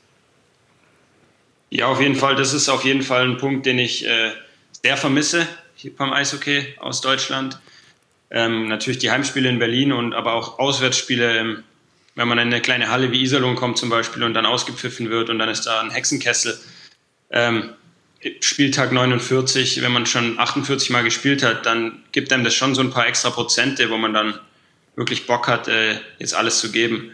[1.70, 2.36] Ja, auf jeden Fall.
[2.36, 4.30] Das ist auf jeden Fall ein Punkt, den ich äh,
[4.82, 7.58] sehr vermisse hier beim Eishockey aus Deutschland.
[8.30, 11.64] Ähm, natürlich die Heimspiele in Berlin und aber auch Auswärtsspiele, ähm,
[12.14, 15.30] wenn man in eine kleine Halle wie Iserlohn kommt zum Beispiel und dann ausgepfiffen wird
[15.30, 16.56] und dann ist da ein Hexenkessel.
[17.30, 17.70] Ähm,
[18.40, 22.80] Spieltag 49, wenn man schon 48 Mal gespielt hat, dann gibt einem das schon so
[22.80, 24.38] ein paar extra Prozente, wo man dann
[24.96, 27.12] wirklich Bock hat, äh, jetzt alles zu geben.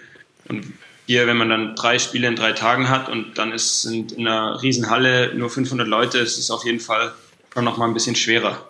[0.48, 0.72] Und
[1.06, 4.28] hier, wenn man dann drei Spiele in drei Tagen hat und dann ist, sind in
[4.28, 7.12] einer Riesenhalle nur 500 Leute, ist es auf jeden Fall
[7.52, 8.68] schon noch mal ein bisschen schwerer.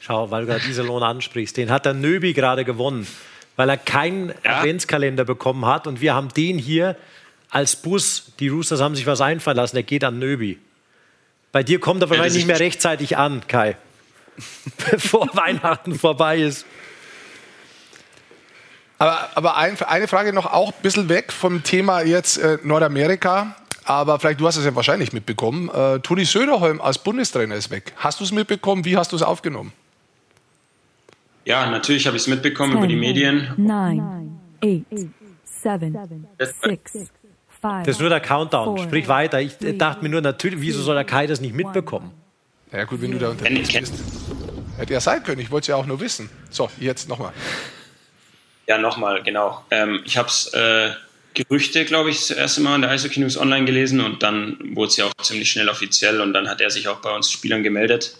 [0.00, 3.06] Schau, weil du gerade diese Lohn ansprichst, den hat der Nöbi gerade gewonnen,
[3.56, 4.58] weil er keinen ja.
[4.58, 6.96] Adventskalender bekommen hat und wir haben den hier
[7.50, 10.58] als Bus, die Roosters haben sich was einfallen lassen, der geht an Nöbi.
[11.56, 13.78] Bei dir kommt er wahrscheinlich ja, nicht mehr rechtzeitig an, Kai,
[14.90, 16.66] bevor Weihnachten vorbei ist.
[18.98, 23.56] Aber, aber ein, eine Frage noch auch ein bisschen weg vom Thema jetzt äh, Nordamerika.
[23.84, 25.70] Aber vielleicht, du hast es ja wahrscheinlich mitbekommen.
[25.70, 27.94] Äh, Toni Söderholm als Bundestrainer ist weg.
[27.96, 28.84] Hast du es mitbekommen?
[28.84, 29.72] Wie hast du es aufgenommen?
[31.46, 33.54] Ja, natürlich habe ich es mitbekommen Ten, über die Medien.
[33.56, 34.30] Nine,
[34.62, 34.84] eight,
[35.42, 36.26] seven,
[36.62, 37.10] six,
[37.62, 38.78] das ist nur der Countdown.
[38.78, 39.40] Sprich weiter.
[39.40, 42.12] Ich dachte mir nur, natürlich, wieso soll der Kai das nicht mitbekommen?
[42.72, 43.94] Ja gut, wenn du da unterwegs bist.
[44.76, 46.28] Hätte ja sein können, ich wollte es ja auch nur wissen.
[46.50, 47.32] So, jetzt nochmal.
[48.66, 49.64] Ja, nochmal, genau.
[49.70, 50.90] Ähm, ich habe es äh,
[51.34, 54.88] Gerüchte, glaube ich, das erste Mal in der Eishockey News online gelesen und dann wurde
[54.88, 57.62] es ja auch ziemlich schnell offiziell und dann hat er sich auch bei uns Spielern
[57.62, 58.16] gemeldet.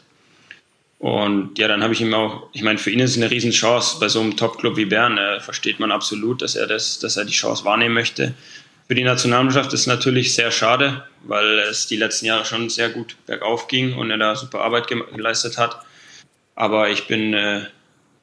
[0.98, 3.98] Und ja, dann habe ich ihm auch, ich meine, für ihn ist es eine Riesenchance
[4.00, 5.18] bei so einem Top-Club wie Bern.
[5.18, 8.34] Äh, versteht man absolut, dass er das, dass er die Chance wahrnehmen möchte.
[8.86, 12.88] Für die Nationalmannschaft ist es natürlich sehr schade, weil es die letzten Jahre schon sehr
[12.88, 15.80] gut bergauf ging und er da super Arbeit geleistet hat.
[16.54, 17.62] Aber ich bin äh,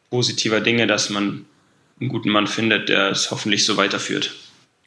[0.10, 1.46] positiver Dinge, dass man
[2.00, 4.34] einen guten Mann findet, der es hoffentlich so weiterführt.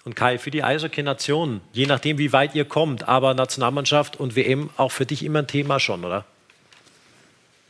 [0.05, 4.71] Und Kai, für die Eishockey-Nation, je nachdem, wie weit ihr kommt, aber Nationalmannschaft und WM
[4.77, 6.25] auch für dich immer ein Thema schon, oder?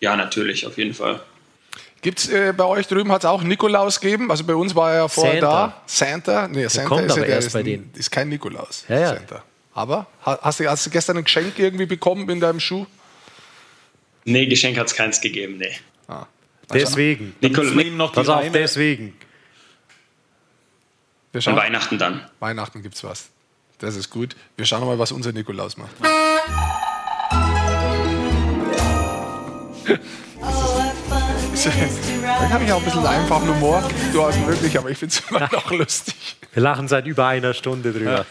[0.00, 1.20] Ja, natürlich, auf jeden Fall.
[2.06, 4.30] Gibt es äh, bei euch drüben, hat es auch Nikolaus gegeben?
[4.30, 5.66] Also bei uns war er ja vorher Santa.
[5.66, 5.82] da.
[5.86, 6.46] Santa?
[6.46, 7.90] Nee, Santa kommt ist, aber ja, der erst ist, bei denen.
[7.96, 8.84] ist kein Nikolaus.
[8.88, 9.08] Ja, ja.
[9.08, 9.42] Santa.
[9.74, 12.86] Aber ha- hast du, hast du gestern ein Geschenk irgendwie bekommen in deinem Schuh?
[14.24, 15.72] Nee, Geschenk hat es keins gegeben, nee.
[16.06, 16.26] Also
[16.72, 17.34] Deswegen.
[17.40, 19.16] Ihm noch die Pass auf, deswegen.
[21.32, 22.24] Wir An schauen, Weihnachten dann.
[22.38, 23.30] Weihnachten gibt's was.
[23.78, 24.36] Das ist gut.
[24.56, 25.90] Wir schauen mal, was unser Nikolaus macht.
[31.66, 33.82] Dann habe ich auch ein bisschen einfachen Humor.
[34.12, 36.36] Du hast wirklich, aber ich finde es immer noch lustig.
[36.52, 38.24] Wir lachen seit über einer Stunde drüber.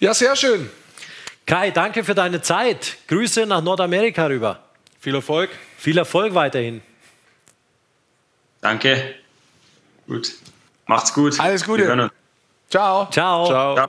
[0.00, 0.70] Ja, sehr schön.
[1.44, 2.96] Kai, danke für deine Zeit.
[3.08, 4.62] Grüße nach Nordamerika rüber.
[5.00, 5.50] Viel Erfolg.
[5.76, 6.82] Viel Erfolg weiterhin.
[8.60, 9.14] Danke.
[10.06, 10.32] Gut.
[10.86, 11.38] Macht's gut.
[11.38, 12.10] Alles Gute.
[12.70, 13.08] Ciao.
[13.10, 13.46] Ciao.
[13.46, 13.74] Ciao.
[13.74, 13.88] Ciao.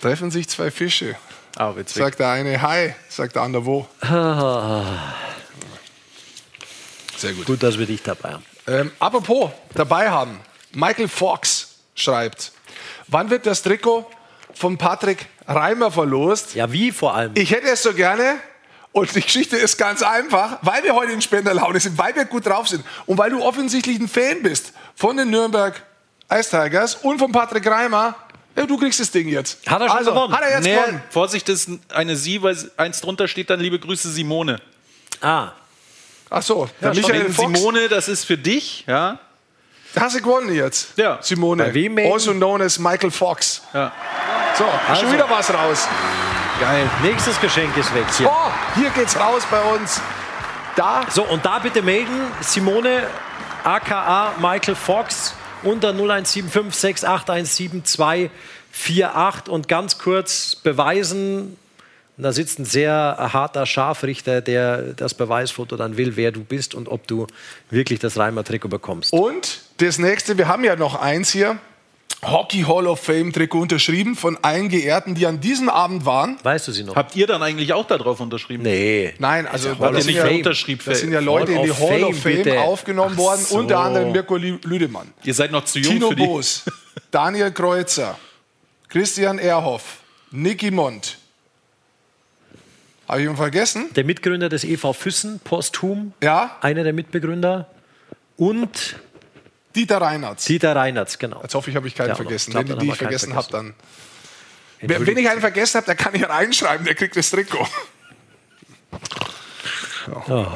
[0.00, 1.16] Treffen sich zwei Fische.
[1.56, 2.02] Ah, witzig.
[2.02, 3.86] Sagt der eine Hi, sagt der andere wo.
[7.16, 7.46] Sehr gut.
[7.46, 8.44] Gut, dass wir dich dabei haben.
[8.66, 10.40] Ähm, apropos dabei haben.
[10.72, 12.52] Michael Fox schreibt,
[13.06, 14.04] wann wird das Trikot
[14.52, 16.54] von Patrick Reimer verlost?
[16.54, 17.32] Ja, wie vor allem?
[17.34, 18.36] Ich hätte es so gerne.
[18.92, 22.46] Und die Geschichte ist ganz einfach, weil wir heute in Spenderlaune sind, weil wir gut
[22.46, 25.82] drauf sind und weil du offensichtlich ein Fan bist von den Nürnberg
[26.32, 28.14] Ice Tigers und von Patrick Reimer.
[28.56, 29.58] Ja, du kriegst das Ding jetzt.
[29.68, 30.32] Hat er schon also, gewonnen?
[30.34, 31.02] Hat er jetzt Nee, gewonnen.
[31.10, 34.60] Vorsicht, das ist eine Sie, weil eins drunter steht dann liebe Grüße Simone.
[35.20, 35.48] Ah,
[36.30, 37.58] Ach so, der Ja, Michael Fox.
[37.58, 39.18] Simone, das ist für dich, ja.
[39.98, 40.96] Hast du gewonnen jetzt?
[40.96, 41.18] Ja.
[41.20, 41.64] Simone.
[41.64, 41.96] Bei wem?
[41.98, 43.62] Also known as Michael Fox.
[43.72, 43.92] ja.
[44.58, 45.12] So, hast schon Also.
[45.12, 45.88] wieder was raus.
[46.60, 46.88] geil.
[47.02, 48.28] Nächstes Geschenk ist weg hier.
[48.28, 50.00] Oh, hier geht's raus bei uns.
[50.76, 53.06] Da So, und da bitte melden, Simone,
[53.64, 58.30] aka Michael Fox, unter 0175 681
[58.72, 61.56] 7248 und ganz kurz beweisen,
[62.16, 66.88] da sitzt ein sehr harter Scharfrichter, der das Beweisfoto dann will, wer du bist und
[66.88, 67.26] ob du
[67.70, 69.12] wirklich das Reimer-Trikot bekommst.
[69.12, 71.58] Und das nächste, wir haben ja noch eins hier.
[72.30, 76.38] Hockey Hall of Fame Trikot unterschrieben von allen Geehrten, die an diesem Abend waren.
[76.42, 76.96] Weißt du sie noch?
[76.96, 78.62] Habt ihr dann eigentlich auch darauf unterschrieben?
[78.62, 79.14] Nee.
[79.18, 82.04] Nein, also Ja, Hall das sind, nicht ja, das sind ja Leute in die Hall
[82.04, 82.60] of Fame, Fame bitte.
[82.60, 83.58] aufgenommen Ach worden, so.
[83.58, 86.26] unter anderem Mirko Lü- Lüdemann, Ihr seid noch zu jung Tino für die.
[86.26, 86.62] Boos,
[87.10, 88.18] Daniel Kreuzer,
[88.88, 89.98] Christian Erhoff,
[90.30, 91.18] Nicky Mond.
[93.08, 93.90] Habe ich ihn vergessen?
[93.94, 97.68] Der Mitgründer des EV Füssen, posthum, Ja, einer der Mitbegründer.
[98.36, 98.96] Und
[99.74, 100.46] Dieter Reinhardt.
[100.48, 101.40] Dieter Reinertz, genau.
[101.42, 102.52] Jetzt hoffe ich, habe ich keinen Ja, vergessen.
[102.52, 103.74] glaub, Wenn die, ich vergessen habe, dann.
[104.78, 107.66] Entschuldigt Wenn ich einen vergessen habe, der kann ich reinschreiben, der kriegt das Trikot.
[110.28, 110.46] Oh,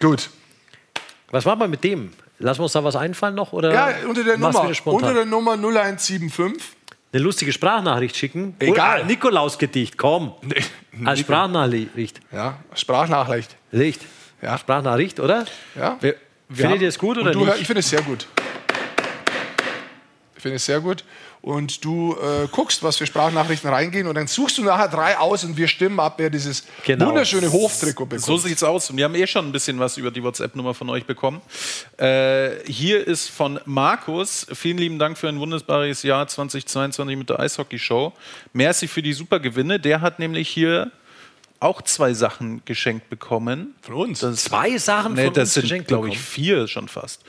[0.00, 0.28] Gut.
[1.30, 2.12] Was machen wir mit dem?
[2.40, 3.52] Lassen wir uns da was einfallen noch?
[3.52, 6.60] Oder Ja, unter der Nummer, unter der Nummer 0175.
[7.12, 8.56] Eine lustige Sprachnachricht schicken?
[8.58, 9.02] Egal.
[9.02, 10.34] Ein Nikolausgedicht, komm.
[11.04, 12.20] Als Sprachnachricht.
[12.32, 13.54] Ja, Sprachnachricht.
[13.72, 14.00] Licht.
[14.42, 14.58] Ja.
[14.58, 15.44] Sprachnachricht, oder?
[15.76, 15.96] Ja.
[16.00, 16.16] Wir
[16.52, 17.60] Findet ihr es gut oder du, nicht?
[17.60, 18.26] ich finde es sehr gut.
[20.36, 21.04] Ich finde es sehr gut.
[21.42, 25.44] Und du äh, guckst, was für Sprachnachrichten reingehen und dann suchst du nachher drei aus
[25.44, 27.06] und wir stimmen ab, wer dieses Genau.
[27.08, 28.24] wunderschöne Hoftrikot bekommt.
[28.26, 28.90] so sieht's aus.
[28.90, 31.40] Und wir haben eh schon ein bisschen was über die WhatsApp-Nummer von euch bekommen.
[31.98, 34.46] Äh, hier ist von Markus.
[34.54, 38.12] Vielen lieben Dank für ein wunderbares Jahr 2022 mit der Eishockey-Show.
[38.54, 39.78] Merci für die super Gewinne.
[39.78, 40.90] Der hat nämlich hier
[41.60, 43.74] auch zwei Sachen geschenkt bekommen.
[43.82, 44.20] Von uns?
[44.20, 46.26] Das, Zwei Sachen nee, von das uns sind, geschenkt glaube ich, bekommen.
[46.32, 47.20] vier schon fast.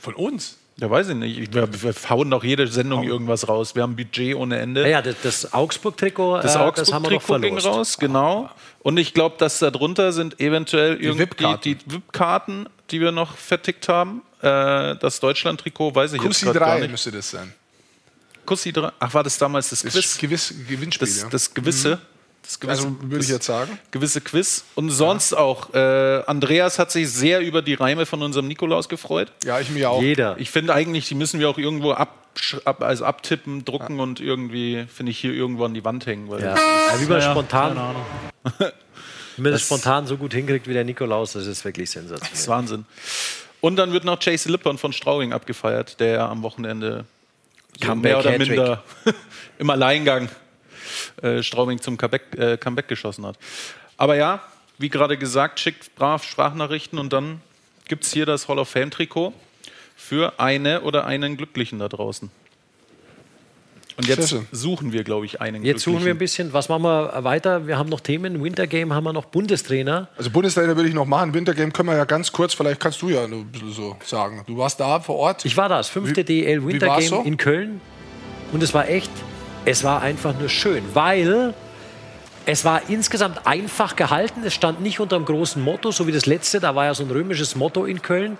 [0.00, 0.58] Von uns?
[0.76, 1.54] Ja, weiß ich nicht.
[1.54, 3.76] Wir, wir hauen doch jede Sendung irgendwas raus.
[3.76, 4.82] Wir haben Budget ohne Ende.
[4.82, 8.50] Ja, ja, das, das Augsburg-Trikot, Das äh, das haben wir noch Augsburg-Trikot ging raus, genau.
[8.82, 11.62] Und ich glaube, dass da drunter sind eventuell irgendwie VIP-Karten.
[11.62, 14.22] die VIP-Karten, die wir noch vertickt haben.
[14.40, 16.90] Äh, das Deutschland-Trikot weiß ich Kussi jetzt gar 3 nicht.
[16.90, 17.52] müsste das sein.
[18.44, 18.90] Kussi 3.
[18.98, 20.18] Ach, war das damals das Das Quiz?
[20.18, 21.06] gewiss, Gewinnspiel.
[21.06, 21.28] Das, ja.
[21.28, 21.90] das gewisse.
[21.90, 21.98] Das
[22.44, 23.78] gewisse also würde ich das jetzt sagen.
[23.90, 24.64] gewisse Quiz.
[24.74, 25.72] Und sonst auch.
[25.74, 29.32] Äh, Andreas hat sich sehr über die Reime von unserem Nikolaus gefreut.
[29.44, 30.02] Ja, ich mir auch.
[30.02, 30.36] Jeder.
[30.38, 32.14] Ich finde eigentlich, die müssen wir auch irgendwo ab,
[32.64, 36.28] ab, also abtippen, drucken und irgendwie, finde ich, hier irgendwo an die Wand hängen.
[36.28, 36.54] Weil Ja.
[36.54, 38.06] das Ja, wie man Ja, ja, spontan, keine Ahnung.
[39.36, 42.30] wie man das spontan so gut hinkriegt wie der Nikolaus, das ist wirklich sensationell.
[42.30, 42.84] Das ist Wahnsinn.
[43.60, 47.06] Und dann wird noch Chase Lippern von Straubing abgefeiert, der am Wochenende
[47.82, 48.84] so mehr oder minder
[49.58, 50.28] im Alleingang
[51.22, 53.38] äh, Straubing zum Comeback, äh, Comeback geschossen hat.
[53.96, 54.42] Aber ja,
[54.78, 57.40] wie gerade gesagt, schickt brav Sprachnachrichten und dann
[57.88, 59.32] gibt es hier das Hall of Fame Trikot
[59.96, 62.30] für eine oder einen Glücklichen da draußen.
[63.96, 65.64] Und jetzt suchen wir, glaube ich, einen.
[65.64, 66.52] Jetzt suchen wir ein bisschen.
[66.52, 67.68] Was machen wir weiter?
[67.68, 68.42] Wir haben noch Themen.
[68.42, 70.08] Wintergame haben wir noch Bundestrainer.
[70.16, 71.32] Also Bundestrainer würde ich noch machen.
[71.32, 74.42] Wintergame können wir ja ganz kurz, vielleicht kannst du ja ein bisschen so sagen.
[74.46, 75.44] Du warst da vor Ort.
[75.44, 77.20] Ich war da, das fünfte DL Wintergame so?
[77.22, 77.80] in Köln.
[78.52, 79.10] Und es war echt,
[79.64, 81.54] es war einfach nur schön, weil
[82.46, 84.42] es war insgesamt einfach gehalten.
[84.44, 86.60] Es stand nicht unter einem großen Motto, so wie das letzte.
[86.60, 88.36] Da war ja so ein römisches Motto in Köln.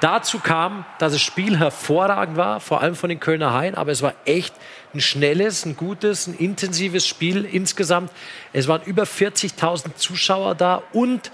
[0.00, 4.02] Dazu kam, dass das Spiel hervorragend war, vor allem von den Kölner Haien, aber es
[4.02, 4.52] war echt
[4.94, 8.10] ein schnelles, ein gutes, ein intensives Spiel insgesamt.
[8.52, 11.30] Es waren über 40.000 Zuschauer da und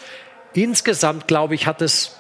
[0.53, 2.17] insgesamt, glaube ich, hat es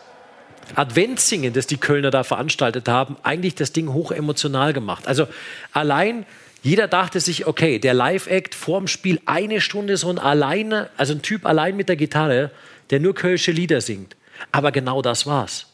[0.74, 5.06] Adventssingen, das die Kölner da veranstaltet haben, eigentlich das Ding hoch emotional gemacht.
[5.06, 5.26] Also
[5.72, 6.24] allein
[6.62, 11.22] jeder dachte sich, okay, der Live-Act vorm Spiel eine Stunde so ein alleine, also ein
[11.22, 12.50] Typ allein mit der Gitarre,
[12.90, 14.16] der nur kölsche Lieder singt.
[14.52, 15.66] Aber genau das war's.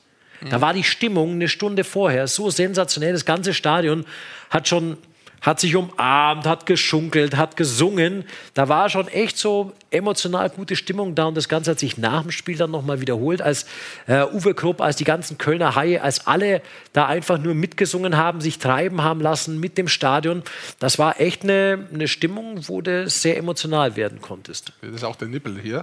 [0.50, 3.12] Da war die Stimmung eine Stunde vorher so sensationell.
[3.12, 4.04] Das ganze Stadion
[4.50, 4.98] hat schon
[5.44, 8.24] hat sich umarmt, hat geschunkelt, hat gesungen.
[8.54, 12.22] Da war schon echt so emotional gute Stimmung da und das Ganze hat sich nach
[12.22, 13.66] dem Spiel dann nochmal wiederholt, als
[14.06, 16.62] äh, Uwe Krupp, als die ganzen Kölner Haie, als alle
[16.92, 20.42] da einfach nur mitgesungen haben, sich treiben haben lassen mit dem Stadion.
[20.78, 24.72] Das war echt eine, eine Stimmung, wo du sehr emotional werden konntest.
[24.80, 25.82] Das ist auch der Nippel hier.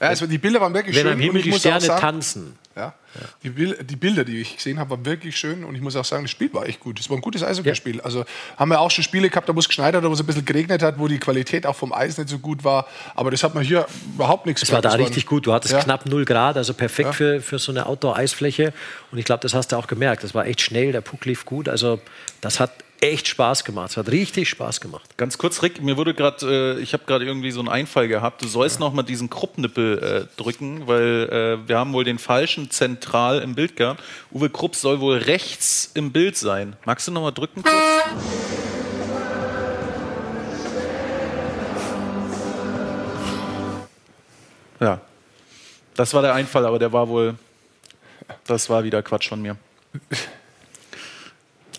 [0.00, 1.12] Ja, also die Bilder waren wirklich Wenn schön.
[1.12, 2.58] am Himmel die muss Sterne sagen, tanzen.
[2.76, 2.94] Ja,
[3.42, 3.50] Die,
[3.84, 6.30] die Bilder, die ich gesehen habe, waren wirklich schön und ich muss auch sagen, das
[6.30, 6.98] Spiel war echt gut.
[7.00, 8.00] Es war ein gutes Eishockeyspiel.
[8.00, 8.24] Also
[8.56, 10.44] haben wir auch schon Spiele gehabt, da es geschneit hat, oder wo es ein bisschen
[10.44, 12.86] geregnet hat, wo die Qualität auch vom Eis nicht so gut war.
[13.16, 15.46] Aber das hat man hier überhaupt nichts Es war da richtig gut.
[15.46, 15.80] Du hattest Ja.
[15.82, 17.12] knapp 0 Grad, also perfekt Ja.
[17.12, 18.72] für, für so eine Outdoor-Eisfläche.
[19.10, 20.22] Und ich glaube, das hast du auch gemerkt.
[20.24, 21.68] Das war echt schnell, der Puck lief gut.
[21.68, 22.00] Also
[22.40, 22.70] das hat
[23.00, 23.90] echt Spaß gemacht.
[23.90, 25.16] Es hat richtig Spaß gemacht.
[25.16, 28.42] Ganz kurz, Rick, mir wurde gerade, äh, ich habe gerade irgendwie so einen Einfall gehabt.
[28.42, 31.28] Du sollst noch mal diesen Kruppnippel äh, drücken, weil
[31.64, 34.02] äh, wir haben wohl den falschen zentral im Bild gehabt.
[34.30, 36.76] Uwe Krupp soll wohl rechts im Bild sein.
[36.84, 37.74] Magst du noch mal drücken kurz?
[44.80, 45.00] Ja,
[45.94, 47.34] das war der Einfall, aber der war wohl,
[48.46, 49.56] das war wieder Quatsch von mir.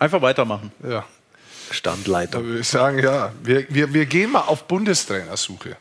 [0.01, 0.71] Einfach weitermachen.
[0.83, 1.05] Ja.
[1.69, 2.39] Standleiter.
[2.39, 5.77] Da würde ich sagen, ja, wir, wir, wir gehen mal auf Bundestrainersuche.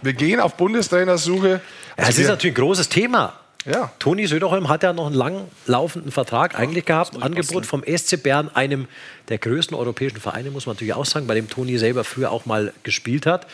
[0.00, 1.48] Wir gehen auf Bundestrainersuche.
[1.50, 1.60] Ja,
[1.96, 3.34] Also es ist wir- natürlich ein großes Thema.
[3.66, 3.92] Ja.
[3.98, 7.22] Toni Söderholm hat ja noch einen lang laufenden Vertrag eigentlich gehabt.
[7.22, 8.88] Angebot vom SC Bern, einem
[9.28, 12.46] der größten europäischen Vereine, muss man natürlich auch sagen, bei dem Toni selber früher auch
[12.46, 13.46] mal gespielt hat.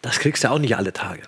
[0.00, 1.22] Das kriegst du auch nicht alle Tage.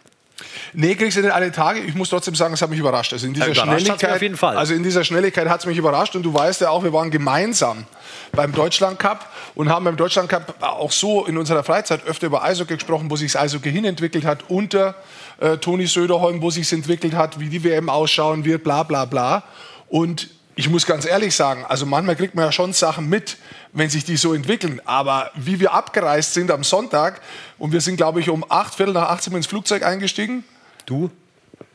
[0.72, 1.80] Nee, kriegst du nicht alle Tage.
[1.80, 3.12] Ich muss trotzdem sagen, es hat mich überrascht.
[3.12, 4.56] Also in dieser überrascht Schnelligkeit, auf jeden Fall.
[4.56, 6.16] also in dieser Schnelligkeit hat es mich überrascht.
[6.16, 7.84] Und du weißt ja auch, wir waren gemeinsam
[8.32, 12.42] beim Deutschland Cup und haben beim Deutschland Cup auch so in unserer Freizeit öfter über
[12.42, 14.94] Eishockey gesprochen, wo sich das Eishockey hinentwickelt hat unter
[15.40, 19.44] äh, Toni Söderholm, wo sich entwickelt hat, wie die WM ausschauen wird, bla bla bla.
[19.88, 23.38] Und ich muss ganz ehrlich sagen, also manchmal kriegt man ja schon Sachen mit,
[23.72, 24.80] wenn sich die so entwickeln.
[24.84, 27.20] Aber wie wir abgereist sind am Sonntag
[27.58, 30.44] und wir sind, glaube ich, um acht, Viertel nach 18 Uhr ins Flugzeug eingestiegen.
[30.84, 31.10] Du?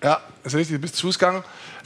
[0.04, 1.44] Ja, das ist richtig, du bist zu Fuß gegangen.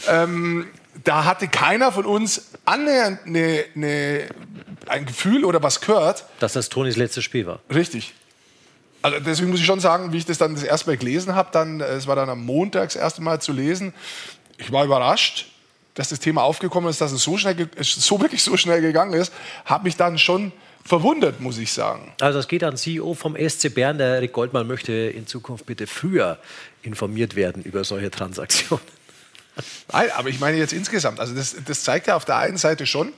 [0.08, 0.68] Ähm,
[1.04, 4.28] da hatte keiner von uns annähernd eine, eine,
[4.88, 6.26] ein Gefühl oder was gehört.
[6.40, 7.60] Dass das Tonis letztes Spiel war.
[7.74, 8.14] Richtig.
[9.02, 11.50] Also deswegen muss ich schon sagen, wie ich das dann das erste Mal gelesen habe,
[11.52, 13.94] dann, äh, es war dann am Montag das erste Mal zu lesen,
[14.58, 15.51] ich war überrascht,
[15.94, 19.34] dass das Thema aufgekommen ist, dass es so schnell, so wirklich so schnell gegangen ist,
[19.66, 20.52] habe mich dann schon
[20.84, 22.12] verwundert, muss ich sagen.
[22.20, 23.98] Also es geht an CEO vom SC Bern.
[23.98, 26.38] Der Rick Goldmann möchte in Zukunft bitte früher
[26.82, 28.84] informiert werden über solche Transaktionen.
[29.92, 32.86] Nein, aber ich meine jetzt insgesamt, also das, das zeigt ja auf der einen Seite
[32.86, 33.12] schon,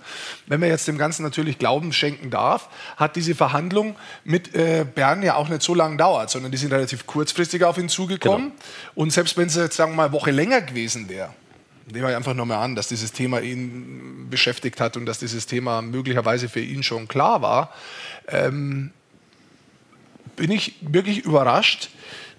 [0.47, 5.21] wenn man jetzt dem Ganzen natürlich Glauben schenken darf, hat diese Verhandlung mit äh, Bern
[5.21, 8.51] ja auch nicht so lange gedauert, sondern die sind relativ kurzfristig auf ihn zugekommen.
[8.95, 11.29] Und selbst wenn es jetzt, sagen wir mal, eine Woche länger gewesen wäre,
[11.91, 15.81] nehmen wir einfach nochmal an, dass dieses Thema ihn beschäftigt hat und dass dieses Thema
[15.81, 17.73] möglicherweise für ihn schon klar war,
[18.27, 18.91] ähm,
[20.35, 21.89] bin ich wirklich überrascht,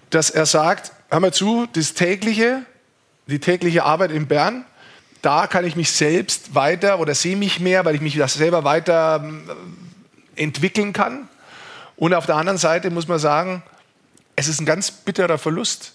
[0.09, 2.65] dass er sagt, hör mal zu, das tägliche,
[3.27, 4.65] die tägliche Arbeit in Bern,
[5.21, 8.63] da kann ich mich selbst weiter oder sehe mich mehr, weil ich mich das selber
[8.63, 9.49] weiter ähm,
[10.35, 11.27] entwickeln kann.
[11.95, 13.63] Und auf der anderen Seite muss man sagen,
[14.35, 15.94] es ist ein ganz bitterer Verlust,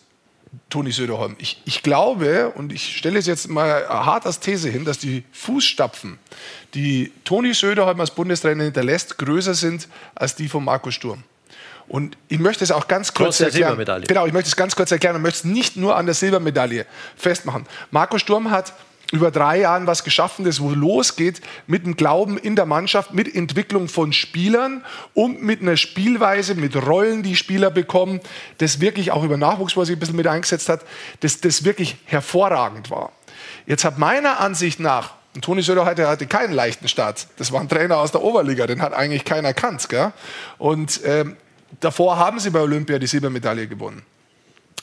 [0.69, 1.37] Toni Söderholm.
[1.39, 5.25] Ich, ich glaube, und ich stelle es jetzt mal hart als These hin, dass die
[5.33, 6.19] Fußstapfen,
[6.75, 11.23] die Toni Söderholm als Bundestrainer hinterlässt, größer sind als die von Marco Sturm.
[11.89, 14.05] Und ich möchte es auch ganz kurz Trotz erklären.
[14.07, 16.87] Genau, ich möchte es ganz kurz erklären und möchte es nicht nur an der Silbermedaille
[17.17, 17.67] festmachen.
[17.91, 18.75] Marco Sturm hat
[19.13, 23.35] über drei Jahren was geschaffen, das wo losgeht mit dem Glauben in der Mannschaft, mit
[23.35, 24.85] Entwicklung von Spielern
[25.15, 28.21] und mit einer Spielweise, mit Rollen, die Spieler bekommen,
[28.59, 30.83] das wirklich auch über Nachwuchs, wo er sich ein bisschen mit eingesetzt hat,
[31.21, 33.13] das, das wirklich hervorragend war.
[33.67, 37.29] Jetzt hat meiner Ansicht nach, und Toni Söder hatte, hatte keinen leichten Start.
[37.37, 39.89] Das war ein Trainer aus der Oberliga, den hat eigentlich keiner kannt.
[39.89, 40.13] Gell?
[40.59, 41.37] Und ähm,
[41.79, 44.03] davor haben sie bei Olympia die Silbermedaille gewonnen.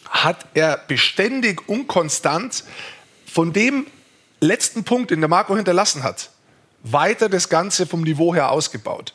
[0.10, 2.64] Hat er beständig und konstant
[3.26, 3.88] von dem
[4.40, 6.30] letzten Punkt, den der Marco hinterlassen hat,
[6.84, 9.14] weiter das Ganze vom Niveau her ausgebaut.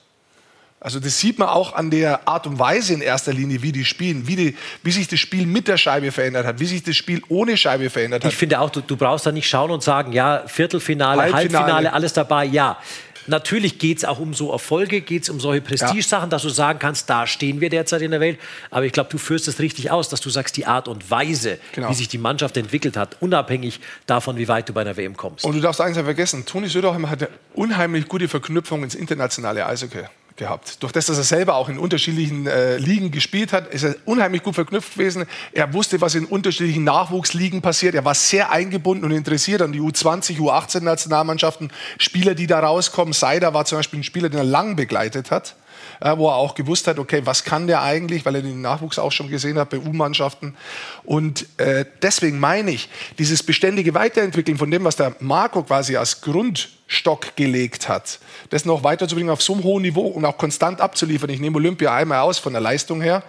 [0.85, 3.85] Also das sieht man auch an der Art und Weise in erster Linie, wie die
[3.85, 6.97] spielen, wie, die, wie sich das Spiel mit der Scheibe verändert hat, wie sich das
[6.97, 8.33] Spiel ohne Scheibe verändert hat.
[8.33, 11.93] Ich finde auch, du, du brauchst da nicht schauen und sagen, ja, Viertelfinale, Halbfinale, Halbfinale
[11.93, 12.79] alles dabei, ja.
[13.27, 16.31] Natürlich geht es auch um so Erfolge, geht es um solche Prestigesachen, ja.
[16.31, 18.39] dass du sagen kannst, da stehen wir derzeit in der Welt.
[18.71, 21.59] Aber ich glaube, du führst es richtig aus, dass du sagst, die Art und Weise,
[21.73, 21.91] genau.
[21.91, 25.45] wie sich die Mannschaft entwickelt hat, unabhängig davon, wie weit du bei einer WM kommst.
[25.45, 29.67] Und du darfst eins nicht vergessen, Toni Söderholm hat eine unheimlich gute Verknüpfung ins internationale
[29.67, 30.05] Eishockey
[30.37, 30.83] gehabt.
[30.83, 34.43] Durch das, dass er selber auch in unterschiedlichen äh, Ligen gespielt hat, ist er unheimlich
[34.43, 35.27] gut verknüpft gewesen.
[35.53, 37.95] Er wusste, was in unterschiedlichen Nachwuchsligen passiert.
[37.95, 41.71] Er war sehr eingebunden und interessiert an die U20, U18-Nationalmannschaften.
[41.99, 43.13] Spieler, die da rauskommen.
[43.13, 45.55] Seider war zum Beispiel ein Spieler, den er lang begleitet hat
[46.03, 48.99] äh, wo er auch gewusst hat, okay, was kann der eigentlich, weil er den Nachwuchs
[48.99, 50.57] auch schon gesehen hat bei U-Mannschaften.
[51.05, 52.89] Und äh, deswegen meine ich,
[53.19, 58.19] dieses beständige Weiterentwickeln von dem, was der Marco quasi als Grundstock gelegt hat,
[58.51, 61.31] das noch weiterzubringen auf so einem hohen Niveau und auch konstant abzuliefern.
[61.31, 63.23] Ich nehme Olympia einmal aus von der Leistung her.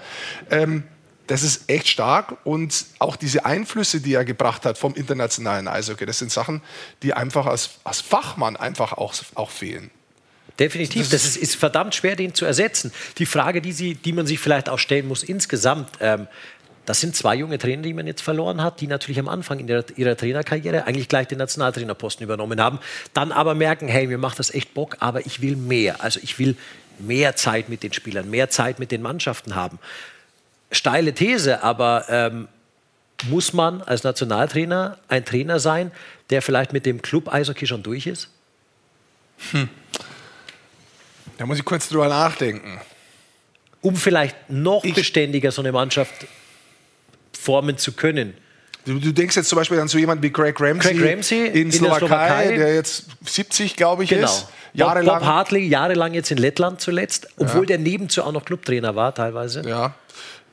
[0.50, 0.84] Ähm,
[1.28, 6.06] das ist echt stark und auch diese Einflüsse, die er gebracht hat vom internationalen Eishockey,
[6.06, 6.62] das sind Sachen,
[7.02, 9.90] die einfach als, als Fachmann einfach auch, auch fehlen.
[10.60, 12.92] Definitiv, das ist, ist, verdammt schwer, den zu ersetzen.
[13.18, 16.28] Die Frage, die, sie, die man sich vielleicht auch stellen muss insgesamt, ähm,
[16.86, 19.68] das sind zwei junge Trainer, die man jetzt verloren hat, die natürlich am Anfang in
[19.68, 22.80] ihrer, ihrer Trainerkarriere eigentlich gleich den Nationaltrainerposten übernommen haben,
[23.14, 26.04] dann aber merken, hey, mir macht das echt Bock, aber ich will mehr.
[26.04, 26.58] Also ich will
[27.00, 29.80] mehr Zeit mit den Spielern, mehr Zeit mit den Mannschaften haben.
[30.72, 32.48] Steile These, aber ähm,
[33.30, 35.92] muss man als Nationaltrainer ein Trainer sein,
[36.30, 38.30] der vielleicht mit dem Club Eishockey schon durch ist?
[39.52, 39.70] Hm.
[41.38, 42.80] Da muss ich kurz drüber nachdenken.
[43.82, 46.28] Um vielleicht noch ich, beständiger so eine Mannschaft
[47.38, 48.34] formen zu können.
[48.86, 51.54] Du, du, denkst jetzt zum Beispiel an so jemanden wie Craig Ramsey, Craig Ramsey in,
[51.54, 54.26] in Slowakei, Slowakei, der jetzt 70, glaube ich, genau.
[54.26, 54.48] ist.
[54.74, 55.20] Jahrelang.
[55.20, 57.68] Bob Hartley, jahrelang jetzt in Lettland zuletzt, obwohl ja.
[57.68, 59.62] der nebenzu auch noch Clubtrainer war teilweise.
[59.68, 59.94] Ja.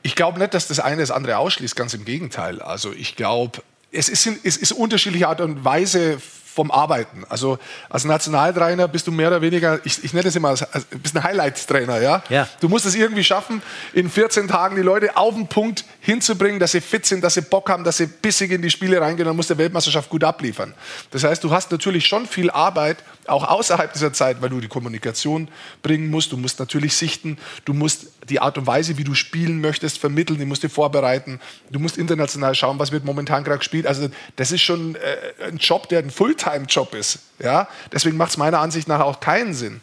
[0.03, 2.61] Ich glaube nicht, dass das eine das andere ausschließt, ganz im Gegenteil.
[2.61, 6.19] Also ich glaube, es ist, es ist unterschiedliche Art und Weise
[6.53, 7.23] vom Arbeiten.
[7.29, 7.59] Also
[7.89, 11.15] als Nationaltrainer bist du mehr oder weniger, ich, ich nenne das immer, als, als, bist
[11.15, 12.01] ein Highlight-Trainer.
[12.01, 12.23] Ja?
[12.29, 12.47] ja?
[12.59, 13.61] Du musst es irgendwie schaffen,
[13.93, 17.41] in 14 Tagen die Leute auf den Punkt hinzubringen, dass sie fit sind, dass sie
[17.41, 20.73] Bock haben, dass sie bissig in die Spiele reingehen, dann muss der Weltmeisterschaft gut abliefern.
[21.11, 22.97] Das heißt, du hast natürlich schon viel Arbeit,
[23.27, 25.47] auch außerhalb dieser Zeit, weil du die Kommunikation
[25.83, 29.61] bringen musst, du musst natürlich sichten, du musst die Art und Weise, wie du spielen
[29.61, 33.85] möchtest, vermitteln, die musst du vorbereiten, du musst international schauen, was wird momentan gerade gespielt.
[33.85, 37.19] Also das ist schon äh, ein Job, der ein Fulltime-Job ist.
[37.37, 37.67] Ja?
[37.93, 39.81] Deswegen macht es meiner Ansicht nach auch keinen Sinn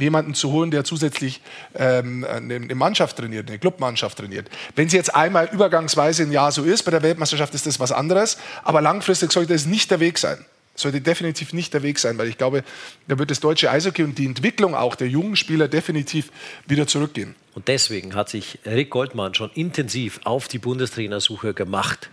[0.00, 1.40] jemanden zu holen, der zusätzlich
[1.74, 4.48] ähm, eine Mannschaft trainiert, eine Clubmannschaft trainiert.
[4.76, 7.92] Wenn es jetzt einmal übergangsweise ein Jahr so ist, bei der Weltmeisterschaft ist das was
[7.92, 10.44] anderes, aber langfristig sollte es nicht der Weg sein.
[10.74, 12.64] Sollte definitiv nicht der Weg sein, weil ich glaube,
[13.06, 16.30] da wird das deutsche Eishockey und die Entwicklung auch der jungen Spieler definitiv
[16.66, 17.34] wieder zurückgehen.
[17.54, 22.08] Und deswegen hat sich Rick Goldmann schon intensiv auf die Bundestrainersuche gemacht.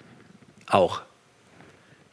[0.65, 1.01] Auch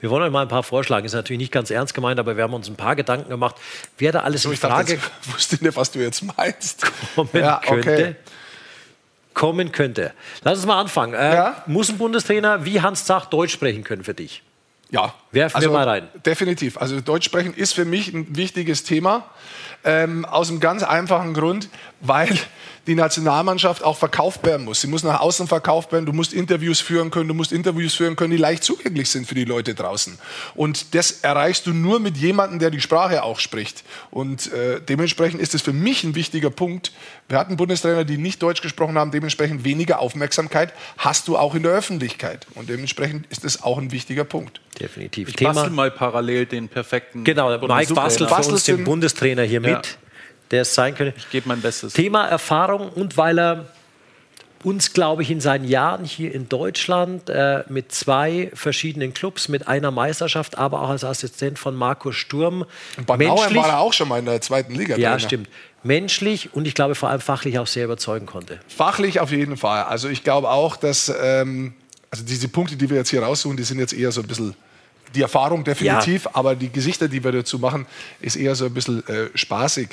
[0.05, 1.07] wir wollen euch mal ein paar vorschlagen.
[1.07, 3.57] Ist natürlich nicht ganz ernst gemeint, aber wir haben uns ein paar Gedanken gemacht,
[3.97, 4.97] wer da alles so, in Frage...
[4.97, 6.85] Dachte, ich wusste nicht, was du jetzt meinst.
[7.15, 7.81] Kommen ja, okay.
[7.81, 8.17] könnte.
[9.33, 10.13] Kommen könnte.
[10.43, 11.15] Lass uns mal anfangen.
[11.15, 11.63] Äh, ja?
[11.65, 14.43] Muss ein Bundestrainer wie Hans Zach Deutsch sprechen können für dich?
[14.91, 15.15] Ja.
[15.33, 16.09] Werfen also, wir mal rein.
[16.27, 16.77] Definitiv.
[16.77, 19.25] Also Deutsch sprechen ist für mich ein wichtiges Thema.
[19.85, 21.71] Ähm, aus einem ganz einfachen Grund,
[22.03, 22.39] weil
[22.87, 24.81] die Nationalmannschaft auch verkauft werden muss.
[24.81, 26.07] Sie muss nach außen verkauft werden.
[26.07, 27.29] Du musst Interviews führen können.
[27.29, 30.19] Du musst Interviews führen können, die leicht zugänglich sind für die Leute draußen.
[30.55, 33.85] Und das erreichst du nur mit jemandem, der die Sprache auch spricht.
[34.11, 36.93] Und äh, dementsprechend ist es für mich ein wichtiger Punkt.
[37.29, 39.11] Wir hatten Bundestrainer, die nicht Deutsch gesprochen haben.
[39.11, 42.47] Dementsprechend weniger Aufmerksamkeit hast du auch in der Öffentlichkeit.
[42.55, 44.61] Und dementsprechend ist es auch ein wichtiger Punkt.
[44.79, 45.29] Definitiv.
[45.29, 47.25] Ich bastel mal parallel den perfekten.
[47.25, 49.99] Genau, Mike bastelt für uns den Bundestrainer hier mit.
[50.51, 51.15] Der es sein könnte.
[51.17, 51.95] Ich gebe mein Bestes.
[51.95, 53.67] Thema Erfahrung und weil er
[54.65, 59.69] uns, glaube ich, in seinen Jahren hier in Deutschland äh, mit zwei verschiedenen Clubs, mit
[59.69, 62.65] einer Meisterschaft, aber auch als Assistent von Markus Sturm.
[63.07, 64.97] Bei Nauheim war er auch schon mal in der zweiten Liga.
[64.97, 65.49] Ja, stimmt.
[65.83, 68.59] Menschlich und ich glaube vor allem fachlich auch sehr überzeugen konnte.
[68.69, 69.85] Fachlich auf jeden Fall.
[69.85, 71.75] Also ich glaube auch, dass ähm,
[72.11, 74.55] also diese Punkte, die wir jetzt hier raussuchen, die sind jetzt eher so ein bisschen
[75.15, 76.31] die Erfahrung definitiv, ja.
[76.35, 77.87] aber die Gesichter, die wir dazu machen,
[78.21, 79.89] ist eher so ein bisschen äh, spaßig.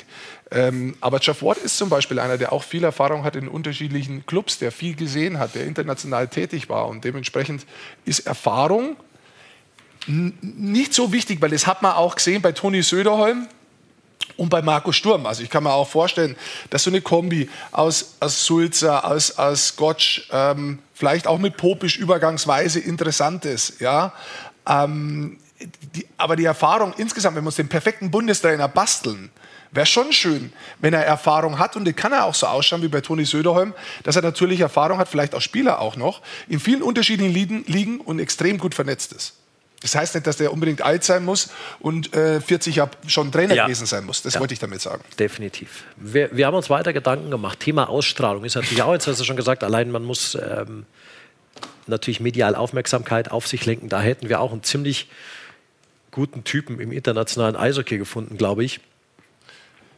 [0.50, 4.26] Ähm, aber Jeff Ward ist zum Beispiel einer, der auch viel Erfahrung hat in unterschiedlichen
[4.26, 7.64] Clubs, der viel gesehen hat, der international tätig war und dementsprechend
[8.04, 8.96] ist Erfahrung
[10.06, 13.46] nicht so wichtig, weil das hat man auch gesehen bei Toni Söderholm
[14.36, 15.26] und bei Marco Sturm.
[15.26, 16.36] Also ich kann mir auch vorstellen,
[16.70, 21.96] dass so eine Kombi aus, aus Sulzer, aus, aus Gottsch, ähm, vielleicht auch mit Popisch
[21.96, 23.80] übergangsweise interessant ist.
[23.80, 24.12] Ja?
[24.68, 25.38] Ähm,
[25.94, 29.30] die, aber die Erfahrung insgesamt, wenn wir uns den perfekten Bundestrainer basteln,
[29.70, 32.88] wäre schon schön, wenn er Erfahrung hat und das kann er auch so ausschauen wie
[32.88, 33.72] bei Toni Söderholm,
[34.02, 38.00] dass er natürlich Erfahrung hat, vielleicht auch Spieler auch noch, in vielen unterschiedlichen Ligen, Ligen
[38.00, 39.34] und extrem gut vernetzt ist.
[39.80, 43.54] Das heißt nicht, dass der unbedingt alt sein muss und äh, 40 Jahre schon Trainer
[43.54, 43.64] Ja.
[43.64, 44.22] gewesen sein muss.
[44.22, 44.40] Das Ja.
[44.40, 45.02] wollte ich damit sagen.
[45.18, 45.84] Definitiv.
[45.96, 47.58] Wir, wir haben uns weiter Gedanken gemacht.
[47.58, 50.86] Thema Ausstrahlung ist natürlich auch, jetzt hast du schon gesagt, allein man muss ähm,
[51.88, 53.88] natürlich medial Aufmerksamkeit auf sich lenken.
[53.88, 55.08] Da hätten wir auch einen ziemlich
[56.10, 58.80] guten Typen im internationalen Eishockey gefunden, glaube ich.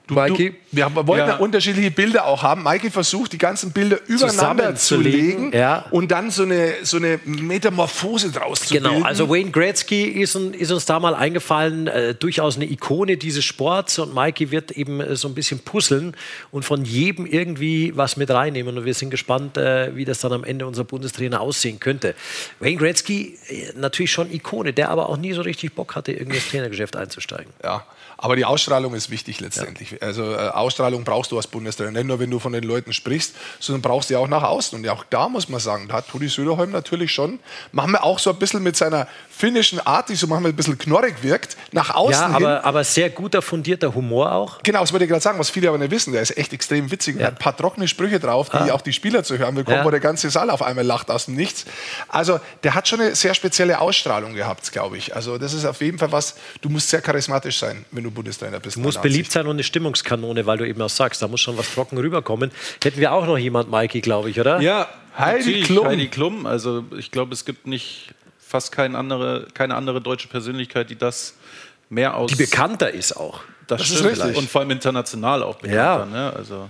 [0.07, 1.37] Du, du, wir wollten Ja.
[1.37, 2.63] unterschiedliche Bilder auch haben.
[2.63, 5.87] Maike versucht, die ganzen Bilder übereinander zu legen ja.
[5.93, 8.93] und dann so eine, so eine Metamorphose draus zu bilden.
[8.93, 13.47] Genau, also Wayne Gretzky ist, ist uns da mal eingefallen, äh, durchaus eine Ikone dieses
[13.47, 16.15] Sports und Mikey wird eben äh, so ein bisschen puzzeln
[16.51, 20.35] und von jedem irgendwie was mit reinnehmen und wir sind gespannt, äh, wie das dann
[20.35, 22.15] am Ende unser Bundestrainer aussehen könnte.
[22.61, 26.37] Wayne Gretzky, äh, natürlich schon Ikone, der aber auch nie so richtig Bock hatte, irgendwie
[26.37, 27.53] ins Trainergeschäft einzusteigen.
[27.63, 27.87] Ja,
[28.19, 30.03] aber die Ausstrahlung ist wichtig letztendlich.
[30.03, 31.91] Also äh, Ausstrahlung brauchst du als Bundestrainer.
[31.93, 34.79] Nicht nur, wenn du von den Leuten sprichst, sondern brauchst du ja auch nach außen.
[34.79, 37.39] Und auch da muss man sagen, da hat Rudi Söderholm natürlich schon,
[37.73, 40.79] machen wir auch so ein bisschen mit seiner finnischen Art, die so manchmal ein bisschen
[40.79, 42.47] knorrig wirkt, nach außen Ja, hin.
[42.47, 44.63] aber, aber sehr guter, fundierter Humor auch.
[44.63, 46.13] Genau, das wollte ich gerade sagen, was viele aber nicht wissen.
[46.13, 47.19] Der ist echt extrem witzig.
[47.19, 48.73] Er hat ein paar trockene Sprüche drauf, die Ah.
[48.75, 49.85] auch die Spieler zu hören bekommen, Ja.
[49.85, 51.65] wo der ganze Saal auf einmal lacht aus dem Nichts.
[52.09, 55.17] Also, der hat schon eine sehr spezielle Ausstrahlung gehabt, glaube ich.
[55.17, 58.61] Also, das ist auf jeden Fall was, du musst sehr charismatisch sein, wenn du Bundestrainer
[58.61, 58.77] bist.
[58.77, 61.59] Du musst beliebt sein und eine Stimmungskanone, weil du eben auch sagst, da muss schon
[61.59, 62.51] was trocken rüberkommen.
[62.83, 64.61] Hätten wir auch noch jemand, Mikey, glaube ich, oder?
[64.61, 65.87] Ja, Heidi natürlich, Klum.
[65.87, 66.47] Heidi Klum.
[66.47, 71.35] Also ich glaube, es gibt nicht fast keine andere, keine andere deutsche Persönlichkeit, die das
[71.89, 72.31] mehr aus.
[72.31, 73.41] Die bekannter ist auch.
[73.67, 74.11] Das, Das ist stimmt.
[74.13, 74.37] richtig.
[74.37, 76.07] Und vor allem international auch bekannter.
[76.07, 76.33] Ne?
[76.37, 76.69] Also,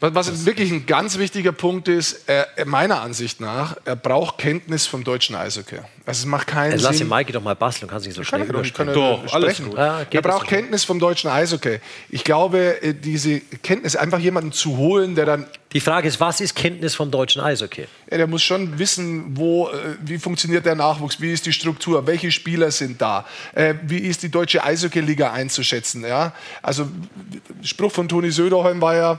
[0.00, 4.38] Was, was wirklich ein ganz wichtiger Punkt ist, er, er- meiner Ansicht nach, er braucht
[4.38, 5.76] Kenntnis vom deutschen Eishockey.
[6.06, 7.08] Also es macht keinen Jetzt lass den Sinn.
[7.08, 8.88] Mikey doch mal basteln, kannst nicht so Kann schnell er doch, kann überspringen.
[8.88, 9.68] er Doch, alles sprechen.
[9.70, 9.78] gut.
[9.78, 10.46] Ja, geht er braucht.
[10.48, 11.80] Kenntnis vom deutschen Eishockey.
[12.08, 16.40] Ich glaube, äh, diese Kenntnis, einfach jemanden zu holen, der dann Die Frage ist, was
[16.40, 17.86] ist Kenntnis vom deutschen Eishockey?
[18.10, 22.06] Ja, der muss schon wissen, wo, äh, wie funktioniert der Nachwuchs, wie ist die Struktur,
[22.06, 26.02] welche Spieler sind da, äh, wie ist die deutsche Eishockey-Liga einzuschätzen.
[26.04, 26.32] Ja?
[26.62, 26.88] Also,
[27.62, 29.18] Spruch von Toni Söderholm war ja,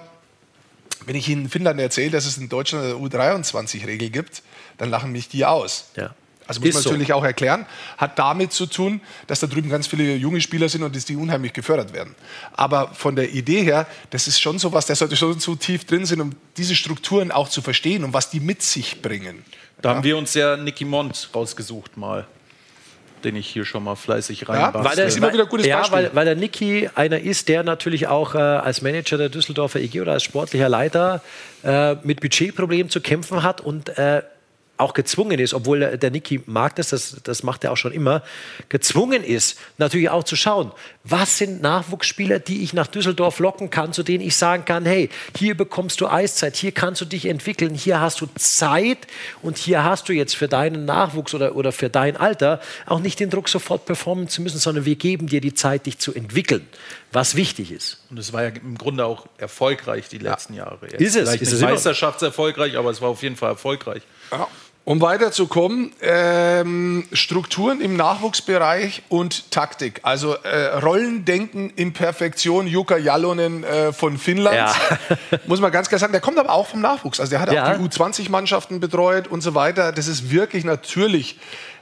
[1.11, 4.43] wenn ich in Finnland erzähle, dass es in Deutschland eine U23-Regel gibt,
[4.77, 5.89] dann lachen mich die aus.
[5.97, 6.15] Ja.
[6.47, 6.89] Also muss Ist man so.
[6.91, 7.65] natürlich auch erklären,
[7.97, 11.17] hat damit zu tun, dass da drüben ganz viele junge Spieler sind und dass die
[11.17, 12.15] unheimlich gefördert werden.
[12.53, 15.83] Aber von der Idee her, das ist schon so was, der sollte schon so tief
[15.83, 19.43] drin sein, um diese Strukturen auch zu verstehen und was die mit sich bringen.
[19.81, 22.25] da haben wir uns ja Nicky Mond rausgesucht mal,
[23.25, 24.83] den ich hier schon mal fleißig reinbastle.
[24.83, 25.97] weil der ist immer wieder ein gutes ja, Beispiel.
[25.97, 30.01] Weil, weil der Niki einer ist, der natürlich auch äh, als Manager der Düsseldorfer EG
[30.01, 31.21] oder als sportlicher Leiter
[31.63, 34.21] äh, mit Budgetproblemen zu kämpfen hat und äh,
[34.81, 38.23] auch gezwungen ist, obwohl der, Niki mag das, das, das macht er auch schon immer,
[38.69, 40.71] gezwungen ist, natürlich auch zu schauen,
[41.03, 45.09] was sind Nachwuchsspieler, die ich nach Düsseldorf locken kann, zu denen ich sagen kann, hey,
[45.37, 48.99] hier bekommst du Eiszeit, hier kannst du dich entwickeln, hier hast du Zeit
[49.41, 53.19] und hier hast du jetzt für deinen Nachwuchs oder, oder für dein Alter auch nicht
[53.19, 56.67] den Druck, sofort performen zu müssen, sondern wir geben dir die Zeit, dich zu entwickeln,
[57.11, 57.99] was wichtig ist.
[58.09, 60.79] Und es war ja im Grunde auch erfolgreich die letzten Jahre.
[60.91, 61.71] Jetzt Ist es, Vielleicht ist nicht es immer.
[61.71, 64.03] meisterschaftserfolgreich, aber es war auf jeden Fall erfolgreich.
[64.31, 64.47] Ja.
[64.83, 69.99] Um weiterzukommen, ähm, Strukturen im Nachwuchsbereich und Taktik.
[70.01, 74.55] Also äh, Rollendenken in Perfektion, Jukka Jallonen äh, von Finnland.
[74.57, 74.73] Ja.
[75.45, 77.19] Muss man ganz klar sagen, der kommt aber auch vom Nachwuchs.
[77.19, 77.73] Also der hat Ja.
[77.73, 79.91] auch die U20-Mannschaften betreut und so weiter.
[79.91, 81.37] Das ist wirklich natürlich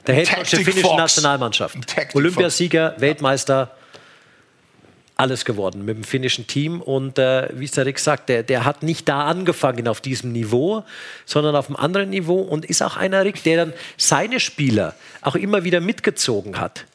[0.06, 0.96] Der Head der finnischen.
[0.96, 1.78] Nationalmannschaft.
[2.14, 3.70] Olympiasieger, Weltmeister,
[5.20, 6.80] alles geworden mit dem finnischen Team.
[6.80, 10.32] Und äh, wie es der Rick sagt, der, der hat nicht da angefangen auf diesem
[10.32, 10.82] Niveau,
[11.26, 15.36] sondern auf einem anderen Niveau und ist auch einer, Rick, der dann seine Spieler auch
[15.36, 16.86] immer wieder mitgezogen hat.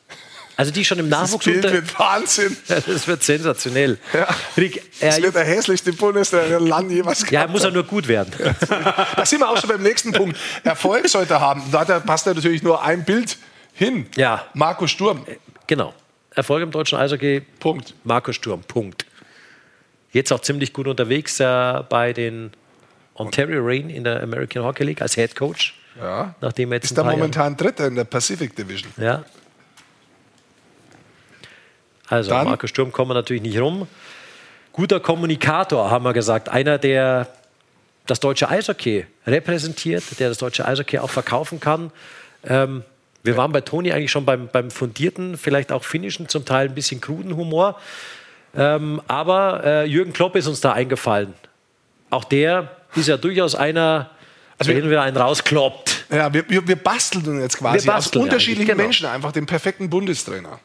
[0.58, 1.74] Also die schon im Das Nachwuchs Bild unter...
[1.74, 2.56] wird Wahnsinn.
[2.68, 3.98] Ja, das wird sensationell.
[4.14, 4.28] Ja.
[4.58, 8.08] Rick, Das er, wird der hässlichste Bundestrainer Land jemals ja, gehabt muss er nur gut
[8.08, 8.32] werden.
[9.16, 10.38] Da sind wir auch schon beim nächsten Punkt.
[10.64, 11.62] Erfolg sollte er haben.
[11.72, 13.38] Da er- passt ja natürlich nur ein Bild
[13.74, 14.08] hin.
[14.16, 14.46] Ja.
[14.54, 15.26] Marco Sturm.
[15.68, 15.94] Genau.
[16.36, 17.42] Erfolg im deutschen Eishockey.
[17.60, 17.94] Punkt.
[18.04, 18.62] Marco Sturm.
[18.62, 19.06] Punkt.
[20.12, 22.52] Jetzt auch ziemlich gut unterwegs äh, bei den
[23.16, 25.80] Ontario Reign in der American Hockey League als Head Coach.
[26.00, 26.36] Ja.
[26.42, 28.92] Nachdem er jetzt Ist da momentan Dritter in der Pacific Division.
[28.98, 29.24] Ja.
[32.08, 33.88] Also, Dann- Marco Sturm kommen wir natürlich nicht rum.
[34.74, 36.50] Guter Kommunikator, haben wir gesagt.
[36.50, 37.28] Einer, der
[38.06, 41.92] das deutsche Eishockey repräsentiert, der das deutsche Eishockey auch verkaufen kann.
[42.44, 42.84] Ähm,
[43.26, 46.76] Wir waren bei Toni eigentlich schon beim, beim fundierten, vielleicht auch finnischen, zum Teil ein
[46.76, 47.80] bisschen kruden Humor.
[48.56, 51.34] Ähm, aber äh, Jürgen Klopp ist uns da eingefallen.
[52.10, 54.12] Auch der ist ja durchaus einer,
[54.58, 56.06] also und wieder einen rauskloppt.
[56.12, 58.84] Ja, wir, wir, wir basteln jetzt quasi Wir basteln aus unterschiedlichen genau.
[58.84, 60.60] Menschen einfach den perfekten Bundestrainer.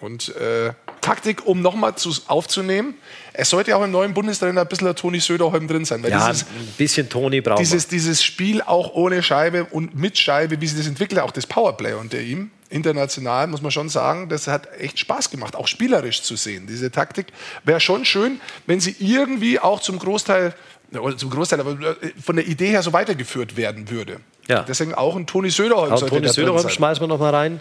[0.00, 0.72] Und äh,
[1.02, 1.94] Taktik, um nochmal
[2.28, 2.94] aufzunehmen,
[3.34, 6.02] es sollte ja auch im neuen Bundestrainer ein bisschen der Toni Söderholm drin sein.
[6.02, 10.16] Weil Ja, dieses, ein bisschen Toni brauchen dieses, dieses Spiel auch ohne Scheibe und mit
[10.16, 14.28] Scheibe, wie sie das entwickelt, auch das Powerplay unter ihm, international, muss man schon sagen,
[14.28, 16.66] das hat echt Spaß gemacht, auch spielerisch zu sehen.
[16.66, 17.26] Diese Taktik
[17.64, 20.54] wäre schon schön, wenn sie irgendwie auch zum Großteil,
[20.92, 24.20] oder zum Großteil, aber äh, von der Idee her so weitergeführt werden würde.
[24.48, 24.62] Ja.
[24.62, 27.60] Deswegen auch ein Toni Söderholm Auch Toni Söderholm schmeißen wir noch mal rein.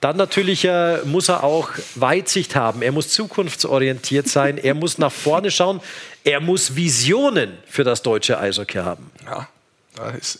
[0.00, 2.82] Dann natürlich äh, muss er auch Weitsicht haben.
[2.82, 4.58] Er muss zukunftsorientiert sein.
[4.58, 5.80] er muss nach vorne schauen.
[6.24, 9.10] Er muss Visionen für das deutsche Eishockey haben.
[9.24, 9.48] Ja,
[9.94, 10.38] da ist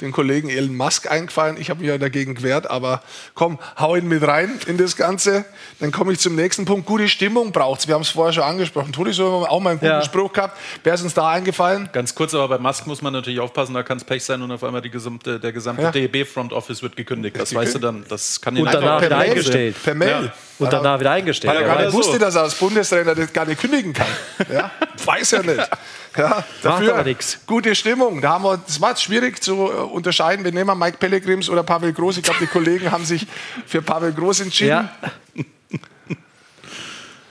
[0.00, 1.56] den Kollegen Elon Musk eingefallen.
[1.58, 3.02] Ich habe mich ja dagegen gewehrt, aber
[3.34, 5.44] komm, hau ihn mit rein in das Ganze.
[5.80, 6.86] Dann komme ich zum nächsten Punkt.
[6.86, 7.88] Gute Stimmung braucht es.
[7.88, 8.92] Wir haben es vorher schon angesprochen.
[8.92, 10.02] Toni, so haben auch mal einen guten Ja.
[10.02, 10.58] Spruch gehabt.
[10.84, 11.88] Wer ist uns da eingefallen?
[11.92, 14.52] Ganz kurz, aber bei Musk muss man natürlich aufpassen, da kann es Pech sein und
[14.52, 15.90] auf einmal die gesamte, der gesamte Ja.
[15.90, 17.38] DEB-Front Office wird gekündigt.
[17.38, 18.04] Das weißt du dann.
[18.08, 19.76] Das kann Und ihn danach einfach wieder Mail eingestellt.
[19.82, 20.08] Per Mail.
[20.26, 20.32] Ja.
[20.58, 21.54] Und danach wieder eingestellt.
[21.54, 21.98] Weil er Ja, gar nicht so.
[21.98, 24.06] wusste, dass er als Bundestrainer das gar nicht kündigen kann.
[24.52, 24.70] Ja?
[25.04, 25.70] Weiß er nicht.
[26.16, 27.38] Ja, dafür aber nix.
[27.46, 28.22] Gute Stimmung.
[28.22, 29.54] Da haben wir, das war jetzt schwierig zu
[29.90, 30.44] unterscheiden.
[30.44, 32.18] Wir nehmen mal Mike Pellegrims oder Pavel Groß.
[32.18, 33.26] Ich glaube, die Kollegen haben sich
[33.66, 34.70] für Pavel Groß entschieden.
[34.70, 34.92] Ja,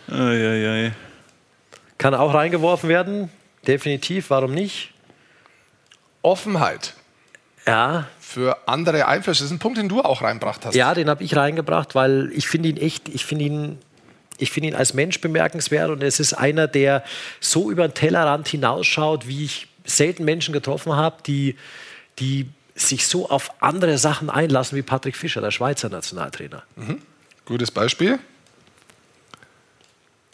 [0.11, 0.91] Ei,
[1.98, 3.30] kann auch reingeworfen werden.
[3.68, 4.30] Definitiv.
[4.30, 4.94] Warum nicht?
[6.22, 6.94] Offenheit
[7.65, 9.44] Ja, für andere Einflüsse.
[9.44, 10.76] Das ist ein Punkt, den du auch reinbracht hast.
[10.76, 13.77] Ja, den habe ich reingebracht, weil ich finde ihn echt, ich finde ihn,
[14.38, 17.03] ich finde ihn als Mensch bemerkenswert und es ist einer, der
[17.40, 21.56] so über den Tellerrand hinausschaut, wie ich selten Menschen getroffen habe, die,
[22.20, 26.64] die sich so auf andere Sachen einlassen wie Patrick Fischer, der Schweizer Nationaltrainer.
[27.46, 28.20] Gutes Beispiel.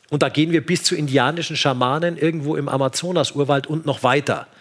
[0.09, 4.47] Und da gehen wir bis zu indianischen Schamanen irgendwo im Amazonas-Urwald und noch weiter.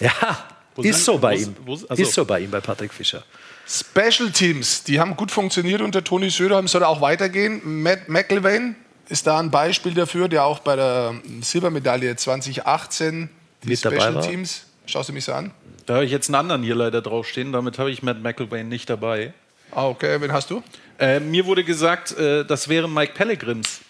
[0.00, 1.56] Ja, Wo ist so bei wo- ihm.
[1.64, 3.24] wo- also- Ist so bei ihm, bei Patrick Fischer.
[3.66, 7.82] Special Teams, die haben gut funktioniert unter Toni Söderholm, soll auch weitergehen.
[7.82, 8.76] Matt McIlvain
[9.08, 13.30] ist da ein Beispiel dafür, der auch bei der Silbermedaille 2018
[13.64, 14.22] die Mit dabei Special war.
[14.22, 14.65] Teams.
[14.86, 15.50] Schaust du mich so an?
[15.86, 17.52] Da habe ich jetzt einen anderen hier leider draufstehen.
[17.52, 19.32] Damit habe ich Matt McElwain nicht dabei.
[19.72, 20.62] Ah, okay, wen hast du?
[20.98, 23.80] Äh, mir wurde gesagt, äh, das wäre Mike Pellegrims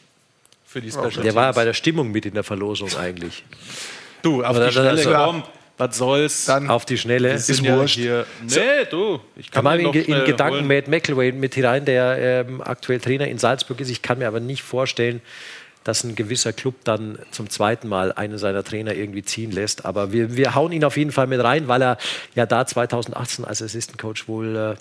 [0.66, 3.44] für die Special Der war ja bei der Stimmung mit in der Verlosung eigentlich.
[4.22, 5.42] Du, auf Aber die dann- Schnelle, also- komm.
[5.78, 6.46] Was soll's?
[6.46, 7.32] Dann Auf die Schnelle.
[7.32, 7.96] Wir sind ja wurscht.
[7.96, 8.24] Hier.
[8.48, 9.20] Nee, du.
[9.36, 10.66] Ich Kann kann in, in Gedanken holen.
[10.68, 13.90] Matt McElwain mit hinein, der ähm, aktuell Trainer in Salzburg ist.
[13.90, 15.20] Ich kann mir aber nicht vorstellen,
[15.86, 19.84] dass ein gewisser Club dann zum zweiten Mal einen seiner Trainer irgendwie ziehen lässt.
[19.84, 21.98] Aber wir, wir hauen ihn auf jeden Fall mit rein, weil er
[22.34, 24.74] ja da 2018 als Assistant Coach wohl äh,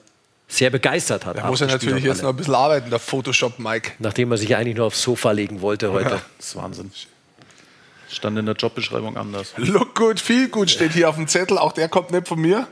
[0.48, 1.38] sehr begeistert hat.
[1.38, 3.92] Da muss er natürlich jetzt noch ein bisschen arbeiten, der Photoshop Mike.
[4.00, 6.22] Nachdem er sich eigentlich nur aufs Sofa legen wollte heute.
[6.38, 6.92] Das ist Wahnsinn.
[8.10, 9.54] Stand in der Jobbeschreibung anders.
[9.58, 11.58] Look good, feel good steht hier auf dem Zettel.
[11.60, 12.68] Auch der kommt nicht von mir.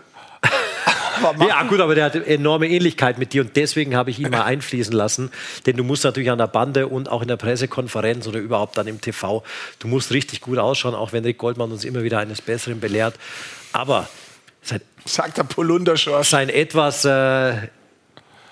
[1.24, 4.20] Aber mach- Ja, gut, aber der hat enorme Ähnlichkeit mit dir und deswegen habe ich
[4.20, 5.32] ihn mal einfließen lassen.
[5.66, 8.88] Denn du musst natürlich an der Bande und auch in der Pressekonferenz oder überhaupt dann
[8.88, 9.44] im TV,
[9.80, 13.16] du musst richtig gut ausschauen, auch wenn Rick Goldmann uns immer wieder eines Besseren belehrt.
[13.72, 14.08] Aber
[14.62, 16.24] sein, Sagt der Polunder schon.
[16.24, 17.54] sein etwas, äh,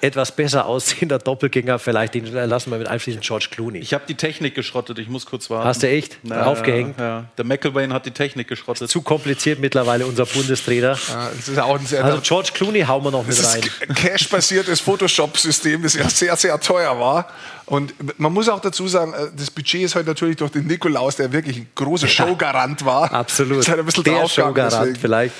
[0.02, 3.80] etwas besser aussehender Doppelgänger, vielleicht den lassen wir mit einfließen, George Clooney.
[3.80, 5.68] Ich habe die Technik geschrottet, ich muss kurz warten.
[5.68, 6.18] Hast du echt?
[6.30, 7.00] Aufgehängt?
[7.00, 7.26] Ja, ja.
[7.38, 8.90] Der McElwain hat die Technik geschrottet.
[8.90, 10.98] Zu kompliziert mittlerweile, unser Bundestrainer.
[11.10, 13.62] Ja, das ist auch ein sehr Also George Clooney hauen wir noch mit rein.
[13.96, 17.28] Cash-basiertes Photoshop-System, das ja sehr, sehr teuer war.
[17.66, 21.16] Und man muss auch dazu sagen, äh, das Budget ist heute natürlich durch den Nikolaus,
[21.16, 23.14] der wirklich ein großer Showgarant war.
[23.14, 23.60] Absolut.
[23.60, 25.34] Ist halt ein bisschen Der Showgarant deswegen vielleicht.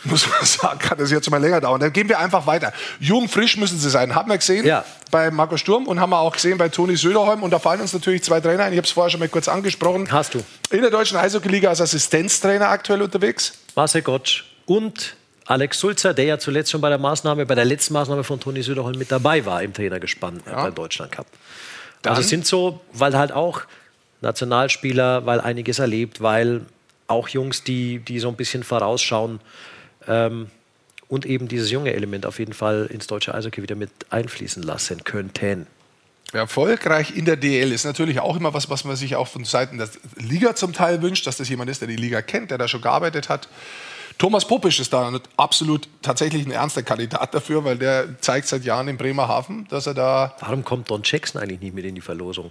[0.04, 1.80] Muss man sagen, kann das jetzt mal länger dauern.
[1.80, 2.72] Dann gehen wir einfach weiter.
[3.00, 4.14] Jung, frisch müssen sie sein.
[4.14, 4.84] Haben wir gesehen Ja.
[5.10, 7.42] bei Marco Sturm und haben wir auch gesehen bei Toni Söderholm.
[7.42, 8.72] Und da fallen uns natürlich zwei Trainer ein.
[8.72, 10.10] Ich habe es vorher schon mal kurz angesprochen.
[10.12, 10.44] Hast du.
[10.70, 13.54] In der deutschen Eishockey-Liga als Assistenztrainer aktuell unterwegs.
[13.74, 15.16] Marcel Gottsch und
[15.46, 18.62] Alex Sulzer, der ja zuletzt schon bei der Maßnahme, bei der letzten Maßnahme von Toni
[18.62, 21.26] Söderholm mit dabei war im Trainergespann äh, beim Deutschland Cup.
[22.04, 23.62] Also es sind so, weil halt auch
[24.20, 26.62] Nationalspieler, weil einiges erlebt, weil
[27.06, 29.40] auch Jungs, die, die so ein bisschen vorausschauen
[30.08, 30.48] ähm,
[31.08, 35.04] und eben dieses junge Element auf jeden Fall ins deutsche Eishockey wieder mit einfließen lassen
[35.04, 35.66] könnten.
[36.32, 39.78] Erfolgreich in der DL ist natürlich auch immer was, was man sich auch von Seiten
[39.78, 42.68] der Liga zum Teil wünscht, dass das jemand ist, der die Liga kennt, der da
[42.68, 43.48] schon gearbeitet hat.
[44.18, 48.88] Thomas Popisch ist da absolut tatsächlich ein ernster Kandidat dafür, weil der zeigt seit Jahren
[48.88, 50.34] in Bremerhaven, dass er da.
[50.40, 52.50] Warum kommt Don Jackson eigentlich nicht mit in die Verlosung?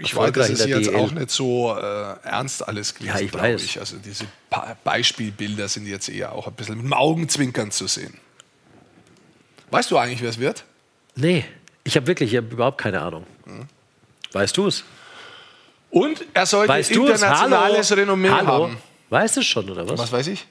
[0.00, 0.96] Ich weiß, das ist jetzt DL.
[0.96, 3.62] auch nicht so äh, ernst alles gewesen, Ja, ich glaube weiß.
[3.62, 3.78] ich.
[3.78, 8.18] Also diese pa Beispielbilder sind jetzt eher auch ein bisschen mit dem Augenzwinkern zu sehen.
[9.70, 10.64] Weißt du eigentlich, wer es wird?
[11.14, 11.44] Nee,
[11.84, 13.24] ich habe wirklich ich hab überhaupt keine Ahnung.
[14.32, 14.84] Weißt du es?
[15.90, 18.00] Und er sollte Weißt internationales Hallo?
[18.00, 18.46] Renommee Hallo?
[18.48, 18.78] haben.
[19.08, 19.98] Weißt du es schon, oder was?
[20.00, 20.46] Was weiß ich?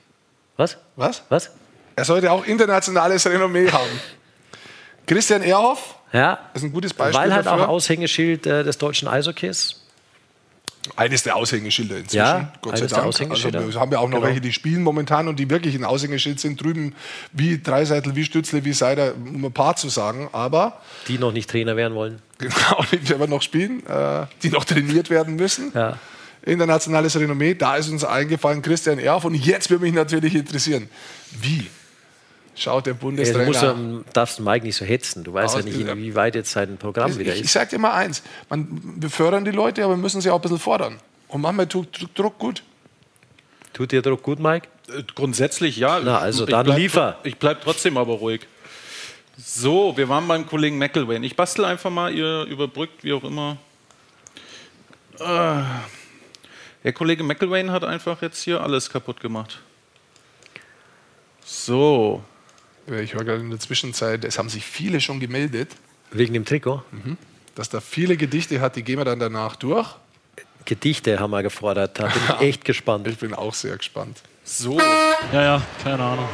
[0.58, 0.78] Was?
[0.96, 1.24] Was?
[1.30, 1.52] Was?
[1.98, 3.90] Er sollte auch internationales Renommee haben.
[5.06, 7.66] Christian Ehrhoff Ja, ist ein gutes Beispiel weil halt dafür.
[7.66, 9.82] auch Aushängeschild äh, des deutschen Eishockeys.
[10.96, 12.18] Eines der Aushängeschilder inzwischen.
[12.18, 13.06] Ja, Gott sei Dank.
[13.06, 14.22] Also wir haben ja auch noch Genau.
[14.28, 16.62] welche, die spielen momentan und die wirklich ein Aushängeschild sind.
[16.62, 16.94] Drüben
[17.34, 20.30] wie Dreiseitel, wie Stützle, wie Seider, um ein paar zu sagen.
[20.32, 22.22] Aber Die noch nicht Trainer werden wollen.
[22.38, 25.72] genau, die aber noch spielen, äh, die noch trainiert werden müssen.
[25.74, 25.98] Ja.
[26.44, 29.26] Internationales Renommee, da ist uns eingefallen Christian Erf.
[29.26, 30.88] Und jetzt würde mich natürlich interessieren,
[31.42, 31.66] wie
[32.56, 35.24] schaut der Ja, du Bundestrainer musst, darfst Mike nicht so hetzen.
[35.24, 37.54] Du weißt ja nicht, inwieweit jetzt sein Programm wieder Ich, ich ist.
[37.54, 38.68] sage dir mal eins, man,
[38.98, 40.98] wir fördern die Leute, aber wir müssen sie auch ein bisschen fordern.
[41.28, 42.64] Und manchmal tut Druck gut.
[43.74, 44.68] Tut dir Druck gut, Mike?
[44.90, 46.00] Äh, Grundsätzlich ja.
[46.04, 47.18] Na, also Ich dann bleib- liefer.
[47.24, 48.48] Ich bleibe trotzdem aber ruhig.
[49.38, 51.24] So, wir waren beim Kollegen McElwain.
[51.24, 53.58] Ich bastel einfach mal, ihr überbrückt, wie auch immer.
[55.20, 55.62] Äh,
[56.86, 59.60] der Kollege McElwain hat einfach jetzt hier alles kaputt gemacht.
[61.44, 62.24] So.
[62.88, 65.72] Ich höre gerade in der Zwischenzeit, es haben sich viele schon gemeldet,
[66.12, 66.84] Wegen dem Trikot?
[67.56, 69.88] dass da viele Gedichte hat, die gehen wir dann danach durch.
[70.66, 72.00] Gedichte haben wir gefordert.
[72.00, 73.08] Da bin ich echt gespannt.
[73.08, 74.22] Ich bin auch sehr gespannt.
[74.44, 74.80] So.
[75.32, 76.30] Ja, ja, keine Ahnung.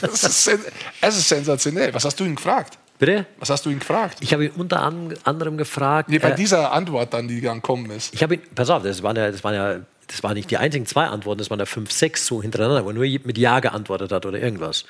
[0.00, 0.60] Das ist, sen
[1.00, 1.92] es ist sensationell.
[1.92, 2.78] Was hast du ihn gefragt?
[2.98, 3.26] Bitte?
[3.38, 4.18] Was hast du ihn gefragt?
[4.20, 6.08] Ich habe ihn unter an, anderem gefragt.
[6.08, 8.14] Nee, bei äh, dieser Antwort dann, die dann kommen ist.
[8.14, 9.80] ich habe ihn, pass auf, das waren ja, das waren ja,
[10.12, 12.92] das waren nicht die einzigen zwei Antworten, das waren ja fünf, sechs so hintereinander, wo
[12.92, 14.84] nur mit Ja geantwortet hat oder irgendwas.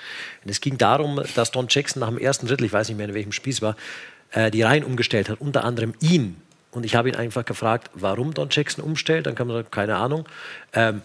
[0.45, 3.09] Und es ging darum, dass Don Jackson nach dem ersten Drittel, ich weiß nicht mehr
[3.09, 3.77] in welchem Spiel es war,
[4.33, 6.37] äh, die Reihen umgestellt hat, unter anderem ihn.
[6.73, 9.27] Und ich habe ihn einfach gefragt, warum Don Jackson umstellt.
[9.27, 10.27] Dann kam er, keine Ahnung.
[10.73, 11.03] Ähm,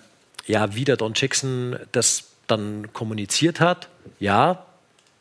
[0.48, 3.89] ja, wie der Don Jackson das dann kommuniziert hat.
[4.19, 4.65] Ja,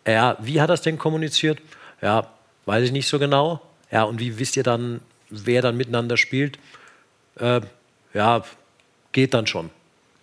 [0.06, 1.60] ja, wie hat er es denn kommuniziert?
[2.00, 2.30] Ja,
[2.64, 3.60] weiß ich nicht so genau.
[3.90, 6.58] Ja, und wie wisst ihr dann, wer dann miteinander spielt?
[7.38, 7.60] Äh,
[8.14, 8.44] ja,
[9.16, 9.70] geht dann schon.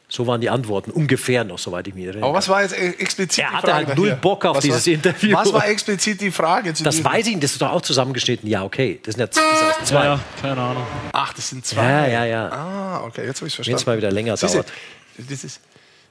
[0.10, 2.26] So waren die Antworten, ungefähr noch, soweit ich mich erinnere.
[2.26, 4.22] Aber was war jetzt explizit Er die hatte Frage halt null dahinter?
[4.22, 5.36] Bock auf was dieses war, Interview.
[5.36, 6.72] Was war explizit die Frage?
[6.76, 8.48] Zu Das weiß ich nicht, das ist doch auch zusammengeschnitten.
[8.48, 9.00] Ja, okay.
[9.04, 10.04] Das sind ja z- das sind zwei.
[10.06, 10.86] Ja, ja, keine Ahnung.
[11.14, 11.84] Ach, das sind zwei.
[11.84, 12.50] Ja, ja, ja.
[12.52, 13.80] Ah, okay, jetzt habe ich Wenn verstanden.
[13.80, 14.72] es mal wieder länger Siehste, dauert.
[15.18, 15.60] Das ist,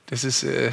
[0.06, 0.72] das ist, äh, ja.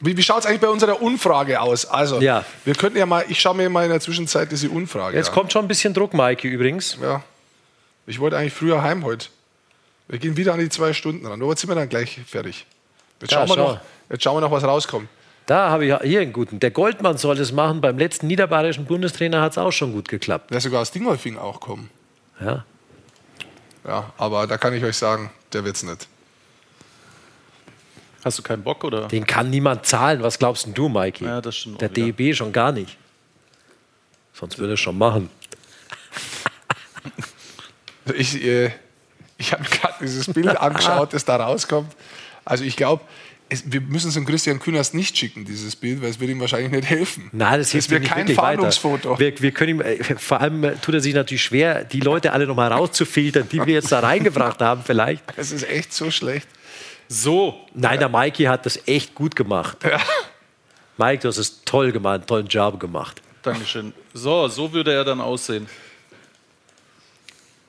[0.00, 1.86] Wie, wie schaut es eigentlich bei unserer Umfrage aus?
[1.86, 2.44] Also, Ja.
[2.64, 5.34] wir könnten ja mal, ich schaue mir mal in der Zwischenzeit diese Umfrage Jetzt an.
[5.34, 6.98] kommt schon ein bisschen Druck, Maike, übrigens.
[7.00, 7.22] Ja.
[8.06, 9.28] Ich wollte eigentlich früher heim heute.
[10.08, 11.40] Wir gehen wieder an die zwei Stunden ran.
[11.40, 12.66] Aber jetzt sind wir dann gleich fertig.
[13.20, 13.72] Jetzt, Ja, schauen, wir schau.
[13.74, 13.80] noch,
[14.10, 15.08] jetzt schauen wir noch, was rauskommt.
[15.46, 16.60] Da habe ich hier einen guten.
[16.60, 17.80] Der Goldmann soll es machen.
[17.80, 20.50] Beim letzten niederbayerischen Bundestrainer hat es auch schon gut geklappt.
[20.50, 21.90] Der sogar aus Dingolfing auch kommen.
[22.40, 22.64] Ja.
[23.86, 26.06] Ja, aber da kann ich euch sagen, der wird's nicht.
[28.24, 29.08] Hast du keinen Bock oder?
[29.08, 30.22] Den kann niemand zahlen.
[30.22, 31.24] Was glaubst denn du, Maike?
[31.24, 31.88] Ja, das stimmt Der.
[31.88, 32.98] DEB schon gar nicht.
[34.34, 35.30] Sonst würde er es schon machen.
[38.14, 38.70] Ich, äh,
[39.36, 39.64] ich habe
[40.00, 41.94] dieses Bild angeschaut, das da rauskommt.
[42.44, 43.02] Also ich glaube,
[43.64, 46.70] wir müssen es dem Christian Künast nicht schicken, dieses Bild, weil es wird ihm wahrscheinlich
[46.70, 47.30] nicht helfen.
[47.32, 48.62] Nein, das, hilft mir nicht kein wirklich weiter.
[48.62, 49.18] Fahndungsfoto.
[49.18, 52.32] Wir, wir können ihm, äh, vor allem äh, tut er sich natürlich schwer, die Leute
[52.32, 55.24] alle nochmal rauszufiltern, die wir jetzt da reingebracht haben, vielleicht.
[55.36, 56.46] Es ist echt so schlecht.
[57.08, 57.54] So.
[57.72, 59.78] Nein, der Maiki hat das echt gut gemacht.
[59.82, 59.98] Ja.
[60.98, 63.22] Mike, du hast es toll gemacht, einen tollen Job gemacht.
[63.42, 63.92] Dankeschön.
[64.12, 65.68] So, so würde er dann aussehen.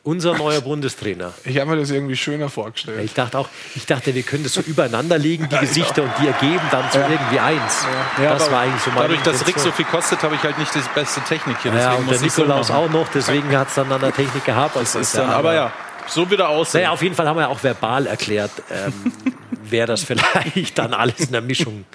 [0.09, 1.33] Unser neuer Bundestrainer.
[1.43, 2.99] Ich habe mir das irgendwie schöner vorgestellt.
[3.03, 6.25] Ich dachte auch, ich dachte, wir können das so übereinander legen, die Gesichter, und die
[6.25, 7.85] ergeben dann so irgendwie eins.
[8.17, 10.57] das aber war eigentlich so meine Dadurch, dass Rick so viel kostet, habe ich halt
[10.57, 11.71] nicht die beste Technik hier.
[11.73, 12.85] Ja, deswegen und der so Nikolaus machen.
[12.85, 14.75] auch noch, deswegen hat es dann an der Technik gehabt.
[14.77, 15.71] Das ist dann, aber ja,
[16.07, 16.81] so würde er aussehen.
[16.81, 19.13] Naja, auf jeden Fall haben wir auch verbal erklärt, ähm,
[19.69, 21.85] wer das vielleicht dann alles in der Mischung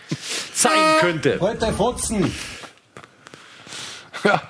[0.54, 0.70] sein
[1.00, 1.38] könnte.
[1.40, 2.32] Heute Fotzen.
[4.22, 4.40] Ja.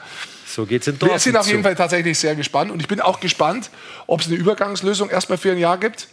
[0.55, 3.01] So geht's in Dortmund Wir sind auf jeden Fall tatsächlich sehr gespannt und ich bin
[3.01, 3.71] auch gespannt,
[4.07, 6.07] ob es eine Übergangslösung erstmal für ein Jahr gibt.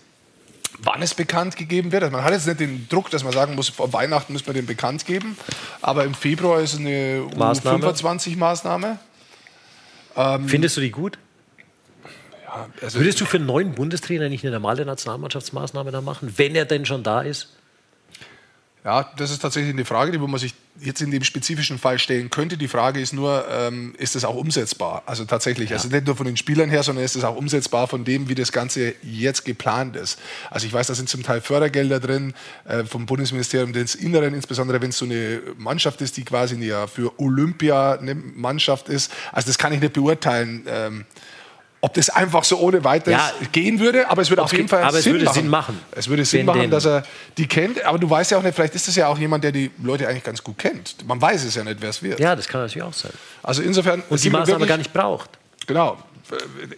[0.80, 2.02] Wann es bekannt gegeben wird.
[2.02, 4.56] Also man hat jetzt nicht den Druck, dass man sagen muss, vor Weihnachten müssen wir
[4.56, 5.38] den bekannt geben.
[5.84, 7.86] Aber im Februar ist eine Maßnahme.
[7.86, 8.98] U25-Maßnahme.
[10.16, 11.20] Ähm, Findest du die gut?
[12.82, 16.66] also Würdest du für einen neuen Bundestrainer nicht eine normale Nationalmannschaftsmaßnahme da machen, wenn er
[16.66, 17.50] denn schon da ist?
[18.84, 22.32] Ja, das ist tatsächlich eine Frage, die man sich jetzt in dem spezifischen Fall stellen
[22.32, 22.58] könnte.
[22.58, 25.04] Die Frage ist nur, ähm, ist das auch umsetzbar?
[25.06, 28.06] Also tatsächlich, also nicht nur von den Spielern her, sondern ist es auch umsetzbar von
[28.06, 30.18] dem, wie das Ganze jetzt geplant ist.
[30.50, 32.34] Also ich weiß, da sind zum Teil Fördergelder drin
[32.66, 36.88] äh, vom Bundesministerium des Inneren, insbesondere wenn es so eine Mannschaft ist, die quasi ja
[36.88, 39.12] für Olympia eine Mannschaft ist.
[39.32, 40.64] Also das kann ich nicht beurteilen.
[40.68, 41.06] Ähm,
[41.84, 43.32] ob das einfach so ohne weiteres Ja.
[43.52, 45.36] gehen würde, aber es würde auf es jeden Fall aber es Sinn würde machen.
[45.36, 45.80] Sinn machen.
[45.92, 47.04] Es würde Sinn Wenn machen, den- dass er
[47.38, 49.52] die kennt, aber du weißt ja auch nicht, vielleicht ist das ja auch jemand, der
[49.52, 51.06] die Leute eigentlich ganz gut kennt.
[51.08, 52.20] Man weiß es ja nicht, wer es wird.
[52.20, 53.12] Ja, das kann natürlich auch sein.
[53.42, 55.30] Also insofern Und die Maßnahme wirklich- gar nicht braucht.
[55.68, 55.98] Genau.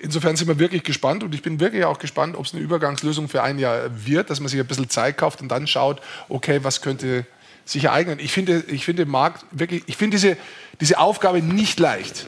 [0.02, 3.30] Insofern sind wir wirklich gespannt und ich bin wirklich auch gespannt, ob es eine Übergangslösung
[3.30, 6.60] für ein Jahr wird, dass man sich ein bisschen Zeit kauft und dann schaut, okay,
[6.64, 7.26] was könnte
[7.66, 8.18] sich ereignen.
[8.20, 10.38] Ich finde, ich finde Marc wirklich, ich finde diese,
[10.82, 12.26] diese Aufgabe nicht leicht.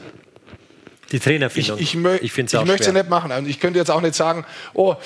[1.12, 1.78] Die Ich, Trainerfindung.
[1.78, 2.92] ich, mö ich ich es auch möchte schwer.
[2.94, 3.30] nicht machen.
[3.32, 4.96] Und ich könnte jetzt auch nicht sagen, oh,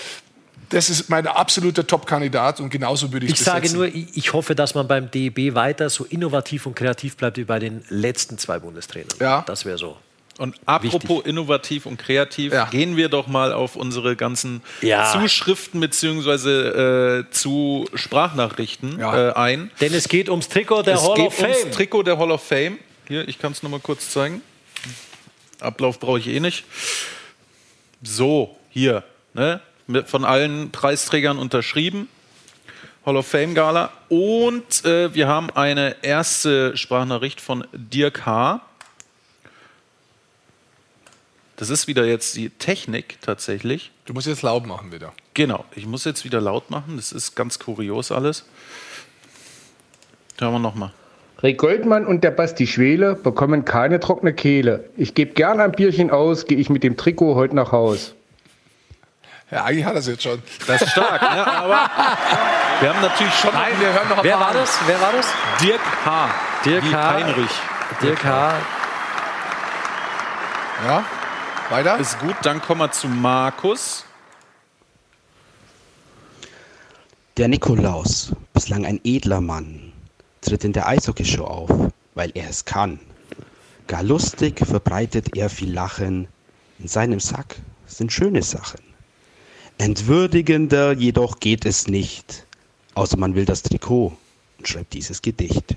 [0.70, 3.76] das ist mein absoluter Top-Kandidat und genauso würde ich Ich es sage besetzen.
[3.78, 7.44] nur, ich ich hoffe, dass man beim DEB weiter so innovativ und kreativ bleibt wie
[7.44, 9.08] bei den letzten zwei Bundestrainern.
[9.20, 9.42] Ja.
[9.46, 9.96] Das wäre so.
[10.38, 12.64] Und apropos innovativ und kreativ, Ja.
[12.66, 15.12] gehen wir doch mal auf unsere ganzen Ja.
[15.12, 17.18] Zuschriften bzw.
[17.18, 19.30] Äh, zu Sprachnachrichten Ja.
[19.30, 19.70] äh, ein.
[19.80, 21.50] Denn es geht ums Trikot der es Hall geht of Fame.
[21.50, 22.78] ums Trikot der Hall of Fame.
[23.08, 24.40] Hier, ich kann es noch mal kurz zeigen.
[25.60, 26.64] Ablauf brauche ich eh nicht.
[28.02, 29.04] So, hier,
[29.34, 29.60] ne?
[30.06, 32.08] Von allen Preisträgern unterschrieben.
[33.04, 33.92] Hall of Fame Gala.
[34.08, 38.60] Und äh, wir haben eine erste Sprachnachricht von Dirk H.
[41.56, 43.90] Das ist wieder jetzt die Technik tatsächlich.
[44.06, 45.12] Du musst jetzt laut machen wieder.
[45.34, 46.96] Genau, ich muss jetzt wieder laut machen.
[46.96, 48.44] Das ist ganz kurios alles.
[50.38, 50.92] Hören wir nochmal.
[51.42, 54.90] Ray Goldmann und der Basti Schwele bekommen keine trockene Kehle.
[54.96, 58.14] Ich gebe gern ein Bierchen aus, gehe ich mit dem Trikot heute nach Haus.
[59.50, 60.40] Ja, eigentlich hat er es jetzt schon.
[60.66, 61.46] Das ist stark, ne?
[61.46, 61.90] aber
[62.80, 63.52] wir haben natürlich schon.
[63.52, 64.78] Nein, wir hören noch ein Wer paar war das?
[64.86, 65.26] Wer war das?
[65.62, 66.30] Dirk H.
[66.64, 67.14] Dirk Wie H.
[67.14, 67.50] Heinrich.
[68.02, 68.54] Dirk H.
[70.86, 71.04] Ja,
[71.70, 71.98] weiter.
[71.98, 74.04] Ist gut, dann kommen wir zu Markus.
[77.36, 79.89] Der Nikolaus, bislang ein edler Mann,
[80.40, 83.00] tritt in der Eishockeyshow auf, weil er es kann.
[83.86, 86.28] Gar lustig verbreitet er viel Lachen,
[86.78, 87.56] in seinem Sack
[87.86, 88.80] sind schöne Sachen.
[89.78, 92.46] Entwürdigender jedoch geht es nicht,
[92.94, 94.16] außer man will das Trikot
[94.58, 95.76] und schreibt dieses Gedicht.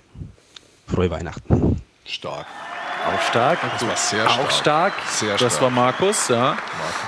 [0.88, 1.81] Frohe Weihnachten.
[2.06, 2.45] Stark.
[3.06, 3.60] Auch stark.
[3.61, 4.94] Das war sehr Auch stark.
[5.10, 6.57] Sehr Das war Markus, ja.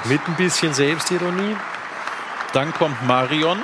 [0.06, 1.56] Mit ein bisschen Selbstironie.
[2.54, 3.60] Dann kommt Marion.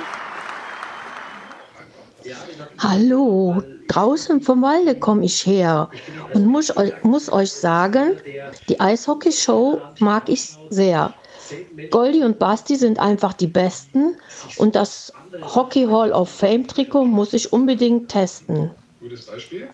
[2.78, 3.62] Hallo,
[3.92, 5.88] draußen vom Walde komme ich her
[6.34, 8.16] und muss, muss euch sagen,
[8.68, 11.12] die Eishockey-Show mag ich sehr.
[11.90, 14.16] Goldi und Basti sind einfach die Besten
[14.56, 15.12] und das
[15.54, 18.70] Hockey Hall of Fame Trikot muss ich unbedingt testen.
[19.00, 19.68] Gutes Beispiel.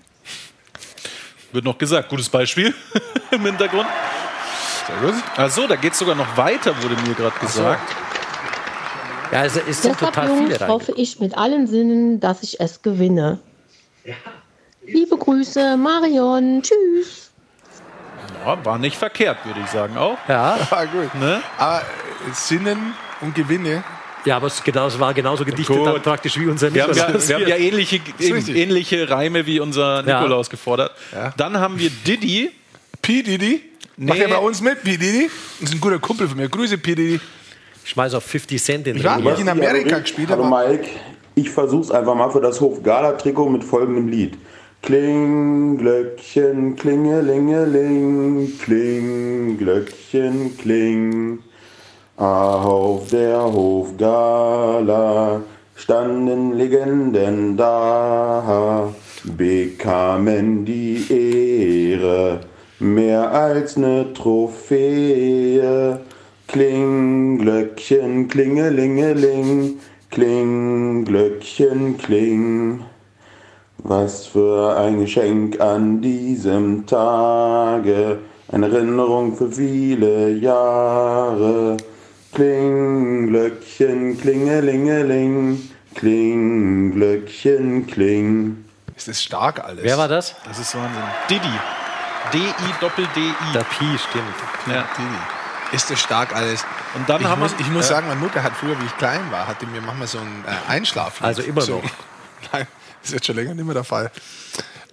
[1.53, 2.75] Wird noch gesagt, gutes Beispiel
[3.31, 3.87] im Hintergrund.
[4.87, 5.23] Sehr gut.
[5.37, 7.95] Achso, da geht es sogar noch weiter, wurde mir gerade gesagt.
[9.31, 10.69] Ja, es, es sind Deshalb, total Jungs, viele rein.
[10.71, 13.39] hoffe ich mit allen Sinnen, dass ich es gewinne.
[14.87, 16.63] Liebe Grüße, Marion.
[16.63, 17.31] Tschüss.
[18.45, 20.17] Ja, war nicht verkehrt, würde ich sagen auch.
[20.29, 20.57] Ja.
[20.71, 21.15] Ah, gut.
[21.17, 21.43] Ne?
[21.59, 21.83] Aber
[22.33, 23.83] Sinnen und Gewinne.
[24.25, 27.05] Ja, aber es, genau, es war genauso gedichtet dann praktisch wie unser Wir haben, ja,
[27.07, 27.29] Nikolaus.
[27.29, 30.21] wir haben ja ähnliche, ähnliche Reime wie unser Ja.
[30.21, 30.93] Nikolaus gefordert.
[31.13, 31.33] Ja.
[31.37, 32.51] Dann haben wir Diddy.
[33.01, 33.23] P.
[33.23, 33.63] Diddy.
[33.97, 34.25] Macht Nee.
[34.25, 34.97] er bei uns mit, P.
[34.97, 35.31] Diddy.
[35.61, 36.49] Das ist ein guter Kumpel von mir.
[36.49, 36.95] Grüße, P.
[36.95, 37.21] Diddy.
[37.85, 40.29] Ich schmeiß auf 50 Cent in Ich war mit in Amerika gespielt.
[40.31, 40.89] Hallo Mike,
[41.39, 44.37] ich versuch's einfach mal für das Hof-Gala-Trikot mit folgendem Lied.
[44.83, 51.39] Kling, Glöckchen, klingelingeling, kling, Glöckchen, kling.
[52.17, 55.43] Auf der Hofgala
[55.77, 58.93] standen Legenden da,
[59.25, 62.41] bekamen die Ehre
[62.81, 66.01] mehr als ne Trophäe.
[66.49, 69.79] Kling, Glöckchen, klingelingeling,
[70.11, 72.85] kling, Glöckchen, kling.
[73.79, 78.19] Was für ein Geschenk an diesem Tage,
[78.51, 81.77] eine Erinnerung für viele Jahre.
[82.35, 88.65] Kling, Glöckchen, klingelingeling, kling, Glöckchen, kling.
[88.97, 89.85] ist das stark alles.
[89.85, 90.35] Wer war das?
[90.45, 91.03] Das ist Wahnsinn.
[91.31, 91.59] Diddy.
[92.33, 93.53] D-I-Doppel-D-I.
[93.55, 94.35] Der Pi, stimmt.
[94.67, 94.85] Ja.
[94.97, 95.77] Diddy.
[95.77, 96.65] Ist das stark alles.
[96.99, 98.97] Und dann ich haben muss, wir- ich muss sagen, meine Mutter hat früher, wie ich
[98.97, 101.23] klein war, hatte mir manchmal so ein äh, Einschlaf.
[101.23, 101.83] Also immer noch.
[102.53, 102.67] Nein,
[103.03, 104.11] ist jetzt schon länger nicht mehr der Fall.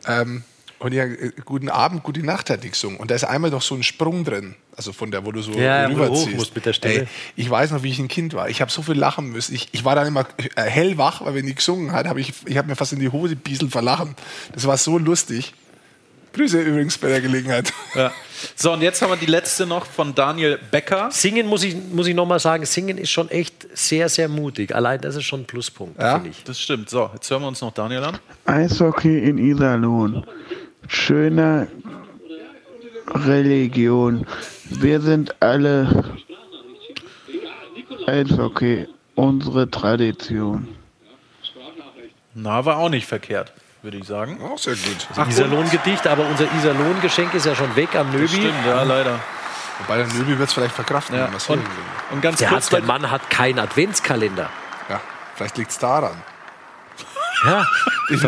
[0.07, 0.43] Ähm,
[0.79, 2.97] und ja, äh, guten Abend, gute Nacht hat die gesungen.
[2.99, 4.55] Und da ist einmal doch so ein Sprung drin.
[4.75, 6.35] Also von der, wo du so Ja, rüberziehst.
[6.35, 6.93] musst mit der Stimme.
[6.93, 7.07] Ey,
[7.37, 8.49] ich weiß noch, wie ich ein Kind war.
[8.49, 9.55] Ich habe so viel lachen müssen.
[9.55, 10.25] Ich, ich war dann immer
[10.55, 13.09] äh, hellwach, weil wenn die gesungen hat, habe ich, ich hab mir fast in die
[13.09, 14.15] Hose bieselt verlachen.
[14.53, 15.53] Das war so lustig.
[16.35, 17.71] Grüße übrigens bei der Gelegenheit.
[17.95, 18.11] Ja.
[18.55, 21.09] So, und jetzt haben wir die letzte noch von Daniel Becker.
[21.11, 24.75] Singen muss ich, muss ich nochmal sagen, singen ist schon echt sehr, sehr mutig.
[24.75, 26.43] Allein das ist schon ein Pluspunkt, Ja, finde ich.
[26.43, 26.89] das stimmt.
[26.89, 28.17] So, jetzt hören wir uns noch Daniel an.
[28.45, 30.25] Eishockey in Iserlohn.
[30.87, 31.67] Schöne
[33.07, 34.27] Religion.
[34.69, 36.03] Wir sind alle
[38.07, 40.67] Eishockey, unsere Tradition.
[42.33, 43.53] Na, war auch nicht verkehrt,
[43.85, 44.37] würde ich sagen.
[44.43, 45.07] Auch sehr gut.
[45.15, 48.27] Das Iserlohn-Gedicht, aber unser Iserlohn-Geschenk ist ja schon weg am Nöbi.
[48.27, 49.19] Stimmt, ja, leider.
[49.79, 51.61] Wobei der Nöbi wird es vielleicht verkraften, Ja, und-.
[52.11, 54.49] Und ganz Der, kurz, hat, der Mann hat keinen Adventskalender.
[54.89, 54.99] Ja,
[55.35, 56.21] vielleicht liegt es daran.
[57.45, 57.65] Ja,
[58.09, 58.21] Ich,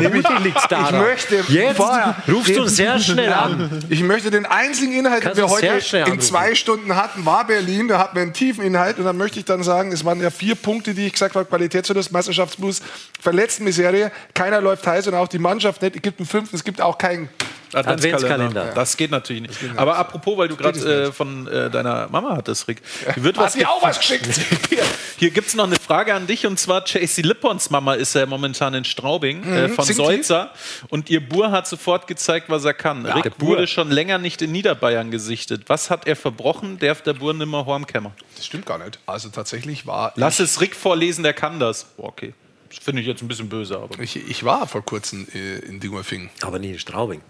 [0.67, 0.95] daran.
[0.95, 3.83] ich möchte Jetzt vorher- rufst du uns sehr schnell an.
[3.89, 6.21] Ich möchte den einzigen Inhalt, den Kannst wir uns sehr heute in anrufen.
[6.21, 7.87] zwei Stunden hatten, war Berlin.
[7.87, 8.97] Da hatten wir einen tiefen Inhalt.
[8.97, 11.45] Und dann möchte ich dann sagen, es waren ja vier Punkte, die ich gesagt habe:
[11.45, 12.81] Qualitätsverlust, Meisterschaftsblues,
[13.19, 14.11] Verletztenmisere.
[14.33, 15.95] Keiner läuft heiß und auch die Mannschaft nicht.
[15.95, 17.29] Es gibt einen fünften, es gibt auch keinen
[17.73, 17.91] Adventskalender.
[17.91, 18.71] Adventskalender.
[18.75, 19.59] Das geht natürlich nicht.
[19.75, 22.81] Aber apropos, weil du gerade äh, von äh, deiner Mama hattest, Rick.
[23.15, 24.25] Die wird Hat was sie auch gef- was geschickt?
[24.69, 24.83] Hier,
[25.17, 28.25] hier gibt es noch eine Frage an dich und zwar JC Lippons Mama ist ja
[28.25, 29.75] momentan in Straubing äh, Mhm.
[29.75, 29.85] von?
[29.85, 30.51] Seutzer
[30.89, 33.03] und ihr Bur hat sofort gezeigt, was er kann.
[33.03, 35.63] der Rick wurde schon länger nicht in Niederbayern gesichtet.
[35.67, 36.79] Was hat er verbrochen?
[36.79, 38.11] Darf der Bur nimmer Hormkämmer?
[38.35, 38.99] Das stimmt gar nicht.
[39.05, 41.83] Also tatsächlich war Lass es Rick vorlesen, der kann das.
[41.97, 42.33] Boah, okay.
[42.69, 43.99] Das finde ich jetzt ein bisschen böse, aber.
[44.01, 46.29] ich, ich war vor kurzem äh, in Dingolfing.
[46.41, 47.21] Aber nicht in Straubing.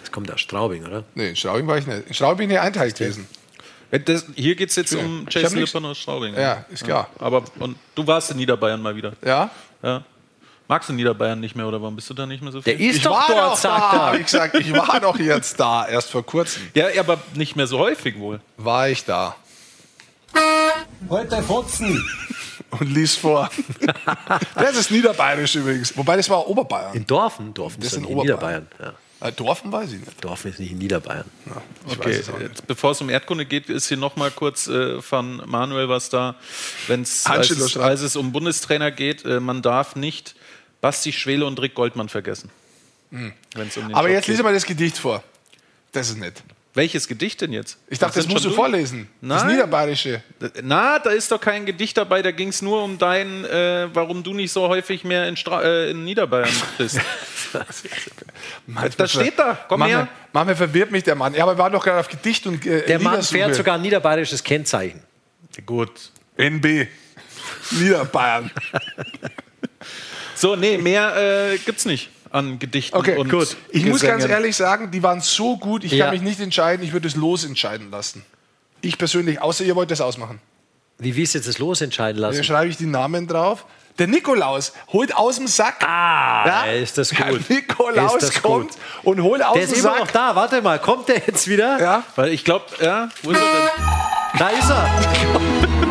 [0.00, 1.04] Das kommt aus Straubing, oder?
[1.14, 2.06] Nee, in Straubing war ich nicht.
[2.08, 3.26] In Straubing bin ich ein Teil gewesen.
[3.90, 5.00] Das, hier geht es jetzt Ja.
[5.00, 6.34] um Jason Lippon aus Straubing.
[6.34, 7.10] Ja, ist klar.
[7.18, 9.12] Aber und du warst in Niederbayern mal wieder.
[9.24, 9.50] Ja?
[9.82, 10.04] Ja.
[10.70, 12.76] Magst du Niederbayern nicht mehr oder warum bist du da nicht mehr so viel?
[12.76, 14.14] Der ist Ich doch war dort, doch sagt da.
[14.14, 16.62] Ich sag, ich war doch jetzt da, erst vor kurzem.
[16.74, 18.40] ja, aber nicht mehr so häufig wohl.
[18.56, 19.34] War ich da
[21.08, 22.08] Heute Fotzen.
[22.70, 23.50] und lies vor.
[24.54, 25.96] das ist niederbayerisch übrigens.
[25.96, 26.94] Wobei das war Oberbayern.
[26.94, 27.52] In Dorfen?
[27.52, 28.68] Dorfen Das ist in in Niederbayern.
[28.78, 29.26] Ja.
[29.26, 30.24] Äh, Dorfen weiß ich nicht.
[30.24, 31.24] Dorfen ist nicht in Niederbayern.
[31.88, 35.02] Ich Okay, es jetzt, bevor es um Erdkunde geht, ist hier noch mal kurz äh,
[35.02, 36.36] von Manuel was da.
[36.86, 37.50] Wenn's, als
[38.02, 40.36] es um Bundestrainer geht, äh, man darf nicht
[40.80, 42.50] Basti Schwele und Rick Goldmann vergessen.
[43.10, 43.94] Wenn's um den.
[43.94, 44.34] Aber Job jetzt geht.
[44.34, 45.22] lese mal das Gedicht vor.
[45.92, 46.42] Das ist nett.
[46.72, 47.78] Welches Gedicht denn jetzt?
[47.88, 49.08] Ich dachte, das sind musst du vorlesen.
[49.20, 49.54] Das Nein.
[49.54, 50.22] Niederbayerische.
[50.62, 54.22] Na, da ist doch kein Gedicht dabei, da ging es nur um dein, äh, warum
[54.22, 56.48] du nicht so häufig mehr in, Stra äh, in Niederbayern
[56.78, 57.00] bist.
[58.96, 60.08] das steht da, komm manchmal, her.
[60.32, 61.34] manchmal verwirrt mich der Mann.
[61.34, 63.82] Ja, aber wir waren doch gerade auf Gedicht und äh, Der Mann fährt sogar ein
[63.82, 65.02] niederbayerisches Kennzeichen.
[65.66, 66.12] Gut.
[66.36, 66.86] NB.
[67.72, 68.52] Niederbayern.
[70.40, 73.56] So, nee, mehr äh, gibt's nicht an Gedichten Okay, und gut.
[73.70, 74.20] Ich muss Gesängen.
[74.20, 76.06] ganz ehrlich sagen, die waren so gut, ich Ja.
[76.06, 78.24] kann mich nicht entscheiden, ich würde es losentscheiden lassen.
[78.80, 80.40] Ich persönlich, außer ihr wollt das ausmachen.
[80.98, 82.36] Wie willst du jetzt das losentscheiden lassen?
[82.36, 83.66] Hier schreibe ich die Namen drauf.
[83.98, 85.82] Der Nikolaus holt aus dem Sack.
[85.86, 87.50] Ah, ist das Der gut.
[87.50, 88.76] Nikolaus Ist das kommt gut.
[89.02, 89.98] und holt aus Der dem ist immer Sack.
[90.00, 90.36] noch da.
[90.36, 91.78] Warte mal, kommt der jetzt wieder?
[91.78, 94.38] Ja, Weil ich glaube, ja, wo ist er denn?
[94.38, 95.86] Da ist er.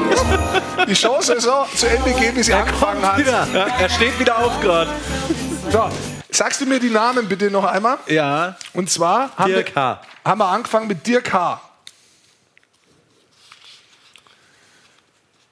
[0.88, 3.18] die Chance ist so zu Ende gehen, bis sie angefangen hat.
[3.18, 3.48] Wieder.
[3.54, 4.90] Ja, er steht wieder auf gerade.
[5.70, 5.90] So,
[6.32, 7.98] sagst du mir die Namen bitte noch einmal?
[8.08, 10.02] Ja, Und zwar haben, Dirk wir, H.
[10.26, 11.62] haben wir angefangen mit Dirk H.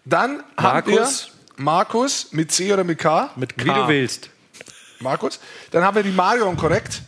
[0.06, 1.32] Dann haben Markus.
[1.56, 3.30] wir Markus mit C oder mit K.
[3.36, 3.66] mit K.
[3.66, 4.30] Wie du willst.
[5.00, 5.40] Markus.
[5.72, 7.02] Dann haben wir die Marion korrekt.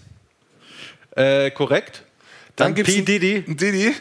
[1.16, 2.04] Äh, korrekt.
[2.56, 2.98] Dann, Dann gibt's P.
[2.98, 3.06] einen
[3.58, 3.96] Diddy.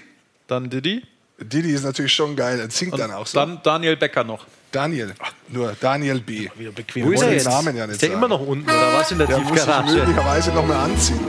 [0.46, 1.02] Dann Diddy.
[1.40, 2.58] Diddy ist natürlich schon geil.
[2.60, 3.38] Er singt Und dann auch so.
[3.38, 4.46] dann Daniel Becker noch.
[4.72, 5.14] Daniel.
[5.20, 6.48] Ach, nur Daniel B.
[6.56, 7.06] Wieder bequem.
[7.06, 7.46] Wo ist er den jetzt?
[7.46, 8.18] Namen ja nicht ist der sagen.
[8.18, 9.92] immer noch unten oder was in der, Der muss sich Tiefgarage?
[9.94, 11.20] möglicherweise noch mal anziehen.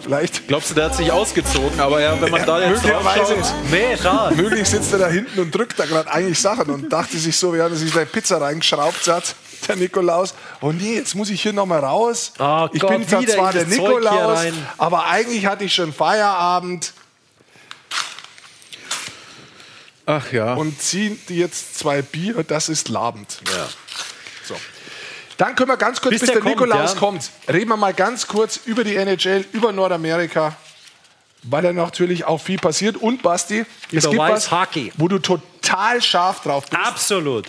[0.00, 0.46] Vielleicht.
[0.48, 1.80] Glaubst du, der hat sich ausgezogen?
[1.80, 3.34] Aber ja, wenn man da jetzt möglicherweise.
[3.36, 4.30] schaut, Nee, schau.
[4.30, 7.52] Möglich sitzt er da hinten und drückt da gerade eigentlich Sachen und dachte sich so,
[7.52, 9.34] während er sich seine Pizza reingeschraubt hat,
[9.66, 12.32] der Nikolaus, oh nee, jetzt muss ich hier noch mal raus.
[12.38, 14.54] Oh ich Gott, bin zwar, wieder zwar in der Nikolaus, rein.
[14.78, 16.92] aber eigentlich hatte ich schon Feierabend
[20.08, 20.54] Ach ja.
[20.54, 23.42] und ziehen die jetzt zwei Bier, das ist labend.
[23.54, 23.68] Ja.
[24.42, 24.56] So.
[25.36, 26.98] Dann können wir ganz kurz, bis, Bis der, der kommt, Nikolaus ja.
[26.98, 30.56] kommt, reden wir mal ganz kurz über die NHL, über Nordamerika,
[31.42, 32.96] weil da natürlich auch viel passiert.
[32.96, 34.92] Und Basti, es Über gibt Weiß was, Hockey.
[34.96, 36.82] wo du total scharf drauf bist.
[36.82, 37.44] Absolut.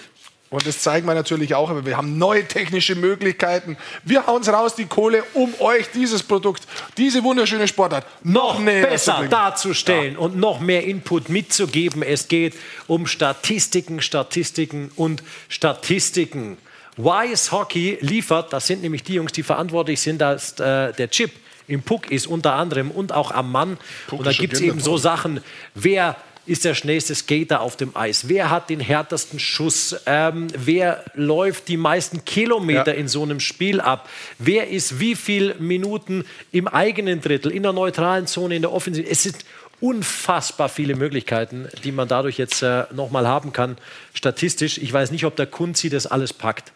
[0.50, 3.78] Und das zeigen wir natürlich auch, aber wir haben neue technische Möglichkeiten.
[4.04, 6.64] Wir hauen raus die Kohle, um euch dieses Produkt,
[6.98, 12.02] diese wunderschöne Sportart noch, zu besser darzustellen und noch mehr Input mitzugeben.
[12.02, 12.56] Es geht
[12.88, 16.58] um Statistiken, Statistiken und Statistiken.
[16.98, 21.32] Wise Hockey liefert, das sind nämlich die Jungs, die verantwortlich sind, dass äh, der Chip
[21.68, 23.78] im Puck ist, unter anderem und auch am Mann.
[24.10, 25.42] und da gibt es eben so Sachen,
[25.76, 26.18] wer
[26.50, 28.28] ist der schnellste Skater auf dem Eis?
[28.28, 29.96] Wer hat den härtesten Schuss?
[30.06, 33.00] Ähm, wer läuft die meisten Kilometer Ja.
[33.00, 34.10] in so einem Spiel ab?
[34.40, 39.08] Wer ist wie viele Minuten im eigenen Drittel, in der neutralen Zone, in der Offensive?
[39.10, 39.38] Es sind
[39.80, 43.78] unfassbar viele Möglichkeiten, die man dadurch jetzt äh, nochmal haben kann,
[44.14, 44.78] statistisch.
[44.78, 46.74] Ich weiß nicht, ob der Kunzi das alles packt.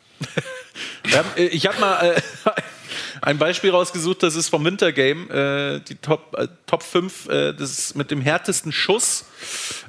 [1.36, 2.22] Äh, ich habe mal äh,
[3.22, 7.72] ein Beispiel rausgesucht, das ist vom Wintergame, äh, die Top, äh, Top 5, äh, das
[7.78, 9.26] ist mit dem härtesten Schuss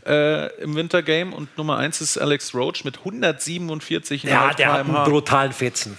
[0.07, 4.93] äh, im Wintergame und Nummer 1 ist Alex Roach mit 147 Ja, der hat einen
[4.93, 5.97] brutalen Fetzen.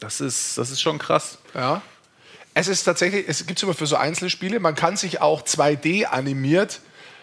[0.00, 1.38] Das ist, das ist schon krass.
[1.54, 1.82] Ja.
[2.54, 6.06] Es ist tatsächlich, es gibt es immer für so Einzelspiele, man kann sich auch 2D
[6.06, 6.80] animiert,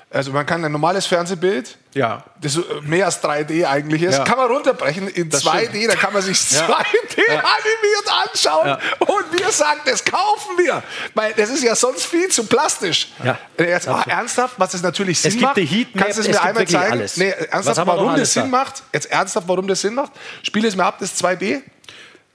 [0.09, 2.23] also man kann ein normales Fernsehbild, ja.
[2.41, 4.23] das so mehr als 3D eigentlich ist, Ja.
[4.23, 5.91] kann man runterbrechen in Das 2D, stimmt.
[5.91, 6.65] da kann man sich Ja.
[6.67, 7.33] 2D Ja.
[7.39, 8.79] animiert anschauen Ja.
[8.99, 10.83] und wir sagen, das kaufen wir,
[11.13, 13.09] weil das ist ja sonst viel zu plastisch.
[13.23, 13.37] Ja.
[13.57, 16.27] Äh, Jetzt, ah, ernsthaft, was es natürlich Sinn gibt macht, Heatmap, kannst du es es
[16.27, 16.91] mir gibt einmal wirklich zeigen?
[16.93, 17.17] alles.
[17.17, 18.41] Nee, ernsthaft, warum das alles da?
[18.41, 18.83] Sinn macht?
[18.93, 20.11] Jetzt ernsthaft, warum das Sinn macht?
[20.43, 21.61] Spiel es mir ab, das 2D.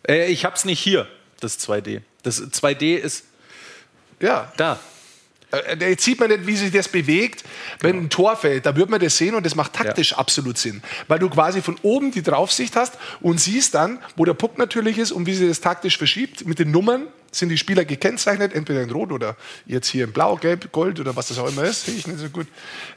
[0.09, 1.07] Äh, ich hab's nicht hier,
[1.41, 2.03] das 2D.
[2.25, 3.25] Das 2D ist
[4.21, 4.53] Ja.
[4.57, 4.79] da.
[5.53, 7.45] Äh, Da jetzt sieht man nicht, wie sich das bewegt,
[7.81, 8.67] wenn ein Tor fällt.
[8.67, 10.83] Da wird man das sehen und das macht taktisch absolut Sinn.
[11.09, 14.99] Weil du quasi von oben die Draufsicht hast und siehst dann, wo der Puck natürlich
[14.99, 16.47] ist und wie sich das taktisch verschiebt.
[16.47, 20.37] Mit den Nummern sind die Spieler gekennzeichnet, entweder in Rot oder jetzt hier in Blau,
[20.37, 21.87] Gelb, Gold oder was das auch immer ist.
[21.87, 22.47] Sehe ich nicht so gut.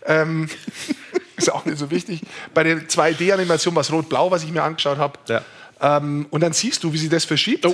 [0.06, 0.49] Ähm,
[1.38, 2.22] ist auch nicht so wichtig.
[2.53, 5.18] Bei der 2D-Animation war es Rot-Blau, was ich mir angeschaut habe.
[5.27, 5.41] Ja.
[5.82, 7.65] Ähm, und dann siehst du, wie sich das verschiebt.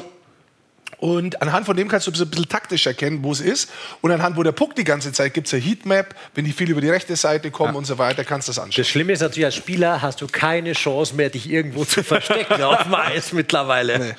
[1.02, 3.72] Und anhand von dem kannst du so ein bisschen taktisch erkennen, wo es ist.
[4.02, 6.14] Und anhand, wo der Puck die ganze Zeit gibt es eine Heatmap.
[6.36, 8.84] Wenn die viel über die rechte Seite kommen und so weiter, kannst du das anschauen.
[8.84, 12.62] Das Schlimme ist natürlich, als Spieler hast du keine Chance mehr, dich irgendwo zu verstecken
[12.64, 13.98] auf dem Eis mittlerweile.
[13.98, 14.14] Nee.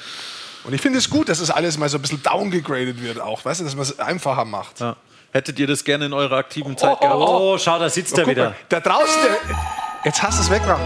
[0.64, 3.44] Und ich finde es gut, dass das alles mal so ein bisschen downgegradet wird auch,
[3.44, 4.80] weißt du, dass man es einfacher macht.
[4.80, 4.96] Ja.
[5.30, 7.16] Hättet ihr das gerne in eurer aktiven Zeit oh, gehabt?
[7.16, 8.44] Oh, schau, da sitzt Oh, er wieder.
[8.50, 9.56] mal, da draußen, der,
[10.04, 10.82] jetzt hast du es weggebracht.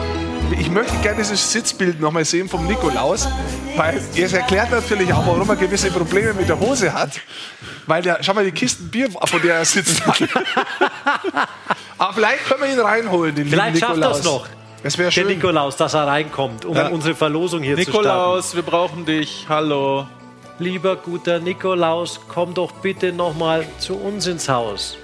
[0.58, 3.28] Ich möchte gerne dieses Sitzbild nochmal sehen vom Nikolaus,
[3.76, 7.20] weil es erklärt natürlich auch, warum er gewisse Probleme mit der Hose hat.
[7.86, 10.02] Weil der, schau mal, die Kisten Bier, vor der er sitzt.
[11.98, 14.16] Aber vielleicht können wir ihn reinholen, den Vielleicht lieben schafft Nikolaus.
[14.18, 14.46] das noch.
[14.82, 15.26] Das wäre Der schön.
[15.28, 16.88] Nikolaus, dass er reinkommt, um Ja.
[16.88, 17.98] unsere Verlosung hier zu starten.
[17.98, 19.46] Nikolaus, wir brauchen dich.
[19.48, 20.06] Hallo.
[20.58, 24.96] Lieber guter Nikolaus, komm doch bitte noch mal zu uns ins Haus.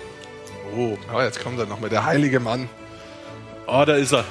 [0.76, 2.68] Oh, ja, jetzt kommt er nochmal, der heilige Mann.
[3.66, 4.24] Oh, da ist er.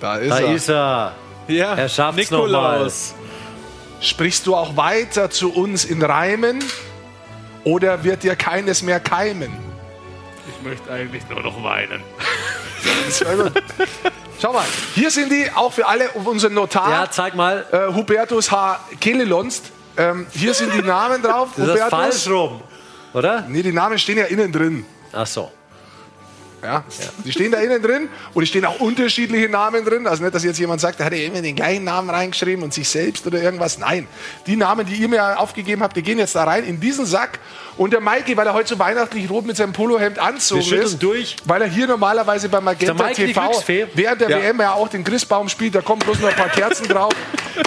[0.00, 0.54] Da ist Da er.
[0.54, 1.12] ist er.
[1.48, 2.12] Ja, Er mal.
[2.14, 3.14] Nikolaus.
[4.00, 6.62] Sprichst du auch weiter zu uns in Reimen?
[7.64, 9.52] Oder wird dir keines mehr keimen?
[10.48, 12.02] Ich möchte eigentlich nur noch weinen.
[14.40, 14.64] Schau mal,
[14.94, 16.90] hier sind die, auch für alle, unseren Notar.
[16.90, 17.64] Ja, zeig mal.
[17.72, 18.78] Äh, Hubertus H.
[19.00, 19.70] Kelelonst.
[19.96, 21.50] Ähm, hier sind die Namen drauf.
[21.56, 22.60] Das ist falsch rum,
[23.12, 23.44] oder?
[23.48, 24.84] Nee, die Namen stehen ja innen drin.
[25.12, 25.50] Ach so.
[26.64, 26.82] Ja,
[27.24, 30.06] die stehen da innen drin und es stehen auch unterschiedliche Namen drin.
[30.06, 32.72] Also nicht, dass jetzt jemand sagt, der hat ja immer den gleichen Namen reingeschrieben und
[32.72, 33.78] sich selbst oder irgendwas.
[33.78, 34.08] Nein,
[34.46, 37.38] die Namen, die ihr mir aufgegeben habt, die gehen jetzt da rein in diesen Sack.
[37.76, 41.36] Und der Maiki, weil er heute so weihnachtlich rot mit seinem Polohemd anzogen ist, durch.
[41.44, 43.50] weil er hier normalerweise bei Magenta TV
[43.94, 44.38] während der Ja.
[44.42, 47.12] WM ja auch den Christbaum spielt, da kommen bloß noch ein paar Kerzen drauf.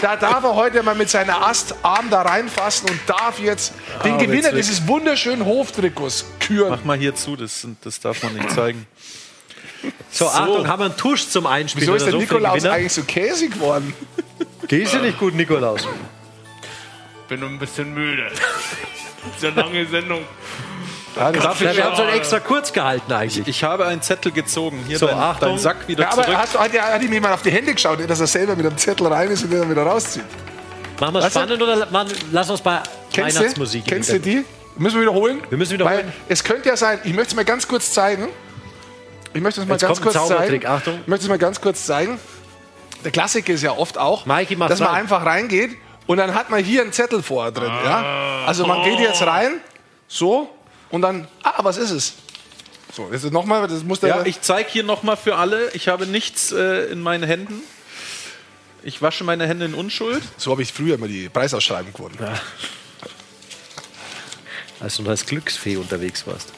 [0.02, 4.26] Da darf er heute mal mit seiner Astarm da reinfassen und darf jetzt den aber
[4.26, 6.70] Gewinner dieses wunderschönen Hoftrikots küren.
[6.70, 8.87] Mach mal hier zu, das, das darf man nicht zeigen.
[10.12, 11.88] So, Achtung, haben wir einen Tusch zum Einspielen.
[11.88, 13.94] Wieso ist oder der so Nikolaus eigentlich so käsig geworden?
[14.68, 15.88] Gehst du nicht gut, Nikolaus?
[17.28, 18.30] Bin ein bisschen müde.
[19.36, 20.22] Diese lange Sendung.
[21.16, 23.48] Ja, wir haben es schon extra kurz gehalten eigentlich.
[23.48, 24.84] Ich habe einen Zettel gezogen.
[24.88, 25.50] Hier So, dein, Achtung.
[25.50, 26.38] dein Sack wieder Ja, aber zurück.
[26.38, 29.08] hat, hat, hat ihm jemand auf die Hände geschaut, dass er selber mit einem Zettel
[29.08, 30.24] rein ist und den dann wieder rauszieht?
[31.00, 32.82] Machen wir es Weißt du- spannend oder machen, lass uns bei
[33.12, 33.40] Kennst du?
[33.42, 34.46] Weihnachtsmusik Kennst du die?
[34.78, 35.42] Müssen wir wiederholen?
[35.50, 36.06] Wir müssen wiederholen.
[36.06, 38.28] Weil es könnte ja sein, ich möchte es mal ganz kurz zeigen.
[39.38, 40.66] Ich möchte es mal ganz kurz zeigen.
[40.66, 41.00] Achtung.
[41.02, 42.20] Ich möchte es mal ganz kurz zeigen.
[43.04, 44.96] Der Klassiker ist ja oft auch, dass man rein.
[44.96, 45.78] einfach reingeht
[46.08, 47.72] und dann hat man hier einen Zettel vorher drin.
[47.86, 48.46] Ja?
[48.48, 49.62] Also man geht jetzt rein,
[50.08, 50.50] so,
[50.90, 52.14] und dann, ah, was ist es?
[52.92, 54.10] So, jetzt nochmal, das muss der.
[54.10, 55.70] Ja, ich zeige hier nochmal für alle.
[55.74, 57.62] Ich habe nichts äh, in meinen Händen.
[58.82, 60.24] Ich wasche meine Hände in Unschuld.
[60.38, 62.18] so habe ich früher immer die Preisausschreibung gewonnen.
[64.80, 66.54] Als du als Glücksfee unterwegs warst.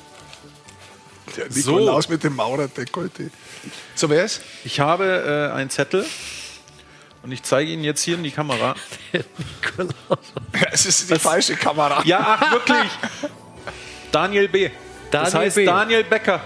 [1.38, 3.30] Der Nikolaus mit dem Maurerdekolleté.
[3.95, 4.41] So, wer ist?
[4.64, 6.06] Ich habe äh, einen Zettel
[7.23, 8.76] und ich zeige ihn jetzt hier in die Kamera.
[10.72, 12.01] Es ist die falsche Kamera.
[12.06, 12.88] Ja, ach, wirklich.
[14.11, 14.69] Daniel B.
[15.11, 15.65] das Daniel heißt B.
[15.65, 16.41] Daniel Becker.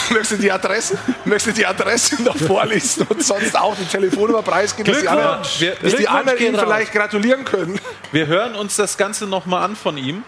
[0.10, 4.42] Möchtest du die Adresse, möchtest du die Adresse noch vorlesen und sonst auch die Telefonnummer
[4.42, 5.62] preisgeben, dass die anderen, Glückwunsch.
[5.62, 7.80] Wir- dass die anderen ihm vielleicht gratulieren können?
[8.12, 10.24] Wir hören uns das Ganze nochmal an von ihm.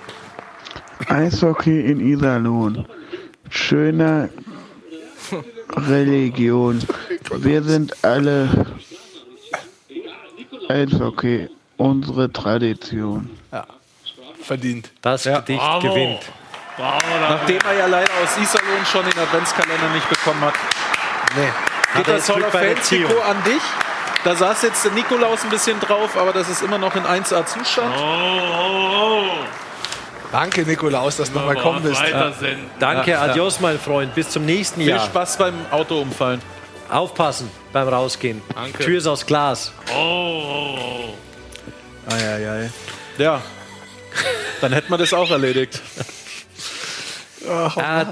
[1.10, 2.86] Eishockey in Iserlohn.
[3.54, 4.30] Schöne
[5.88, 6.82] Religion.
[7.38, 8.66] Wir sind alle
[10.68, 11.50] Eishockey.
[11.78, 13.30] Unsere Tradition.
[13.52, 13.66] Ja,
[14.42, 14.92] verdient.
[15.02, 15.88] Das Gedicht Bravo.
[15.88, 16.22] gewinnt.
[16.78, 20.56] Bravo, Nachdem er ja leider aus Iserlohn schon den Adventskalender nicht bekommen hat.
[21.36, 21.50] Nee.
[21.96, 23.62] Geht er das Hall Glück of an dich?
[24.24, 27.94] Da saß jetzt der Nikolaus ein bisschen drauf, aber das ist immer noch in 1A-Zustand.
[28.00, 29.26] Oh,
[30.34, 32.02] Danke, Nikolaus, dass du nochmal kommen bist.
[32.02, 32.66] Weitersenden.
[32.80, 34.16] Danke, Ja, adios, mein Freund.
[34.16, 35.06] Bis zum nächsten Viel Jahr.
[35.06, 36.42] Spaß beim Autoumfallen.
[36.90, 38.42] Aufpassen beim Rausgehen.
[38.56, 38.84] Danke.
[38.84, 39.72] Tür ist aus Glas.
[39.96, 40.78] Oh, oh,
[42.10, 42.12] oh.
[42.12, 42.72] Eieiei.
[43.20, 43.44] Ja.
[44.60, 45.80] Dann hätten wir das auch erledigt.
[47.46, 48.06] Äh,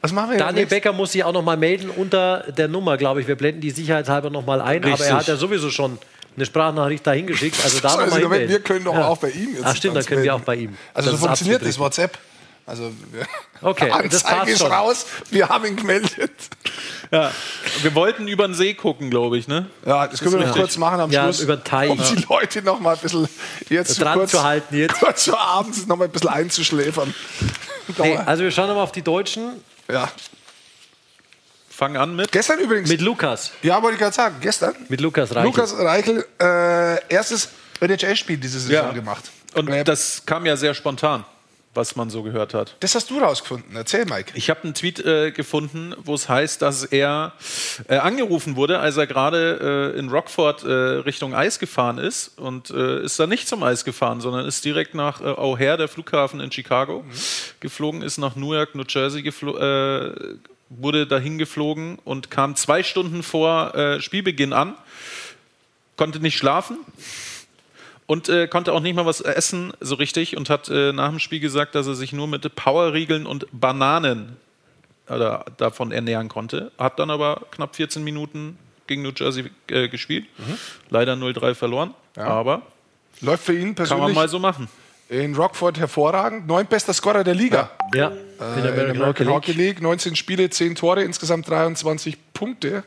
[0.00, 0.40] Was machen wir jetzt?
[0.40, 0.68] Daniel nächstes?
[0.70, 3.28] Becker muss sich auch noch mal melden unter der Nummer, glaube ich.
[3.28, 4.82] Wir blenden die sicherheitshalber noch mal ein.
[4.82, 5.08] Aber Richtig.
[5.10, 5.98] er hat ja sowieso schon
[6.38, 7.56] eine Sprachnachricht dahin geschickt.
[7.62, 10.04] Also da Also, noch mal wir- können doch auch bei ihm jetzt Ach stimmt, dann
[10.06, 10.76] können wir auch bei ihm.
[10.94, 11.78] Also so Das ist funktioniert das.
[11.78, 12.18] WhatsApp.
[12.66, 13.26] Also wir
[13.62, 14.70] Okay, das Anzeige passt ist schon.
[14.72, 16.30] raus, wir haben ihn gemeldet.
[17.10, 17.32] Ja.
[17.82, 19.66] Wir wollten über den See gucken, glaube ich, ne?
[19.86, 21.40] Ja, das können wir noch kurz machen am Ja, Schluss.
[21.40, 21.90] über den Teich.
[21.90, 23.26] Um die Leute noch mal ein bisschen
[23.70, 24.94] jetzt Dran kurz, zu halten jetzt.
[25.00, 27.14] kurz vor abends noch mal ein bisschen einzuschläfern.
[27.96, 29.52] Nee, also wir schauen noch mal auf die Deutschen
[29.90, 30.08] Ja.
[31.78, 32.32] Fang an mit.
[32.32, 32.88] Gestern übrigens.
[32.90, 33.52] mit Lukas.
[33.62, 34.34] ja, wollte ich gerade sagen.
[34.40, 34.74] Gestern.
[34.88, 35.44] Mit Lukas Reichel.
[35.48, 37.50] Lukas Reichel, äh, erstes
[37.80, 38.92] NHL-Spiel diese Saison Ja.
[38.92, 39.30] gemacht.
[39.54, 41.24] Und Äh, das kam ja sehr spontan,
[41.74, 42.74] was man so gehört hat.
[42.80, 43.76] das hast du rausgefunden.
[43.76, 44.32] Erzähl, Mike.
[44.34, 47.32] Ich habe einen Tweet äh, gefunden, wo es heißt, dass er
[47.88, 52.70] äh, angerufen wurde, als er gerade äh, in Rockford äh, Richtung Eis gefahren ist und
[52.70, 56.40] äh, ist dann nicht zum Eis gefahren, sondern ist direkt nach äh, O'Hare, der Flughafen
[56.40, 57.04] in Chicago,
[57.60, 60.12] geflogen, ist nach Newark, New Jersey geflo äh,
[60.70, 64.74] wurde dahin geflogen und kam zwei Stunden vor äh, Spielbeginn an,
[65.96, 66.78] konnte nicht schlafen,
[68.08, 71.18] und äh, konnte auch nicht mal was essen so richtig und hat äh, nach dem
[71.18, 74.36] Spiel gesagt, dass er sich nur mit Powerriegeln und Bananen
[75.08, 76.72] oder, davon ernähren konnte.
[76.78, 80.24] Hat dann aber knapp 14 Minuten gegen New Jersey äh, gespielt.
[80.88, 82.62] Leider 0-3 verloren, aber
[83.20, 84.68] Läuft für ihn kann man persönlich mal so machen.
[85.08, 86.46] in Rockford hervorragend.
[86.46, 87.70] Neuntbester Scorer der Liga.
[87.94, 89.76] Ja, Äh, in der American Hockey League.
[89.76, 89.82] League.
[89.82, 92.84] 19 Spiele, 10 Tore, insgesamt 23 Punkte.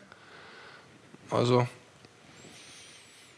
[1.30, 1.68] Also,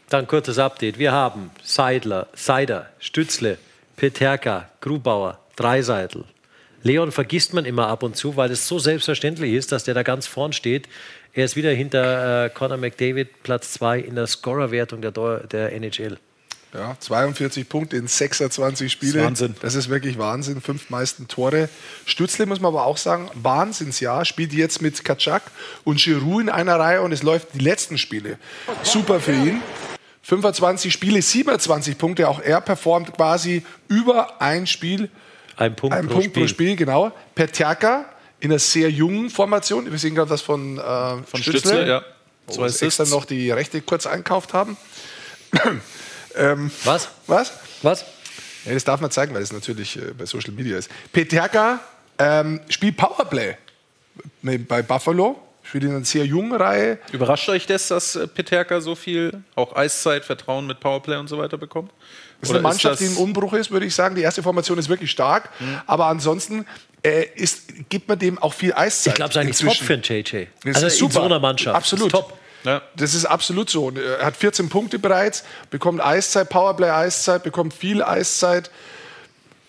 [0.08, 0.98] Dann kurzes Update.
[0.98, 3.58] Wir haben Seidler, Seider, Stützle,
[3.96, 6.24] Peterka, Grubauer, Dreiseitel.
[6.82, 10.02] Leon vergisst man immer ab und zu, weil es so selbstverständlich ist, dass der da
[10.02, 10.88] ganz vorn steht.
[11.32, 16.18] Er ist wieder hinter äh, Conor McDavid, Platz 2 in der Scorerwertung der, der NHL.
[16.74, 19.12] Ja, 42 Punkte in 26 Spiele.
[19.12, 19.54] Das ist Wahnsinn.
[19.60, 20.60] Das ist wirklich Wahnsinn.
[20.60, 21.68] Fünf meisten Tore.
[22.04, 24.24] Stützle muss man aber auch sagen, Wahnsinnsjahr.
[24.24, 25.42] Spielt jetzt mit Kaczak
[25.84, 28.38] und Giroud in einer Reihe und es läuft die letzten Spiele.
[28.82, 29.62] Super für ihn.
[30.22, 32.28] 25 Spiele, 27 Punkte.
[32.28, 35.10] Auch er performt quasi über ein Spiel
[35.56, 36.42] Ein Punkt, Ein pro, Punkt Spiel.
[36.42, 37.12] pro Spiel, genau.
[37.36, 38.06] Peterka
[38.40, 39.88] in einer sehr jungen Formation.
[39.88, 40.82] Wir sehen gerade was von, äh,
[41.22, 42.02] Von Stützle, ja.
[42.46, 44.76] Wo sie extra noch die Rechte kurz einkauft haben.
[46.36, 47.08] ähm, Was?
[47.26, 47.52] was?
[47.82, 48.04] Was?
[48.64, 50.90] Ja, das darf man zeigen, weil es natürlich äh, bei Social Media ist.
[51.12, 51.80] Peterka
[52.18, 53.56] ähm, spielt Powerplay
[54.42, 55.40] bei Buffalo.
[55.66, 56.98] Spielt in einer sehr jungen Reihe.
[57.10, 61.38] Überrascht euch das, dass äh, Peterka so viel auch Eiszeit, Vertrauen mit Powerplay und so
[61.38, 61.90] weiter bekommt?
[62.40, 64.14] Das ist eine Mannschaft, die das- im Umbruch ist, würde ich sagen.
[64.14, 65.48] Die erste Formation ist wirklich stark.
[65.60, 65.80] Mhm.
[65.86, 66.66] Aber ansonsten
[67.02, 69.12] äh, ist, gibt man dem auch viel Eiszeit.
[69.12, 70.46] Ich glaube, es ist eigentlich top für einen JJ.
[70.64, 71.12] Das Also ist in super.
[71.14, 71.74] so einer Mannschaft.
[71.74, 72.06] Absolut.
[72.08, 72.38] Ist top.
[72.64, 72.82] Ja.
[72.96, 73.86] Das ist absolut so.
[73.86, 78.70] Und Er hat 14 Punkte bereits, bekommt Eiszeit, Powerplay-Eiszeit, bekommt viel Eiszeit.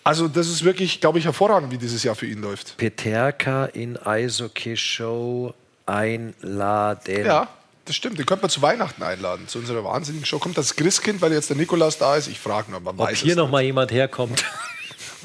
[0.02, 2.76] Also das ist wirklich, glaube ich, hervorragend, wie dieses Jahr für ihn läuft.
[2.76, 5.52] Peterka in Eishockey-Show
[5.84, 7.26] einladen.
[7.26, 7.48] Ja,
[7.84, 8.18] das stimmt.
[8.18, 10.38] Den könnte man zu Weihnachten einladen, zu unserer wahnsinnigen Show.
[10.38, 12.28] Kommt das Christkind, weil jetzt der Nikolaus da ist?
[12.28, 14.44] Ich frage noch, man Ob weiß hier es noch mal jemand herkommt.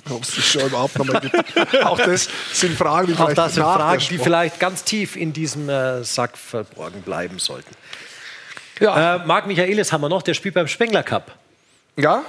[0.09, 1.83] ob es Show überhaupt noch mal gibt.
[1.85, 6.03] Auch das sind Fragen, die vielleicht das Fragen, die vielleicht ganz tief in diesem äh,
[6.03, 7.71] Sack verborgen bleiben sollten.
[8.79, 9.15] Ja.
[9.17, 11.35] Äh, Marc Michaelis haben wir noch, der spielt beim Spengler Cup.
[11.97, 12.23] Ja,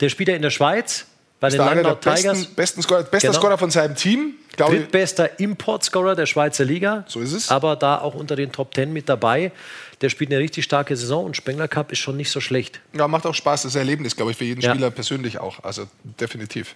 [0.00, 1.06] Der spielt ja in der Schweiz
[1.40, 2.22] bei den Langnau Tigers.
[2.24, 3.38] besten, besten Scorer, bester Genau.
[3.40, 4.34] Scorer von seinem Team.
[4.56, 7.04] Glaube Drittbester Importscorer der Schweizer Liga.
[7.06, 7.48] So ist es.
[7.50, 9.52] Aber da auch unter den Top Ten mit dabei.
[10.00, 12.80] Der spielt eine richtig starke Saison und Spengler Cup ist schon nicht so schlecht.
[12.92, 13.62] ja, macht auch Spaß.
[13.62, 14.70] Das Erlebnis, glaube ich, für jeden Ja.
[14.70, 15.62] Spieler persönlich auch.
[15.62, 15.86] Also
[16.20, 16.74] definitiv.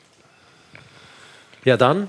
[1.65, 2.09] Ja, dann.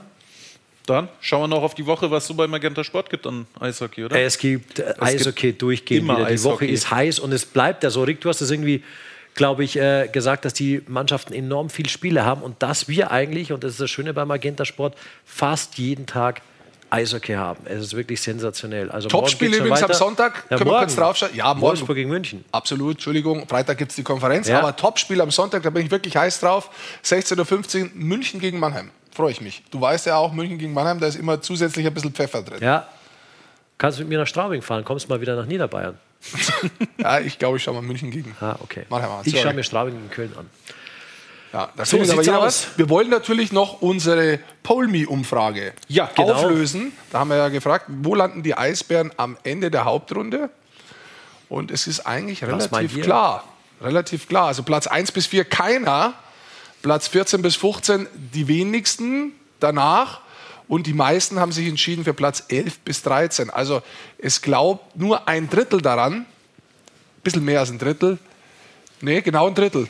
[0.86, 4.04] Dann schauen wir noch auf die Woche, was so bei Magenta Sport gibt an Eishockey,
[4.04, 4.20] oder?
[4.20, 6.30] Es gibt äh, Eishockey gibt durchgehend immer wieder.
[6.30, 6.74] Die Woche Eishockey.
[6.74, 8.04] ist heiß und es bleibt ja so.
[8.04, 8.84] Rick, du hast es irgendwie,
[9.34, 13.54] glaube ich, äh, gesagt, dass die Mannschaften enorm viel Spiele haben und dass wir eigentlich,
[13.54, 16.42] und das ist das Schöne beim Magenta Sport, fast jeden Tag
[16.90, 17.66] Eishockey haben.
[17.66, 18.92] Es ist wirklich sensationell.
[18.92, 19.98] Also morgen Topspiel geht's schon übrigens am weiter.
[19.98, 20.36] Sonntag.
[20.50, 20.80] Ja, Können wir morgen.
[20.80, 21.32] kurz draufschauen?
[21.34, 21.62] Ja, morgen.
[21.62, 22.44] Wolfsburg gegen München.
[22.52, 23.48] Absolut, Entschuldigung.
[23.48, 24.50] Freitag gibt es die Konferenz.
[24.50, 24.60] Ja.
[24.60, 26.70] Aber Topspiel am Sonntag, da bin ich wirklich heiß drauf.
[27.04, 28.92] 16.15 Uhr, München gegen Mannheim.
[29.16, 29.64] Freue ich mich.
[29.72, 32.58] Du weißt ja auch, München gegen Mannheim, da ist immer zusätzlich ein bisschen Pfeffer drin.
[32.62, 32.88] Ja.
[33.78, 34.84] Kannst du mit mir nach Straubing fahren?
[34.84, 35.98] Kommst mal wieder nach Niederbayern.
[36.98, 38.34] Ja, ich glaube, ich schaue mal München gegen.
[38.40, 38.86] Ah, okay.
[38.90, 39.22] Mannheim an.
[39.26, 40.50] Ich schaue mir Straubing gegen Köln an.
[41.52, 42.46] Ja, da So aber sieht's jeder aus.
[42.46, 42.78] was.
[42.78, 46.34] Wir wollen natürlich noch unsere Polmi-Umfrage Ja, genau.
[46.34, 46.94] auflösen.
[47.12, 50.50] Da haben wir ja gefragt, wo landen die Eisbären am Ende der Hauptrunde?
[51.50, 53.44] Und es ist eigentlich relativ klar.
[53.82, 54.48] Relativ klar.
[54.48, 56.14] Also Platz 1 bis 4 keiner.
[56.84, 60.20] Platz 14 bis 15 die wenigsten danach.
[60.68, 63.50] Und die meisten haben sich entschieden für Platz 11 bis 13.
[63.50, 63.82] Also
[64.20, 66.14] es glaubt nur ein Drittel daran.
[66.14, 66.26] Ein
[67.24, 68.18] bisschen mehr als ein Drittel.
[69.02, 69.88] Nee, genau ein Drittel.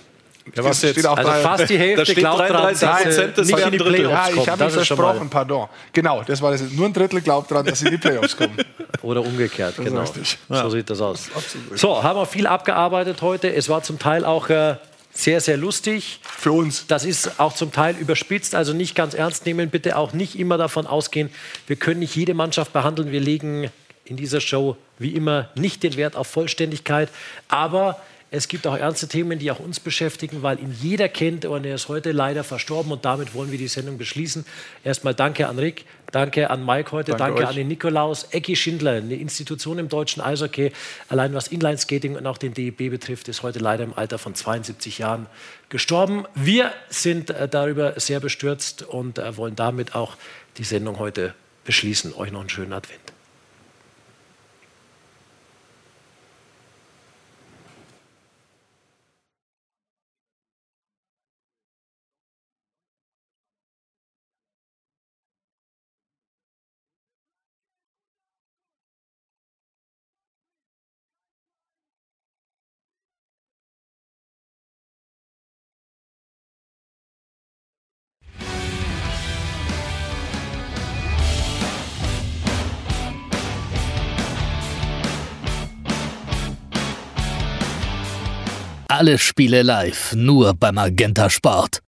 [0.56, 1.06] Ja, was Steht jetzt?
[1.08, 3.48] auch Also drei- fast die Hälfte Da steht glaubt dran, 33 dass sie Prozent, das
[3.48, 3.94] nicht in die ein Drittel.
[3.94, 4.48] Playoffs Ja, ich kommen.
[4.52, 5.70] habe mich Das versprochen, pardon.
[5.94, 6.62] Genau, das war das.
[6.72, 8.58] Nur ein Drittel glaubt daran, dass sie in die Playoffs kommen.
[9.04, 10.02] Oder umgekehrt, ist genau.
[10.02, 10.38] richtig.
[10.50, 11.30] So sieht das aus.
[11.76, 13.54] So, haben wir viel abgearbeitet heute.
[13.54, 14.76] Es war zum Teil auch äh,
[15.14, 16.20] sehr, sehr lustig.
[16.24, 16.88] Für uns.
[16.88, 19.70] Das ist auch zum Teil überspitzt, also nicht ganz ernst nehmen.
[19.70, 21.30] Bitte auch nicht immer davon ausgehen,
[21.68, 23.12] wir können nicht jede Mannschaft behandeln.
[23.12, 23.70] Wir legen
[24.06, 27.10] in dieser Show wie immer nicht den Wert auf Vollständigkeit.
[27.48, 28.00] Aber
[28.34, 31.76] es gibt auch ernste Themen, die auch uns beschäftigen, weil ihn jeder kennt und er
[31.76, 34.44] ist heute leider verstorben und damit wollen wir die Sendung beschließen.
[34.84, 38.24] Erstmal danke an Rick, danke an Mike heute, Danke danke, an den Nikolaus.
[38.32, 40.72] Ecki Schindler, eine Institution im deutschen Eishockey,
[41.10, 44.98] allein was Inlineskating und auch den DEB betrifft, ist heute leider im Alter von 72
[44.98, 45.28] Jahren
[45.70, 46.26] gestorben.
[46.34, 50.18] Wir sind äh, darüber sehr bestürzt und äh, wollen damit auch
[50.58, 51.36] die Sendung heute
[51.66, 52.16] beschließen.
[52.16, 53.03] Euch noch einen schönen Advent.
[89.04, 91.82] Alle Spiele live, nur beim Magenta Sport.